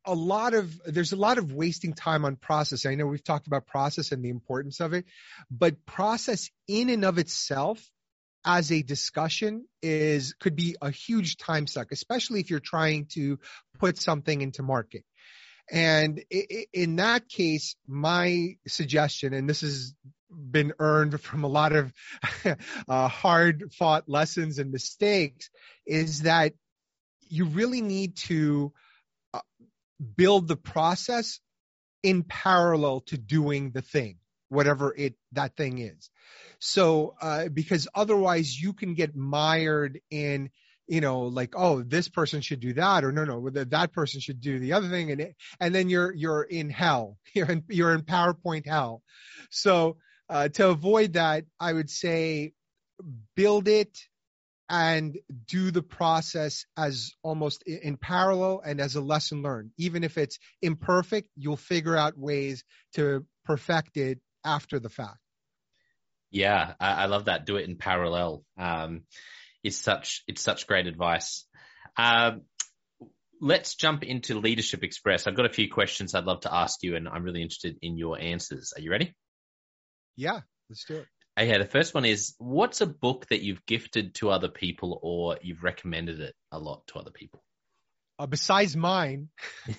a 0.04 0.14
lot 0.14 0.54
of 0.54 0.80
there's 0.86 1.12
a 1.12 1.16
lot 1.16 1.38
of 1.38 1.52
wasting 1.52 1.92
time 1.92 2.24
on 2.24 2.36
process. 2.36 2.86
I 2.86 2.94
know 2.94 3.06
we've 3.06 3.22
talked 3.22 3.46
about 3.46 3.66
process 3.66 4.12
and 4.12 4.24
the 4.24 4.30
importance 4.30 4.80
of 4.80 4.92
it, 4.94 5.04
but 5.50 5.84
process 5.84 6.48
in 6.68 6.88
and 6.90 7.04
of 7.04 7.18
itself 7.18 7.84
as 8.44 8.70
a 8.70 8.82
discussion 8.82 9.66
is 9.82 10.34
could 10.34 10.54
be 10.54 10.76
a 10.80 10.90
huge 10.90 11.36
time 11.36 11.66
suck, 11.66 11.90
especially 11.90 12.40
if 12.40 12.50
you're 12.50 12.60
trying 12.60 13.06
to 13.06 13.38
put 13.78 13.98
something 13.98 14.40
into 14.40 14.62
market. 14.62 15.04
And 15.70 16.22
in 16.72 16.96
that 16.96 17.28
case, 17.28 17.74
my 17.86 18.56
suggestion, 18.66 19.34
and 19.34 19.48
this 19.48 19.62
has 19.62 19.94
been 20.30 20.72
earned 20.78 21.20
from 21.20 21.44
a 21.44 21.48
lot 21.48 21.72
of 21.72 21.92
uh, 22.88 23.08
hard 23.08 23.72
fought 23.72 24.08
lessons 24.08 24.58
and 24.58 24.70
mistakes, 24.70 25.50
is 25.86 26.22
that 26.22 26.52
you 27.28 27.46
really 27.46 27.80
need 27.80 28.16
to 28.16 28.72
uh, 29.34 29.40
build 30.16 30.46
the 30.46 30.56
process 30.56 31.40
in 32.02 32.22
parallel 32.22 33.00
to 33.00 33.18
doing 33.18 33.72
the 33.72 33.82
thing, 33.82 34.18
whatever 34.48 34.94
it 34.96 35.14
that 35.32 35.56
thing 35.56 35.78
is. 35.78 36.10
So, 36.60 37.16
uh, 37.20 37.48
because 37.48 37.88
otherwise 37.94 38.60
you 38.60 38.72
can 38.72 38.94
get 38.94 39.16
mired 39.16 40.00
in 40.10 40.50
you 40.86 41.00
know, 41.00 41.22
like, 41.22 41.54
oh, 41.56 41.82
this 41.82 42.08
person 42.08 42.40
should 42.40 42.60
do 42.60 42.74
that, 42.74 43.04
or 43.04 43.12
no, 43.12 43.24
no, 43.24 43.50
that 43.50 43.92
person 43.92 44.20
should 44.20 44.40
do 44.40 44.58
the 44.58 44.72
other 44.74 44.88
thing, 44.88 45.10
and 45.10 45.20
it, 45.20 45.36
and 45.60 45.74
then 45.74 45.88
you're 45.88 46.14
you're 46.14 46.42
in 46.42 46.70
hell. 46.70 47.18
You're 47.34 47.50
in 47.50 47.64
you're 47.68 47.94
in 47.94 48.02
PowerPoint 48.02 48.66
hell. 48.66 49.02
So 49.50 49.98
uh, 50.28 50.48
to 50.48 50.68
avoid 50.70 51.14
that, 51.14 51.44
I 51.60 51.72
would 51.72 51.90
say 51.90 52.52
build 53.34 53.68
it 53.68 53.98
and 54.68 55.16
do 55.46 55.70
the 55.70 55.82
process 55.82 56.64
as 56.76 57.12
almost 57.22 57.62
in 57.64 57.96
parallel 57.96 58.62
and 58.64 58.80
as 58.80 58.96
a 58.96 59.00
lesson 59.00 59.42
learned. 59.42 59.70
Even 59.78 60.02
if 60.02 60.18
it's 60.18 60.38
imperfect, 60.62 61.28
you'll 61.36 61.56
figure 61.56 61.96
out 61.96 62.18
ways 62.18 62.64
to 62.94 63.24
perfect 63.44 63.96
it 63.96 64.18
after 64.44 64.78
the 64.78 64.88
fact. 64.88 65.18
Yeah, 66.30 66.74
I, 66.80 67.04
I 67.04 67.06
love 67.06 67.26
that. 67.26 67.46
Do 67.46 67.56
it 67.56 67.68
in 67.68 67.76
parallel. 67.76 68.44
Um, 68.58 69.02
it's 69.66 69.76
such 69.76 70.22
it's 70.28 70.42
such 70.42 70.66
great 70.66 70.86
advice. 70.86 71.44
Um, 71.96 72.42
let's 73.40 73.74
jump 73.74 74.04
into 74.04 74.38
Leadership 74.38 74.84
Express. 74.84 75.26
I've 75.26 75.36
got 75.36 75.46
a 75.46 75.52
few 75.52 75.68
questions 75.70 76.14
I'd 76.14 76.24
love 76.24 76.40
to 76.40 76.54
ask 76.54 76.82
you, 76.82 76.94
and 76.94 77.08
I'm 77.08 77.24
really 77.24 77.42
interested 77.42 77.76
in 77.82 77.98
your 77.98 78.18
answers. 78.18 78.72
Are 78.76 78.80
you 78.80 78.90
ready? 78.90 79.14
Yeah, 80.16 80.40
let's 80.70 80.84
do 80.84 80.98
it. 80.98 81.06
Okay, 81.38 81.58
the 81.58 81.68
first 81.68 81.94
one 81.94 82.04
is 82.04 82.34
what's 82.38 82.80
a 82.80 82.86
book 82.86 83.26
that 83.28 83.42
you've 83.42 83.66
gifted 83.66 84.14
to 84.14 84.30
other 84.30 84.48
people 84.48 84.98
or 85.02 85.38
you've 85.42 85.62
recommended 85.62 86.20
it 86.20 86.34
a 86.50 86.58
lot 86.58 86.86
to 86.86 86.98
other 86.98 87.10
people? 87.10 87.42
Uh, 88.18 88.26
besides 88.26 88.74
mine, 88.74 89.28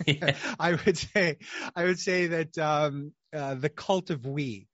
Yeah. 0.05 0.35
I 0.59 0.73
would 0.85 0.97
say 0.97 1.37
I 1.75 1.85
would 1.85 1.99
say 1.99 2.27
that 2.27 2.57
um, 2.57 3.13
uh, 3.33 3.55
the 3.55 3.69
cult 3.69 4.09
of 4.09 4.25
we. 4.25 4.67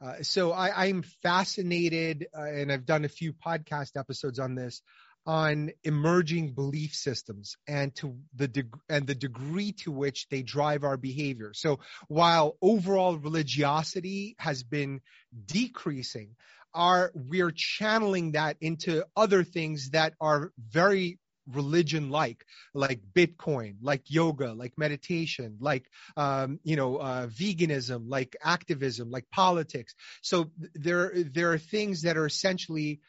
Uh, 0.00 0.22
so 0.22 0.52
I, 0.52 0.86
I'm 0.86 1.02
fascinated, 1.22 2.28
uh, 2.36 2.42
and 2.42 2.70
I've 2.70 2.86
done 2.86 3.04
a 3.04 3.08
few 3.08 3.32
podcast 3.32 3.96
episodes 3.96 4.38
on 4.38 4.54
this, 4.54 4.80
on 5.26 5.70
emerging 5.84 6.54
belief 6.54 6.94
systems 6.94 7.56
and 7.66 7.94
to 7.96 8.16
the 8.34 8.48
deg- 8.48 8.78
and 8.88 9.06
the 9.06 9.14
degree 9.14 9.72
to 9.72 9.90
which 9.90 10.28
they 10.30 10.42
drive 10.42 10.84
our 10.84 10.96
behavior. 10.96 11.52
So 11.52 11.80
while 12.06 12.56
overall 12.62 13.16
religiosity 13.16 14.36
has 14.38 14.62
been 14.62 15.00
decreasing, 15.46 16.36
our 16.72 17.10
we're 17.14 17.52
channeling 17.54 18.32
that 18.32 18.56
into 18.60 19.04
other 19.16 19.42
things 19.42 19.90
that 19.90 20.14
are 20.20 20.52
very 20.70 21.18
religion 21.52 22.10
like 22.10 22.44
like 22.74 23.00
bitcoin 23.12 23.76
like 23.80 24.02
yoga 24.06 24.52
like 24.52 24.72
meditation 24.76 25.56
like 25.60 25.88
um, 26.16 26.58
you 26.62 26.76
know 26.76 26.96
uh, 26.96 27.26
veganism 27.26 28.04
like 28.08 28.36
activism 28.42 29.10
like 29.10 29.24
politics 29.30 29.94
so 30.22 30.50
there 30.74 31.12
there 31.14 31.52
are 31.52 31.58
things 31.58 32.02
that 32.02 32.16
are 32.16 32.26
essentially 32.26 33.00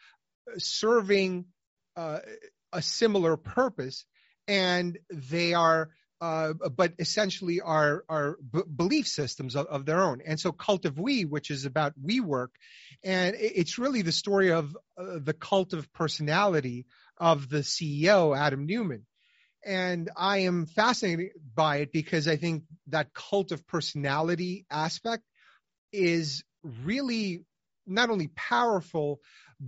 serving 0.57 1.45
uh, 1.95 2.19
a 2.73 2.81
similar 2.81 3.37
purpose 3.37 4.05
and 4.47 4.97
they 5.11 5.53
are 5.53 5.89
uh, 6.21 6.53
but 6.75 6.93
essentially 6.99 7.61
are 7.61 8.03
are 8.09 8.37
b- 8.51 8.63
belief 8.75 9.07
systems 9.07 9.55
of, 9.55 9.67
of 9.67 9.85
their 9.85 10.03
own. 10.03 10.21
And 10.25 10.39
so, 10.39 10.51
cult 10.51 10.85
of 10.85 10.99
we, 10.99 11.23
which 11.23 11.49
is 11.49 11.65
about 11.65 11.93
WeWork, 12.01 12.49
and 13.03 13.35
it's 13.39 13.77
really 13.77 14.01
the 14.01 14.11
story 14.11 14.51
of 14.51 14.75
uh, 14.97 15.19
the 15.19 15.33
cult 15.33 15.71
of 15.73 15.91
personality 15.93 16.85
of 17.19 17.49
the 17.49 17.59
CEO 17.59 18.37
Adam 18.37 18.65
Neumann. 18.65 19.05
And 19.65 20.09
I 20.15 20.39
am 20.39 20.65
fascinated 20.65 21.31
by 21.53 21.77
it 21.77 21.91
because 21.91 22.27
I 22.27 22.37
think 22.37 22.63
that 22.87 23.13
cult 23.13 23.51
of 23.51 23.67
personality 23.67 24.65
aspect 24.71 25.23
is 25.91 26.43
really 26.63 27.43
not 27.85 28.09
only 28.09 28.27
powerful 28.27 29.19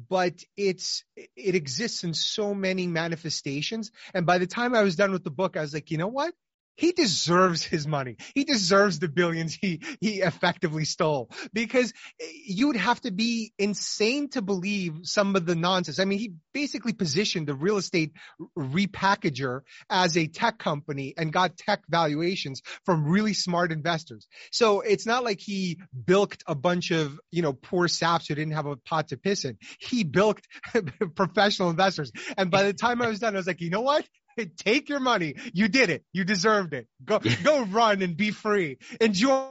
but 0.10 0.34
it's 0.56 1.04
it 1.36 1.56
exists 1.56 2.04
in 2.04 2.14
so 2.14 2.54
many 2.54 2.88
manifestations 2.88 3.92
and 4.14 4.26
by 4.26 4.38
the 4.38 4.48
time 4.48 4.74
i 4.74 4.84
was 4.84 4.96
done 4.96 5.12
with 5.12 5.24
the 5.24 5.32
book 5.32 5.58
i 5.58 5.62
was 5.62 5.74
like 5.74 5.92
you 5.92 5.98
know 5.98 6.08
what 6.08 6.34
he 6.76 6.92
deserves 6.92 7.64
his 7.64 7.86
money. 7.86 8.18
He 8.34 8.44
deserves 8.44 9.00
the 9.00 9.08
billions 9.08 9.54
he 9.54 9.82
he 10.00 10.22
effectively 10.22 10.86
stole 10.86 11.30
because 11.54 11.94
eh, 12.20 12.26
you 12.46 12.68
would 12.68 12.76
have 12.76 13.02
to 13.02 13.12
be 13.12 13.54
insane 13.58 14.30
to 14.30 14.42
believe 14.42 15.00
some 15.04 15.36
of 15.36 15.46
the 15.46 15.56
nonsense. 15.56 16.00
I 16.00 16.06
mean, 16.06 16.20
he 16.20 16.34
basically 16.54 16.94
positioned 16.94 17.48
the 17.48 17.54
real 17.54 17.78
estate 17.78 18.14
repackager 18.58 19.62
as 19.90 20.18
a 20.18 20.28
tech 20.28 20.58
company 20.58 21.14
and 21.18 21.32
got 21.32 21.58
tech 21.58 21.82
valuations 21.90 22.62
from 22.86 23.06
really 23.06 23.34
smart 23.34 23.72
investors. 23.72 24.28
So 24.52 24.82
it's 24.82 25.06
not 25.06 25.24
like 25.24 25.40
he 25.40 25.80
bilked 26.06 26.44
a 26.48 26.56
bunch 26.56 26.92
of, 26.92 27.20
you 27.32 27.42
know, 27.42 27.54
poor 27.54 27.88
saps 27.88 28.28
who 28.28 28.36
didn't 28.36 28.54
have 28.54 28.66
a 28.66 28.78
pot 28.78 29.10
to 29.10 29.18
piss 29.18 29.46
in. 29.46 29.58
He 29.80 30.04
bilked 30.04 30.48
professional 31.16 31.70
investors. 31.70 32.12
And 32.38 32.50
by 32.50 32.64
the 32.64 32.74
time 32.74 33.02
I 33.02 33.08
was 33.08 33.20
done, 33.20 33.36
I 33.36 33.38
was 33.38 33.48
like, 33.48 33.62
you 33.62 33.70
know 33.70 33.82
what? 33.82 34.06
Take 34.58 34.90
your 34.90 35.00
money. 35.00 35.36
You 35.54 35.68
did 35.68 35.90
it. 35.90 36.04
You 36.14 36.24
deserved 36.24 36.74
it. 36.74 36.88
Go, 37.04 37.20
go 37.44 37.64
run 37.64 38.02
and 38.02 38.16
be 38.16 38.32
free. 38.32 38.78
Enjoy. 39.00 39.48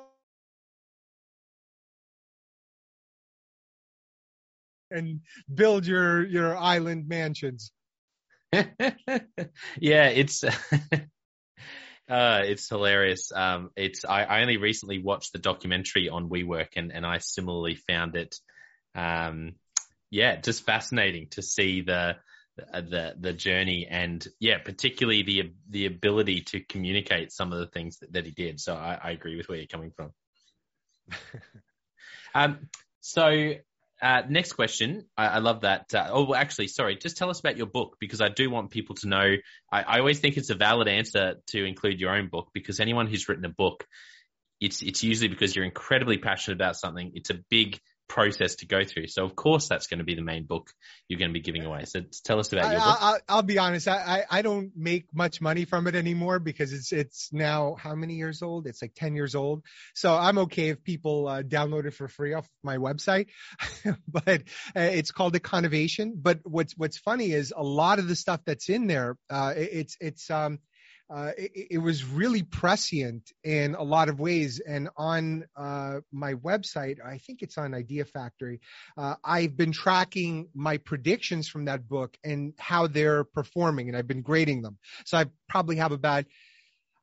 And 4.90 5.20
build 5.52 5.86
your, 5.86 6.26
your 6.26 6.56
island 6.56 7.08
mansions. 7.08 7.70
yeah, 8.52 10.08
it's 10.08 10.42
uh, 12.10 12.42
it's 12.44 12.68
hilarious. 12.68 13.30
Um, 13.32 13.70
it's 13.76 14.04
I, 14.04 14.24
I 14.24 14.40
only 14.40 14.56
recently 14.56 14.98
watched 14.98 15.32
the 15.32 15.38
documentary 15.38 16.08
on 16.08 16.28
WeWork, 16.28 16.70
and 16.76 16.92
and 16.92 17.06
I 17.06 17.18
similarly 17.18 17.76
found 17.76 18.16
it, 18.16 18.34
um, 18.96 19.54
yeah, 20.10 20.40
just 20.40 20.66
fascinating 20.66 21.28
to 21.30 21.42
see 21.42 21.82
the 21.82 22.16
the 22.72 23.14
the 23.18 23.32
journey 23.32 23.86
and 23.88 24.26
yeah, 24.38 24.58
particularly 24.58 25.22
the 25.22 25.52
the 25.68 25.86
ability 25.86 26.42
to 26.42 26.60
communicate 26.60 27.32
some 27.32 27.52
of 27.52 27.58
the 27.58 27.66
things 27.66 27.98
that, 27.98 28.12
that 28.12 28.24
he 28.26 28.32
did. 28.32 28.60
So 28.60 28.74
I, 28.74 28.98
I 29.02 29.10
agree 29.10 29.36
with 29.36 29.48
where 29.48 29.58
you're 29.58 29.66
coming 29.66 29.92
from. 29.92 30.12
um, 32.34 32.68
so 33.00 33.54
uh, 34.02 34.22
next 34.28 34.54
question. 34.54 35.06
I, 35.16 35.26
I 35.26 35.38
love 35.38 35.62
that. 35.62 35.92
Uh, 35.94 36.08
oh, 36.10 36.24
well, 36.24 36.40
actually, 36.40 36.68
sorry. 36.68 36.96
Just 36.96 37.16
tell 37.16 37.30
us 37.30 37.40
about 37.40 37.56
your 37.56 37.66
book 37.66 37.96
because 38.00 38.20
I 38.20 38.28
do 38.28 38.50
want 38.50 38.70
people 38.70 38.94
to 38.96 39.08
know. 39.08 39.36
I, 39.70 39.82
I 39.82 39.98
always 39.98 40.20
think 40.20 40.36
it's 40.36 40.50
a 40.50 40.54
valid 40.54 40.88
answer 40.88 41.34
to 41.48 41.64
include 41.64 42.00
your 42.00 42.14
own 42.14 42.28
book 42.28 42.48
because 42.54 42.80
anyone 42.80 43.06
who's 43.06 43.28
written 43.28 43.44
a 43.44 43.50
book, 43.50 43.86
it's 44.60 44.82
it's 44.82 45.02
usually 45.02 45.28
because 45.28 45.54
you're 45.54 45.64
incredibly 45.64 46.18
passionate 46.18 46.56
about 46.56 46.76
something. 46.76 47.12
It's 47.14 47.30
a 47.30 47.38
big 47.50 47.78
process 48.10 48.56
to 48.56 48.66
go 48.66 48.84
through. 48.84 49.06
So 49.06 49.24
of 49.24 49.36
course 49.36 49.68
that's 49.68 49.86
going 49.86 49.98
to 49.98 50.04
be 50.04 50.16
the 50.16 50.22
main 50.22 50.44
book 50.44 50.72
you're 51.06 51.18
going 51.18 51.30
to 51.30 51.32
be 51.32 51.40
giving 51.40 51.64
away. 51.64 51.84
So 51.84 52.00
tell 52.24 52.40
us 52.40 52.52
about 52.52 52.64
I, 52.64 52.72
your 52.72 52.80
book. 52.80 52.98
I, 53.00 53.18
I'll 53.28 53.42
be 53.42 53.58
honest. 53.58 53.86
I, 53.86 54.24
I, 54.28 54.42
don't 54.42 54.72
make 54.76 55.06
much 55.14 55.40
money 55.40 55.64
from 55.64 55.86
it 55.86 55.94
anymore 55.94 56.40
because 56.40 56.72
it's 56.72 56.92
it's 56.92 57.32
now 57.32 57.76
how 57.78 57.94
many 57.94 58.14
years 58.14 58.42
old? 58.42 58.66
It's 58.66 58.82
like 58.82 58.94
ten 58.96 59.14
years 59.14 59.36
old. 59.36 59.62
So 59.94 60.12
I'm 60.12 60.38
okay 60.38 60.70
if 60.70 60.82
people 60.82 61.28
uh, 61.28 61.42
download 61.42 61.86
it 61.86 61.94
for 61.94 62.08
free 62.08 62.34
off 62.34 62.48
my 62.64 62.78
website. 62.78 63.28
but 64.08 64.42
uh, 64.76 64.80
it's 64.80 65.12
called 65.12 65.34
Econovation. 65.34 66.12
But 66.16 66.40
what's 66.42 66.76
what's 66.76 66.98
funny 66.98 67.30
is 67.30 67.54
a 67.56 67.62
lot 67.62 68.00
of 68.00 68.08
the 68.08 68.16
stuff 68.16 68.40
that's 68.44 68.68
in 68.68 68.88
there. 68.88 69.16
Uh, 69.30 69.54
it, 69.56 69.70
it's 69.72 69.96
it's 70.00 70.30
um 70.30 70.58
uh, 71.12 71.32
it, 71.36 71.68
it, 71.72 71.78
was 71.78 72.04
really 72.04 72.42
prescient 72.42 73.32
in 73.42 73.74
a 73.74 73.82
lot 73.82 74.08
of 74.08 74.20
ways. 74.20 74.60
And 74.60 74.88
on 74.96 75.44
uh, 75.56 76.00
my 76.12 76.34
website, 76.34 76.98
I 77.04 77.18
think 77.18 77.42
it's 77.42 77.58
on 77.58 77.72
IdeaFaktory, 77.72 78.60
uh, 78.96 79.16
I've 79.24 79.56
been 79.56 79.72
tracking 79.72 80.48
my 80.54 80.76
predictions 80.76 81.48
from 81.48 81.64
that 81.64 81.88
book 81.88 82.16
and 82.22 82.54
how 82.58 82.86
they're 82.86 83.24
performing, 83.24 83.88
and 83.88 83.96
I've 83.96 84.06
been 84.06 84.22
grading 84.22 84.62
them. 84.62 84.78
So 85.04 85.18
I 85.18 85.26
probably 85.48 85.76
have 85.76 85.92
about 85.92 86.26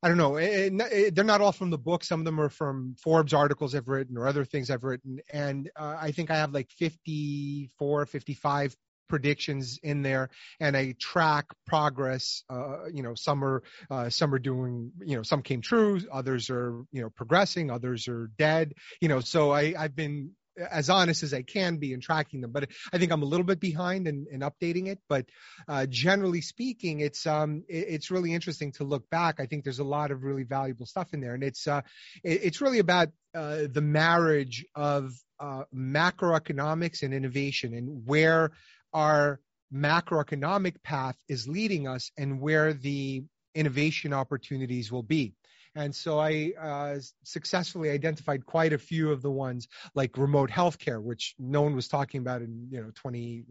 I 0.03 0.09
don't 0.09 0.17
know. 0.17 0.35
It, 0.35 0.73
it, 0.91 1.15
they're 1.15 1.23
not 1.23 1.41
all 1.41 1.51
from 1.51 1.71
the 1.71 1.77
book. 1.77 2.03
Some 2.03 2.19
of 2.19 2.25
them 2.25 2.39
are 2.39 2.49
from 2.49 2.95
Forbes 3.03 3.33
articles 3.33 3.73
I've 3.73 3.87
written 3.87 4.15
or 4.15 4.27
other 4.27 4.45
things 4.45 4.69
I've 4.69 4.83
written. 4.83 5.19
And 5.33 5.71
uh, 5.75 5.97
I 5.99 6.11
think 6.11 6.29
I 6.29 6.35
have 6.35 6.53
like 6.53 6.69
54, 6.77 8.05
55 8.05 8.75
predictions 9.07 9.79
in 9.83 10.01
there 10.01 10.29
and 10.59 10.75
I 10.75 10.95
track 10.99 11.45
progress. 11.65 12.43
Uh, 12.49 12.85
you 12.93 13.03
know, 13.03 13.15
some 13.15 13.43
are, 13.43 13.63
uh, 13.89 14.09
some 14.09 14.33
are 14.33 14.39
doing, 14.39 14.91
you 15.05 15.17
know, 15.17 15.23
some 15.23 15.41
came 15.41 15.61
true, 15.61 16.01
others 16.11 16.49
are, 16.49 16.83
you 16.91 17.01
know, 17.01 17.09
progressing, 17.09 17.71
others 17.71 18.07
are 18.07 18.29
dead, 18.37 18.73
you 19.01 19.07
know, 19.07 19.19
so 19.19 19.51
I, 19.51 19.73
I've 19.77 19.95
been 19.95 20.31
as 20.57 20.89
honest 20.89 21.23
as 21.23 21.33
I 21.33 21.41
can 21.41 21.77
be 21.77 21.93
in 21.93 22.01
tracking 22.01 22.41
them, 22.41 22.51
but 22.51 22.69
I 22.91 22.97
think 22.97 23.11
I'm 23.11 23.21
a 23.21 23.25
little 23.25 23.45
bit 23.45 23.59
behind 23.59 24.07
in, 24.07 24.25
in 24.31 24.41
updating 24.41 24.87
it. 24.87 24.99
But 25.07 25.25
uh, 25.67 25.85
generally 25.87 26.41
speaking, 26.41 26.99
it's 26.99 27.25
um 27.25 27.63
it, 27.67 27.85
it's 27.89 28.11
really 28.11 28.33
interesting 28.33 28.71
to 28.73 28.83
look 28.83 29.09
back. 29.09 29.39
I 29.39 29.45
think 29.45 29.63
there's 29.63 29.79
a 29.79 29.83
lot 29.83 30.11
of 30.11 30.23
really 30.23 30.43
valuable 30.43 30.85
stuff 30.85 31.13
in 31.13 31.21
there, 31.21 31.33
and 31.33 31.43
it's 31.43 31.67
uh 31.67 31.81
it, 32.23 32.41
it's 32.43 32.61
really 32.61 32.79
about 32.79 33.09
uh, 33.35 33.63
the 33.71 33.81
marriage 33.81 34.65
of 34.73 35.13
uh, 35.39 35.63
macroeconomics 35.73 37.03
and 37.03 37.13
innovation, 37.13 37.73
and 37.73 38.07
where 38.07 38.51
our 38.97 39.39
macroeconomic 39.71 40.81
path 40.81 41.15
is 41.29 41.47
leading 41.47 41.87
us 41.87 42.11
and 42.17 42.41
where 42.41 42.73
the 42.73 43.23
innovation 43.53 44.11
opportunities 44.11 44.91
will 44.91 45.03
be. 45.03 45.35
And 45.75 45.93
so 45.93 46.19
I 46.19 46.53
uh, 46.59 46.95
successfully 47.23 47.91
identified 47.91 48.47
quite 48.47 48.73
a 48.73 48.79
few 48.79 49.11
of 49.11 49.21
the 49.21 49.29
ones 49.29 49.67
like 49.93 50.17
remote 50.17 50.49
healthcare, 50.49 50.99
which 50.99 51.35
no 51.37 51.61
one 51.61 51.75
was 51.75 51.87
talking 51.87 52.21
about 52.21 52.41
in, 52.41 52.69
you 52.71 52.81
know, 52.81 52.89
20, 52.95 53.43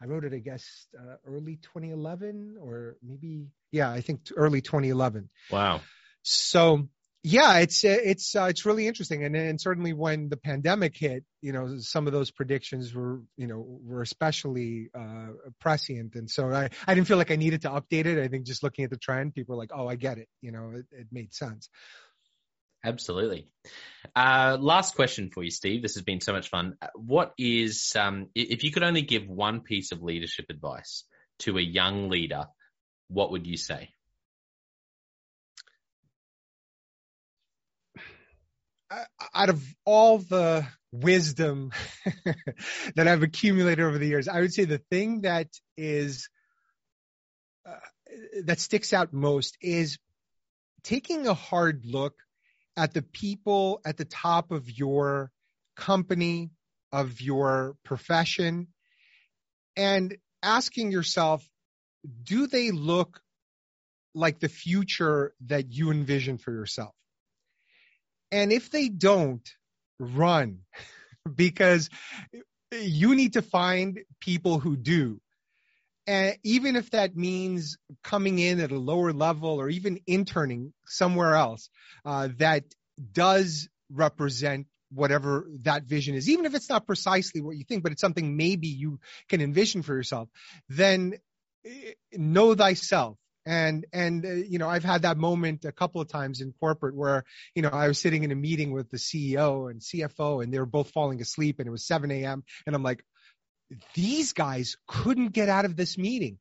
I 0.00 0.06
wrote 0.06 0.24
it, 0.24 0.32
I 0.32 0.38
guess, 0.38 0.86
uh, 0.96 1.16
early 1.26 1.56
2011 1.56 2.58
or 2.60 2.96
maybe, 3.02 3.48
yeah, 3.72 3.90
I 3.90 4.00
think 4.00 4.20
early 4.36 4.60
2011. 4.60 5.28
Wow. 5.50 5.80
So 6.22 6.88
yeah, 7.26 7.58
it's 7.60 7.84
it's 7.84 8.36
uh, 8.36 8.44
it's 8.50 8.66
really 8.66 8.86
interesting, 8.86 9.24
and 9.24 9.34
and 9.34 9.58
certainly 9.58 9.94
when 9.94 10.28
the 10.28 10.36
pandemic 10.36 10.94
hit, 10.94 11.24
you 11.40 11.52
know, 11.52 11.78
some 11.78 12.06
of 12.06 12.12
those 12.12 12.30
predictions 12.30 12.94
were 12.94 13.22
you 13.38 13.46
know 13.46 13.64
were 13.82 14.02
especially 14.02 14.90
uh, 14.94 15.28
prescient, 15.58 16.16
and 16.16 16.30
so 16.30 16.50
I 16.50 16.68
I 16.86 16.94
didn't 16.94 17.08
feel 17.08 17.16
like 17.16 17.30
I 17.30 17.36
needed 17.36 17.62
to 17.62 17.70
update 17.70 18.04
it. 18.04 18.22
I 18.22 18.28
think 18.28 18.44
just 18.44 18.62
looking 18.62 18.84
at 18.84 18.90
the 18.90 18.98
trend, 18.98 19.34
people 19.34 19.56
were 19.56 19.62
like, 19.62 19.70
oh, 19.74 19.88
I 19.88 19.96
get 19.96 20.18
it, 20.18 20.28
you 20.42 20.52
know, 20.52 20.72
it, 20.74 20.84
it 20.92 21.06
made 21.10 21.32
sense. 21.32 21.70
Absolutely. 22.84 23.48
Uh, 24.14 24.58
last 24.60 24.94
question 24.94 25.30
for 25.32 25.42
you, 25.42 25.50
Steve. 25.50 25.80
This 25.80 25.94
has 25.94 26.04
been 26.04 26.20
so 26.20 26.34
much 26.34 26.50
fun. 26.50 26.76
What 26.94 27.32
is 27.38 27.96
um, 27.98 28.28
if 28.34 28.64
you 28.64 28.70
could 28.70 28.82
only 28.82 29.00
give 29.00 29.26
one 29.26 29.62
piece 29.62 29.92
of 29.92 30.02
leadership 30.02 30.44
advice 30.50 31.04
to 31.38 31.56
a 31.56 31.62
young 31.62 32.10
leader? 32.10 32.44
what 33.08 33.30
would 33.30 33.46
you 33.46 33.56
say? 33.56 33.90
Out 39.34 39.48
of 39.48 39.62
all 39.84 40.18
the 40.18 40.66
wisdom 40.92 41.72
that 42.94 43.08
I've 43.08 43.22
accumulated 43.22 43.84
over 43.84 43.98
the 43.98 44.06
years, 44.06 44.28
I 44.28 44.40
would 44.40 44.52
say 44.52 44.64
the 44.64 44.82
thing 44.90 45.22
that 45.22 45.48
is 45.76 46.28
uh, 47.66 47.76
that 48.44 48.60
sticks 48.60 48.92
out 48.92 49.12
most 49.12 49.56
is 49.60 49.98
taking 50.82 51.26
a 51.26 51.34
hard 51.34 51.84
look 51.84 52.14
at 52.76 52.92
the 52.92 53.02
people 53.02 53.80
at 53.84 53.96
the 53.96 54.04
top 54.04 54.50
of 54.50 54.70
your 54.70 55.30
company, 55.76 56.50
of 56.92 57.20
your 57.20 57.76
profession, 57.84 58.68
and 59.76 60.16
asking 60.42 60.92
yourself, 60.92 61.44
do 62.22 62.46
they 62.46 62.70
look 62.70 63.20
like 64.14 64.38
the 64.38 64.48
future 64.48 65.34
that 65.46 65.72
you 65.72 65.90
envision 65.90 66.38
for 66.38 66.52
yourself? 66.52 66.94
And 68.34 68.52
if 68.52 68.68
they 68.68 68.88
don't, 68.88 69.48
run 70.00 70.58
because 71.36 71.88
you 72.72 73.14
need 73.14 73.34
to 73.34 73.42
find 73.42 74.00
people 74.20 74.58
who 74.58 74.76
do. 74.76 75.20
And 76.08 76.36
even 76.42 76.74
if 76.74 76.90
that 76.90 77.16
means 77.16 77.78
coming 78.02 78.40
in 78.40 78.58
at 78.58 78.72
a 78.72 78.78
lower 78.78 79.12
level 79.12 79.60
or 79.60 79.70
even 79.70 80.00
interning 80.06 80.72
somewhere 80.84 81.34
else 81.34 81.70
uh, 82.04 82.28
that 82.38 82.64
does 83.12 83.68
represent 83.88 84.66
whatever 84.90 85.48
that 85.62 85.84
vision 85.84 86.16
is, 86.16 86.28
even 86.28 86.44
if 86.44 86.54
it's 86.56 86.68
not 86.68 86.86
precisely 86.88 87.40
what 87.40 87.56
you 87.56 87.62
think, 87.62 87.84
but 87.84 87.92
it's 87.92 88.00
something 88.00 88.36
maybe 88.36 88.66
you 88.66 88.98
can 89.28 89.40
envision 89.40 89.82
for 89.82 89.94
yourself, 89.94 90.28
then 90.68 91.14
eh, 91.64 91.92
know 92.12 92.54
thyself. 92.56 93.16
And, 93.46 93.86
and, 93.92 94.24
uh, 94.24 94.32
you 94.32 94.58
know, 94.58 94.68
I've 94.68 94.84
had 94.84 95.02
that 95.02 95.16
moment 95.16 95.64
a 95.64 95.72
couple 95.72 96.00
of 96.00 96.08
times 96.08 96.40
in 96.40 96.52
corporate 96.52 96.94
where, 96.94 97.24
you 97.54 97.62
know, 97.62 97.68
I 97.68 97.88
was 97.88 97.98
sitting 97.98 98.24
in 98.24 98.32
a 98.32 98.36
meeting 98.36 98.72
with 98.72 98.90
the 98.90 98.96
CEO 98.96 99.70
and 99.70 99.80
CFO 99.80 100.42
and 100.42 100.52
they 100.52 100.58
were 100.58 100.66
both 100.66 100.90
falling 100.90 101.20
asleep 101.20 101.58
and 101.58 101.68
it 101.68 101.70
was 101.70 101.86
7 101.86 102.10
a.m. 102.10 102.44
And 102.66 102.74
I'm 102.74 102.82
like, 102.82 103.04
these 103.94 104.32
guys 104.32 104.76
couldn't 104.86 105.32
get 105.32 105.48
out 105.48 105.64
of 105.64 105.76
this 105.76 105.98
meeting. 105.98 106.38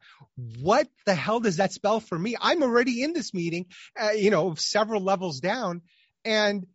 What 0.62 0.88
the 1.06 1.16
hell 1.16 1.40
does 1.40 1.58
that 1.58 1.74
spell 1.74 2.00
for 2.00 2.18
me? 2.18 2.36
I'm 2.40 2.64
already 2.64 3.02
in 3.04 3.14
this 3.14 3.34
meeting, 3.34 3.68
uh, 4.00 4.12
you 4.12 4.30
know, 4.30 4.56
several 4.56 5.02
levels 5.02 5.40
down 5.40 5.82
and 6.26 6.68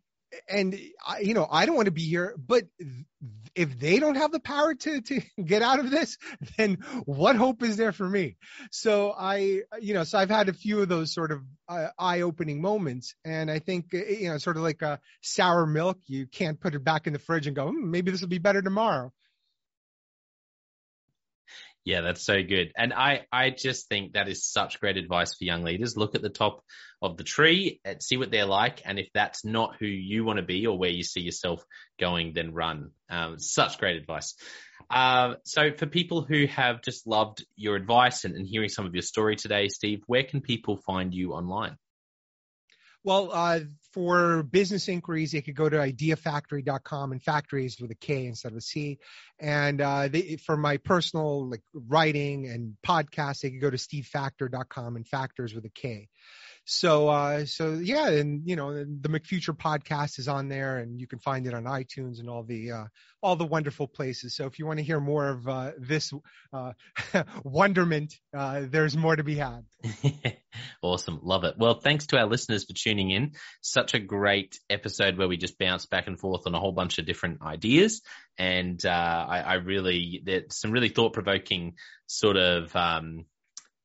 and 0.47 0.79
I, 1.05 1.19
you 1.19 1.33
know 1.33 1.47
I 1.49 1.65
don't 1.65 1.75
want 1.75 1.87
to 1.87 1.91
be 1.91 2.03
here, 2.03 2.35
but 2.37 2.65
if 3.55 3.79
they 3.79 3.99
don't 3.99 4.15
have 4.15 4.31
the 4.31 4.39
power 4.39 4.73
to 4.73 5.01
to 5.01 5.21
get 5.43 5.61
out 5.61 5.79
of 5.79 5.91
this, 5.91 6.17
then 6.57 6.75
what 7.05 7.35
hope 7.35 7.63
is 7.63 7.77
there 7.77 7.91
for 7.91 8.07
me? 8.07 8.37
So 8.71 9.13
I, 9.17 9.61
you 9.79 9.93
know, 9.93 10.03
so 10.03 10.17
I've 10.17 10.29
had 10.29 10.49
a 10.49 10.53
few 10.53 10.81
of 10.81 10.89
those 10.89 11.13
sort 11.13 11.31
of 11.31 11.41
uh, 11.67 11.87
eye-opening 11.97 12.61
moments, 12.61 13.15
and 13.25 13.49
I 13.49 13.59
think 13.59 13.93
uh, 13.93 13.97
you 13.97 14.29
know, 14.29 14.37
sort 14.37 14.57
of 14.57 14.63
like 14.63 14.81
a 14.81 14.99
sour 15.21 15.65
milk, 15.65 15.99
you 16.07 16.27
can't 16.27 16.59
put 16.59 16.75
it 16.75 16.83
back 16.83 17.07
in 17.07 17.13
the 17.13 17.19
fridge 17.19 17.47
and 17.47 17.55
go, 17.55 17.67
hmm, 17.67 17.91
maybe 17.91 18.11
this 18.11 18.21
will 18.21 18.27
be 18.27 18.37
better 18.37 18.61
tomorrow. 18.61 19.11
Yeah, 21.85 22.01
that's 22.01 22.21
so 22.21 22.43
good. 22.43 22.71
And 22.77 22.93
I, 22.93 23.25
I 23.31 23.49
just 23.49 23.87
think 23.87 24.13
that 24.13 24.27
is 24.27 24.45
such 24.45 24.79
great 24.79 24.97
advice 24.97 25.35
for 25.35 25.45
young 25.45 25.63
leaders. 25.63 25.97
Look 25.97 26.13
at 26.13 26.21
the 26.21 26.29
top 26.29 26.63
of 27.01 27.17
the 27.17 27.23
tree 27.23 27.79
and 27.85 28.03
see 28.03 28.17
what 28.17 28.31
they're 28.31 28.45
like. 28.45 28.81
And 28.85 28.99
if 28.99 29.07
that's 29.13 29.45
not 29.45 29.77
who 29.79 29.85
you 29.85 30.23
want 30.23 30.37
to 30.37 30.45
be 30.45 30.67
or 30.67 30.77
where 30.77 30.89
you 30.89 31.03
see 31.03 31.21
yourself 31.21 31.63
going, 31.99 32.33
then 32.33 32.53
run. 32.53 32.91
Um, 33.09 33.39
such 33.39 33.79
great 33.79 33.97
advice. 33.97 34.35
Uh, 34.89 35.35
so 35.45 35.71
for 35.71 35.85
people 35.85 36.21
who 36.21 36.47
have 36.47 36.81
just 36.81 37.07
loved 37.07 37.45
your 37.55 37.75
advice 37.75 38.25
and, 38.25 38.35
and 38.35 38.45
hearing 38.45 38.69
some 38.69 38.85
of 38.85 38.93
your 38.93 39.01
story 39.01 39.35
today, 39.35 39.67
Steve, 39.67 40.01
where 40.05 40.23
can 40.23 40.41
people 40.41 40.77
find 40.85 41.13
you 41.13 41.31
online? 41.31 41.77
Well, 43.03 43.29
uh, 43.31 43.61
for 43.93 44.43
business 44.43 44.87
inquiries, 44.87 45.31
they 45.31 45.41
could 45.41 45.55
go 45.55 45.69
to 45.69 45.77
ideafaktory.com 45.77 47.11
and 47.11 47.23
factories 47.23 47.79
with 47.79 47.91
a 47.91 47.95
K 47.95 48.25
instead 48.25 48.51
of 48.51 48.57
a 48.57 48.61
C. 48.61 48.99
And 49.39 49.81
uh, 49.81 50.09
they, 50.09 50.35
for 50.45 50.57
my 50.57 50.77
personal 50.77 51.49
like 51.49 51.63
writing 51.73 52.47
and 52.47 52.75
podcasts, 52.85 53.39
they 53.41 53.51
could 53.51 53.61
go 53.61 53.69
to 53.69 53.77
stevefaktor.com 53.77 54.95
and 54.95 55.07
factors 55.07 55.53
with 55.55 55.65
a 55.65 55.69
K. 55.69 56.09
So, 56.71 57.09
uh, 57.09 57.45
so 57.45 57.79
yeah, 57.81 58.09
and 58.09 58.47
you 58.47 58.55
know, 58.55 58.71
the 58.71 59.09
McFuture 59.09 59.57
podcast 59.57 60.19
is 60.19 60.27
on 60.27 60.49
there, 60.49 60.77
and 60.77 61.01
you 61.01 61.07
can 61.07 61.17
find 61.17 61.47
it 61.47 61.53
on 61.55 61.63
iTunes 61.63 62.19
and 62.19 62.29
all 62.29 62.43
the 62.43 62.71
uh, 62.71 62.83
all 63.23 63.35
the 63.35 63.45
wonderful 63.45 63.87
places. 63.87 64.35
So, 64.35 64.45
if 64.45 64.59
you 64.59 64.67
want 64.67 64.77
to 64.77 64.85
hear 64.85 64.99
more 64.99 65.29
of 65.29 65.47
uh, 65.47 65.71
this 65.79 66.13
uh, 66.53 66.73
wonderment, 67.43 68.13
uh, 68.37 68.65
there's 68.69 68.95
more 68.95 69.15
to 69.15 69.23
be 69.23 69.33
had. 69.33 69.65
awesome, 70.83 71.21
love 71.23 71.43
it. 71.43 71.55
Well, 71.57 71.79
thanks 71.79 72.05
to 72.07 72.19
our 72.19 72.27
listeners 72.27 72.65
for 72.65 72.73
tuning 72.73 73.09
in. 73.09 73.31
Such 73.61 73.95
a 73.95 73.99
great 73.99 74.59
episode 74.69 75.17
where 75.17 75.27
we 75.27 75.37
just 75.37 75.57
bounce 75.57 75.87
back 75.87 76.05
and 76.05 76.19
forth 76.19 76.45
on 76.45 76.53
a 76.53 76.59
whole 76.59 76.71
bunch 76.71 76.99
of 76.99 77.07
different 77.07 77.41
ideas, 77.41 78.03
and 78.37 78.79
uh, 78.85 79.25
I, 79.27 79.39
I 79.39 79.53
really 79.55 80.21
there's 80.23 80.55
some 80.55 80.69
really 80.69 80.89
thought 80.89 81.13
provoking 81.13 81.77
sort 82.05 82.37
of. 82.37 82.75
Um, 82.75 83.25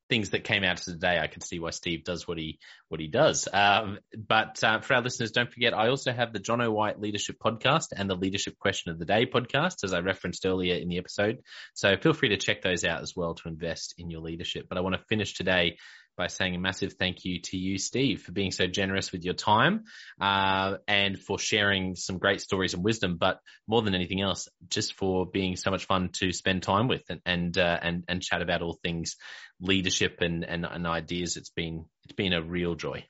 things 0.09 0.31
that 0.31 0.43
came 0.43 0.63
out 0.63 0.77
today, 0.77 1.19
I 1.19 1.27
can 1.27 1.41
see 1.41 1.59
why 1.59 1.71
Steve 1.71 2.03
does 2.03 2.27
what 2.27 2.37
he 2.37 2.59
what 2.89 2.99
he 2.99 3.07
does. 3.07 3.47
Um, 3.51 3.99
but 4.15 4.63
uh, 4.63 4.79
for 4.81 4.95
our 4.95 5.01
listeners, 5.01 5.31
don't 5.31 5.51
forget 5.51 5.73
I 5.73 5.89
also 5.89 6.11
have 6.11 6.33
the 6.33 6.39
Jonno 6.39 6.71
White 6.71 6.99
Leadership 6.99 7.37
Podcast 7.43 7.87
and 7.95 8.09
the 8.09 8.15
Leadership 8.15 8.57
Question 8.59 8.91
of 8.91 8.99
the 8.99 9.05
Day 9.05 9.25
podcast, 9.25 9.83
as 9.83 9.93
I 9.93 9.99
referenced 9.99 10.45
earlier 10.45 10.75
in 10.75 10.89
the 10.89 10.97
episode. 10.97 11.39
So 11.73 11.97
feel 11.97 12.13
free 12.13 12.29
to 12.29 12.37
check 12.37 12.61
those 12.61 12.83
out 12.83 13.01
as 13.01 13.15
well 13.15 13.33
to 13.35 13.47
invest 13.47 13.95
in 13.97 14.09
your 14.09 14.21
leadership. 14.21 14.67
But 14.69 14.77
I 14.77 14.81
want 14.81 14.95
to 14.95 15.05
finish 15.09 15.33
today 15.33 15.77
by 16.15 16.27
saying 16.27 16.55
a 16.55 16.59
massive 16.59 16.93
thank 16.93 17.25
you 17.25 17.41
to 17.41 17.57
you, 17.57 17.77
Steve, 17.77 18.21
for 18.21 18.31
being 18.31 18.51
so 18.51 18.67
generous 18.67 19.11
with 19.11 19.23
your 19.23 19.33
time 19.33 19.85
uh, 20.19 20.77
and 20.87 21.19
for 21.19 21.37
sharing 21.37 21.95
some 21.95 22.17
great 22.17 22.41
stories 22.41 22.73
and 22.73 22.83
wisdom. 22.83 23.17
But 23.17 23.39
more 23.67 23.81
than 23.81 23.95
anything 23.95 24.21
else, 24.21 24.47
just 24.69 24.93
for 24.93 25.25
being 25.25 25.55
so 25.55 25.71
much 25.71 25.85
fun 25.85 26.09
to 26.19 26.31
spend 26.31 26.63
time 26.63 26.87
with 26.87 27.03
and 27.09 27.21
and 27.25 27.57
uh, 27.57 27.79
and, 27.81 28.03
and 28.07 28.21
chat 28.21 28.41
about 28.41 28.61
all 28.61 28.79
things 28.83 29.15
leadership 29.59 30.21
and, 30.21 30.43
and 30.43 30.65
and 30.65 30.87
ideas. 30.87 31.37
It's 31.37 31.51
been 31.51 31.85
it's 32.03 32.13
been 32.13 32.33
a 32.33 32.41
real 32.41 32.75
joy. 32.75 33.05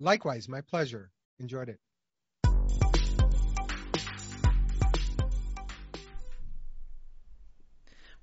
Likewise, 0.00 0.48
my 0.48 0.60
pleasure. 0.60 1.10
Enjoyed 1.38 1.68
it. 1.68 1.78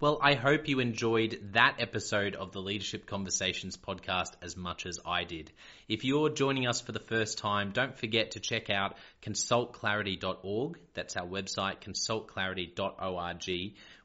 Well, 0.02 0.18
I 0.22 0.36
hope 0.36 0.70
you 0.70 0.80
enjoyed 0.80 1.50
that 1.52 1.76
episode 1.80 2.36
of 2.36 2.54
the 2.54 2.62
Leadership 2.62 3.06
Conversations 3.06 3.76
podcast 3.76 4.32
as 4.42 4.56
much 4.56 4.86
as 4.86 4.98
I 5.06 5.26
did. 5.26 5.52
If 5.90 6.06
you're 6.06 6.30
joining 6.30 6.68
us 6.68 6.80
for 6.80 6.94
the 6.94 7.02
first 7.02 7.38
time, 7.38 7.72
don't 7.72 7.98
forget 7.98 8.32
to 8.32 8.40
check 8.40 8.70
out 8.70 8.96
consultclarity.org. 9.22 10.80
That's 10.94 11.18
our 11.18 11.28
website, 11.28 11.82
consultclarity.org. 11.82 13.74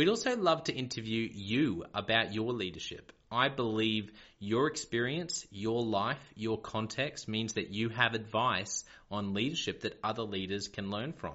We'd 0.00 0.08
also 0.08 0.34
love 0.34 0.64
to 0.64 0.72
interview 0.72 1.28
you 1.30 1.84
about 1.92 2.32
your 2.32 2.54
leadership. 2.54 3.12
I 3.30 3.50
believe 3.50 4.10
your 4.38 4.66
experience, 4.66 5.46
your 5.50 5.82
life, 5.82 6.16
your 6.34 6.58
context 6.58 7.28
means 7.28 7.52
that 7.52 7.68
you 7.68 7.90
have 7.90 8.14
advice 8.14 8.84
on 9.10 9.34
leadership 9.34 9.82
that 9.82 10.00
other 10.02 10.22
leaders 10.22 10.68
can 10.68 10.90
learn 10.90 11.12
from 11.12 11.34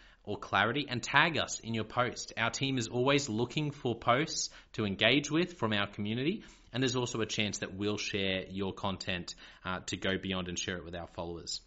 or 0.23 0.37
clarity 0.37 0.85
and 0.89 1.01
tag 1.01 1.37
us 1.37 1.59
in 1.59 1.73
your 1.73 1.83
post. 1.83 2.33
Our 2.37 2.49
team 2.49 2.77
is 2.77 2.87
always 2.87 3.29
looking 3.29 3.71
for 3.71 3.95
posts 3.95 4.49
to 4.73 4.85
engage 4.85 5.31
with 5.31 5.57
from 5.57 5.73
our 5.73 5.87
community, 5.87 6.43
and 6.73 6.81
there's 6.81 6.95
also 6.95 7.21
a 7.21 7.25
chance 7.25 7.59
that 7.59 7.75
we'll 7.75 7.97
share 7.97 8.45
your 8.49 8.73
content 8.73 9.35
uh, 9.65 9.79
to 9.87 9.97
go 9.97 10.17
beyond 10.17 10.47
and 10.47 10.57
share 10.57 10.77
it 10.77 10.85
with 10.85 10.95
our 10.95 11.07
followers. 11.07 11.61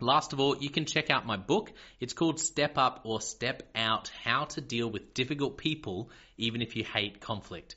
Last 0.00 0.32
of 0.32 0.40
all, 0.40 0.56
you 0.56 0.68
can 0.68 0.84
check 0.84 1.10
out 1.10 1.26
my 1.26 1.36
book. 1.36 1.72
It's 2.00 2.12
called 2.12 2.40
Step 2.40 2.76
Up 2.76 3.02
or 3.04 3.20
Step 3.20 3.62
Out 3.74 4.10
How 4.24 4.46
to 4.46 4.60
Deal 4.60 4.90
with 4.90 5.14
Difficult 5.14 5.58
People, 5.58 6.10
Even 6.36 6.60
If 6.60 6.74
You 6.74 6.84
Hate 6.84 7.20
Conflict. 7.20 7.76